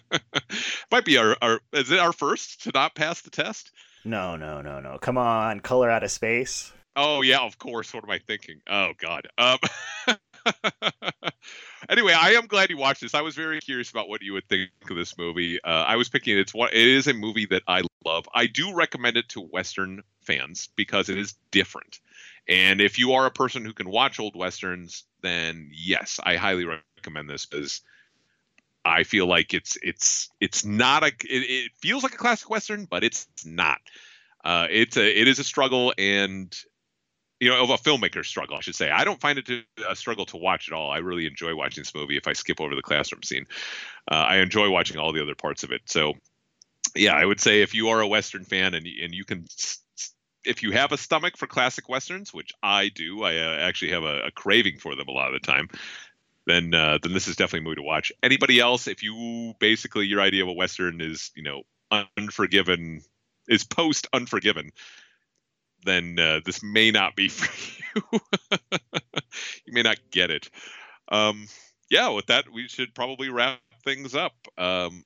Might 0.90 1.04
be 1.04 1.18
our, 1.18 1.36
our 1.42 1.60
is 1.72 1.90
it 1.90 1.98
our 1.98 2.12
first 2.12 2.64
to 2.64 2.70
not 2.74 2.94
pass 2.94 3.20
the 3.22 3.30
test? 3.30 3.70
No, 4.04 4.36
no, 4.36 4.60
no, 4.60 4.80
no. 4.80 4.98
Come 4.98 5.18
on, 5.18 5.60
color 5.60 5.90
out 5.90 6.04
of 6.04 6.10
space. 6.10 6.72
Oh 6.96 7.22
yeah, 7.22 7.40
of 7.40 7.58
course. 7.58 7.92
What 7.92 8.04
am 8.04 8.10
I 8.10 8.18
thinking? 8.18 8.60
Oh 8.68 8.92
God. 8.98 9.28
Um, 9.38 9.58
anyway, 11.88 12.12
I 12.12 12.30
am 12.32 12.46
glad 12.46 12.70
you 12.70 12.76
watched 12.76 13.00
this. 13.00 13.14
I 13.14 13.22
was 13.22 13.34
very 13.34 13.60
curious 13.60 13.90
about 13.90 14.08
what 14.08 14.22
you 14.22 14.32
would 14.34 14.48
think 14.48 14.70
of 14.88 14.96
this 14.96 15.16
movie. 15.18 15.62
Uh, 15.62 15.84
I 15.84 15.96
was 15.96 16.08
picking 16.08 16.38
it's 16.38 16.54
one. 16.54 16.70
It 16.72 16.86
is 16.86 17.06
a 17.06 17.14
movie 17.14 17.46
that 17.46 17.62
I 17.66 17.82
love. 18.04 18.28
I 18.34 18.46
do 18.46 18.74
recommend 18.74 19.16
it 19.16 19.28
to 19.30 19.40
Western 19.40 20.02
fans 20.20 20.68
because 20.76 21.08
it 21.08 21.18
is 21.18 21.34
different. 21.50 22.00
And 22.48 22.80
if 22.80 22.98
you 22.98 23.12
are 23.12 23.26
a 23.26 23.30
person 23.30 23.64
who 23.64 23.72
can 23.72 23.88
watch 23.88 24.20
old 24.20 24.36
westerns, 24.36 25.04
then 25.22 25.70
yes, 25.72 26.20
I 26.22 26.36
highly 26.36 26.66
recommend 26.66 27.28
this 27.28 27.46
because 27.46 27.80
I 28.84 29.04
feel 29.04 29.26
like 29.26 29.54
it's 29.54 29.78
it's 29.82 30.28
it's 30.40 30.64
not 30.64 31.02
a 31.02 31.06
it, 31.06 31.22
it 31.30 31.72
feels 31.76 32.02
like 32.02 32.14
a 32.14 32.18
classic 32.18 32.50
western, 32.50 32.84
but 32.84 33.02
it's 33.02 33.26
not. 33.46 33.78
Uh, 34.44 34.66
it's 34.70 34.98
a 34.98 35.20
it 35.20 35.26
is 35.26 35.38
a 35.38 35.44
struggle 35.44 35.94
and 35.96 36.54
you 37.40 37.50
know 37.50 37.62
of 37.62 37.70
a 37.70 37.76
filmmaker's 37.76 38.28
struggle, 38.28 38.56
I 38.56 38.60
should 38.60 38.74
say. 38.74 38.90
I 38.90 39.04
don't 39.04 39.20
find 39.20 39.38
it 39.38 39.46
to, 39.46 39.62
a 39.88 39.96
struggle 39.96 40.26
to 40.26 40.36
watch 40.36 40.68
at 40.68 40.74
all. 40.74 40.90
I 40.90 40.98
really 40.98 41.26
enjoy 41.26 41.54
watching 41.54 41.82
this 41.82 41.94
movie. 41.94 42.16
If 42.16 42.28
I 42.28 42.32
skip 42.32 42.60
over 42.60 42.74
the 42.74 42.82
classroom 42.82 43.22
scene, 43.22 43.46
uh, 44.10 44.14
I 44.14 44.36
enjoy 44.36 44.70
watching 44.70 44.98
all 44.98 45.12
the 45.12 45.22
other 45.22 45.34
parts 45.34 45.62
of 45.62 45.72
it. 45.72 45.82
So 45.86 46.14
yeah, 46.94 47.14
I 47.14 47.24
would 47.24 47.40
say 47.40 47.62
if 47.62 47.74
you 47.74 47.88
are 47.88 48.00
a 48.00 48.06
western 48.06 48.44
fan 48.44 48.74
and 48.74 48.86
and 48.86 49.14
you 49.14 49.24
can 49.24 49.46
if 50.44 50.62
you 50.62 50.72
have 50.72 50.92
a 50.92 50.98
stomach 50.98 51.36
for 51.36 51.46
classic 51.46 51.88
westerns, 51.88 52.32
which 52.32 52.52
I 52.62 52.88
do, 52.88 53.22
I 53.22 53.36
uh, 53.38 53.56
actually 53.60 53.92
have 53.92 54.04
a, 54.04 54.24
a, 54.26 54.30
craving 54.30 54.76
for 54.76 54.94
them 54.94 55.08
a 55.08 55.12
lot 55.12 55.34
of 55.34 55.40
the 55.40 55.46
time 55.46 55.70
then 56.46 56.74
uh, 56.74 56.98
then 57.02 57.12
this 57.12 57.28
is 57.28 57.36
definitely 57.36 57.60
a 57.60 57.62
movie 57.62 57.76
to 57.76 57.82
watch. 57.82 58.12
Anybody 58.22 58.60
else, 58.60 58.86
if 58.86 59.02
you 59.02 59.54
basically 59.58 60.06
your 60.06 60.20
idea 60.20 60.42
of 60.42 60.48
a 60.48 60.52
western 60.52 61.00
is 61.00 61.30
you 61.34 61.42
know 61.42 61.62
Unforgiven 62.16 63.02
is 63.48 63.64
post 63.64 64.08
Unforgiven, 64.12 64.70
then 65.84 66.18
uh, 66.18 66.40
this 66.44 66.62
may 66.62 66.90
not 66.90 67.16
be 67.16 67.28
for 67.30 67.50
you. 67.94 68.20
you 69.66 69.72
may 69.72 69.82
not 69.82 69.98
get 70.10 70.30
it. 70.30 70.50
Um, 71.08 71.46
yeah, 71.90 72.08
with 72.08 72.26
that, 72.26 72.46
we 72.52 72.68
should 72.68 72.94
probably 72.94 73.28
wrap 73.28 73.60
things 73.84 74.14
up. 74.14 74.34
Um, 74.58 75.04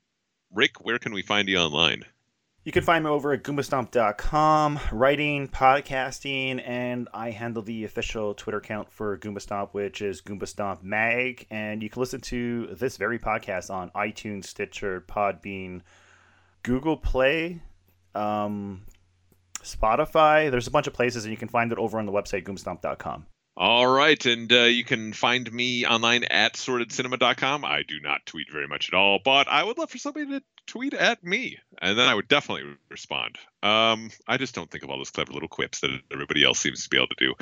Rick, 0.53 0.85
where 0.85 0.99
can 0.99 1.13
we 1.13 1.23
find 1.23 1.49
you 1.49 1.59
online? 1.59 2.05
You 2.65 2.73
can 2.73 2.83
find 2.83 3.05
me 3.05 3.11
over 3.11 3.33
at 3.33 3.45
goombastomp.com, 3.45 4.81
writing, 4.93 5.49
podcasting, 5.49 6.63
and 6.67 7.09
I 7.15 7.31
handle 7.31 7.63
the 7.63 7.85
official 7.85 8.35
Twitter 8.35 8.59
account 8.59 8.93
for 8.93 9.17
Goombastomp, 9.17 9.71
which 9.73 10.03
is 10.03 10.21
Goombastomp 10.21 10.83
Mag. 10.83 11.47
And 11.51 11.83
you 11.83 11.89
can 11.89 12.01
listen 12.01 12.21
to 12.23 12.67
this 12.75 12.99
very 12.99 13.19
podcast 13.19 13.71
on 13.71 13.91
iTunes, 13.93 14.45
Stitcher, 14.45 15.01
Podbean, 15.01 15.81
Google 16.63 16.99
Play, 16.99 17.63
um, 18.15 18.83
Spotify. 19.77 20.51
There's 20.51 20.67
a 20.67 20.71
bunch 20.71 20.87
of 20.87 20.93
places, 20.93 21.25
and 21.25 21.31
you 21.33 21.37
can 21.37 21.49
find 21.49 21.73
it 21.73 21.79
over 21.79 21.99
on 21.99 22.07
the 22.07 22.13
website, 22.13 22.45
goombastomp.com. 22.45 23.27
All 23.61 23.89
right, 23.89 24.25
and 24.25 24.53
uh, 24.53 24.63
you 24.65 24.85
can 24.85 25.13
find 25.13 25.53
me 25.53 25.85
online 25.85 26.23
at 26.23 26.55
sordidcinema.com. 26.55 27.65
I 27.65 27.83
do 27.83 27.99
not 28.01 28.25
tweet 28.25 28.53
very 28.53 28.69
much 28.69 28.89
at 28.89 28.95
all, 28.95 29.19
but 29.25 29.49
I 29.49 29.65
would 29.65 29.77
love 29.77 29.91
for 29.91 29.99
somebody 29.99 30.27
to 30.27 30.43
tweet 30.69 30.95
at 30.95 31.25
me, 31.25 31.59
and 31.83 31.99
then 31.99 32.09
I 32.09 32.15
would 32.15 32.29
definitely 32.29 32.77
respond. 32.89 33.37
Um, 33.65 34.11
I 34.29 34.37
just 34.37 34.55
don't 34.55 34.71
think 34.71 34.85
of 34.85 34.91
all 34.91 34.99
those 34.99 35.11
clever 35.11 35.33
little 35.33 35.49
quips 35.49 35.81
that 35.81 35.91
everybody 36.13 36.45
else 36.45 36.61
seems 36.61 36.85
to 36.85 36.89
be 36.89 36.99
able 36.99 37.09
to 37.09 37.17
do. 37.19 37.35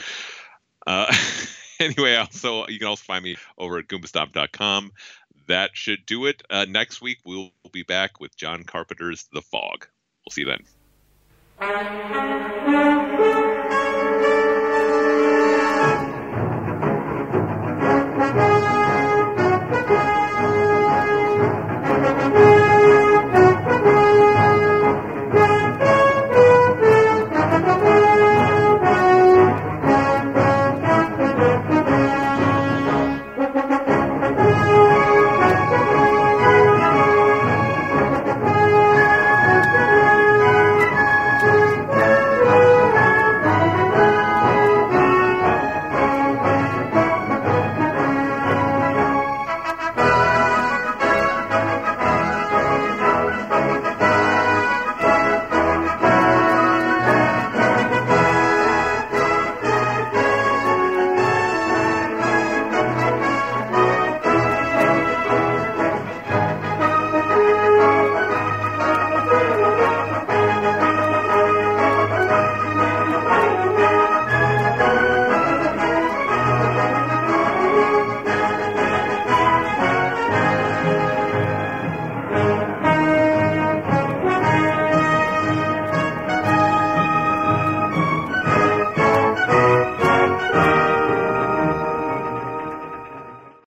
Uh, 0.87 1.15
anyway, 1.81 2.15
also 2.15 2.67
you 2.69 2.79
can 2.79 2.89
also 2.89 3.05
find 3.05 3.23
me 3.23 3.37
over 3.59 3.77
at 3.77 3.89
goombastomp.com. 3.89 4.93
That 5.49 5.73
should 5.75 6.07
do 6.07 6.25
it. 6.25 6.43
Uh, 6.49 6.65
next 6.67 7.03
week 7.03 7.19
we'll 7.27 7.51
be 7.73 7.83
back 7.83 8.21
with 8.21 8.35
John 8.37 8.65
Carpenter's 8.65 9.29
The 9.35 9.43
Fog. 9.43 9.87
We'll 10.25 10.33
see 10.33 10.41
you 10.41 10.47
then. 10.47 10.65
Thank 11.59 13.21
you. 13.21 13.46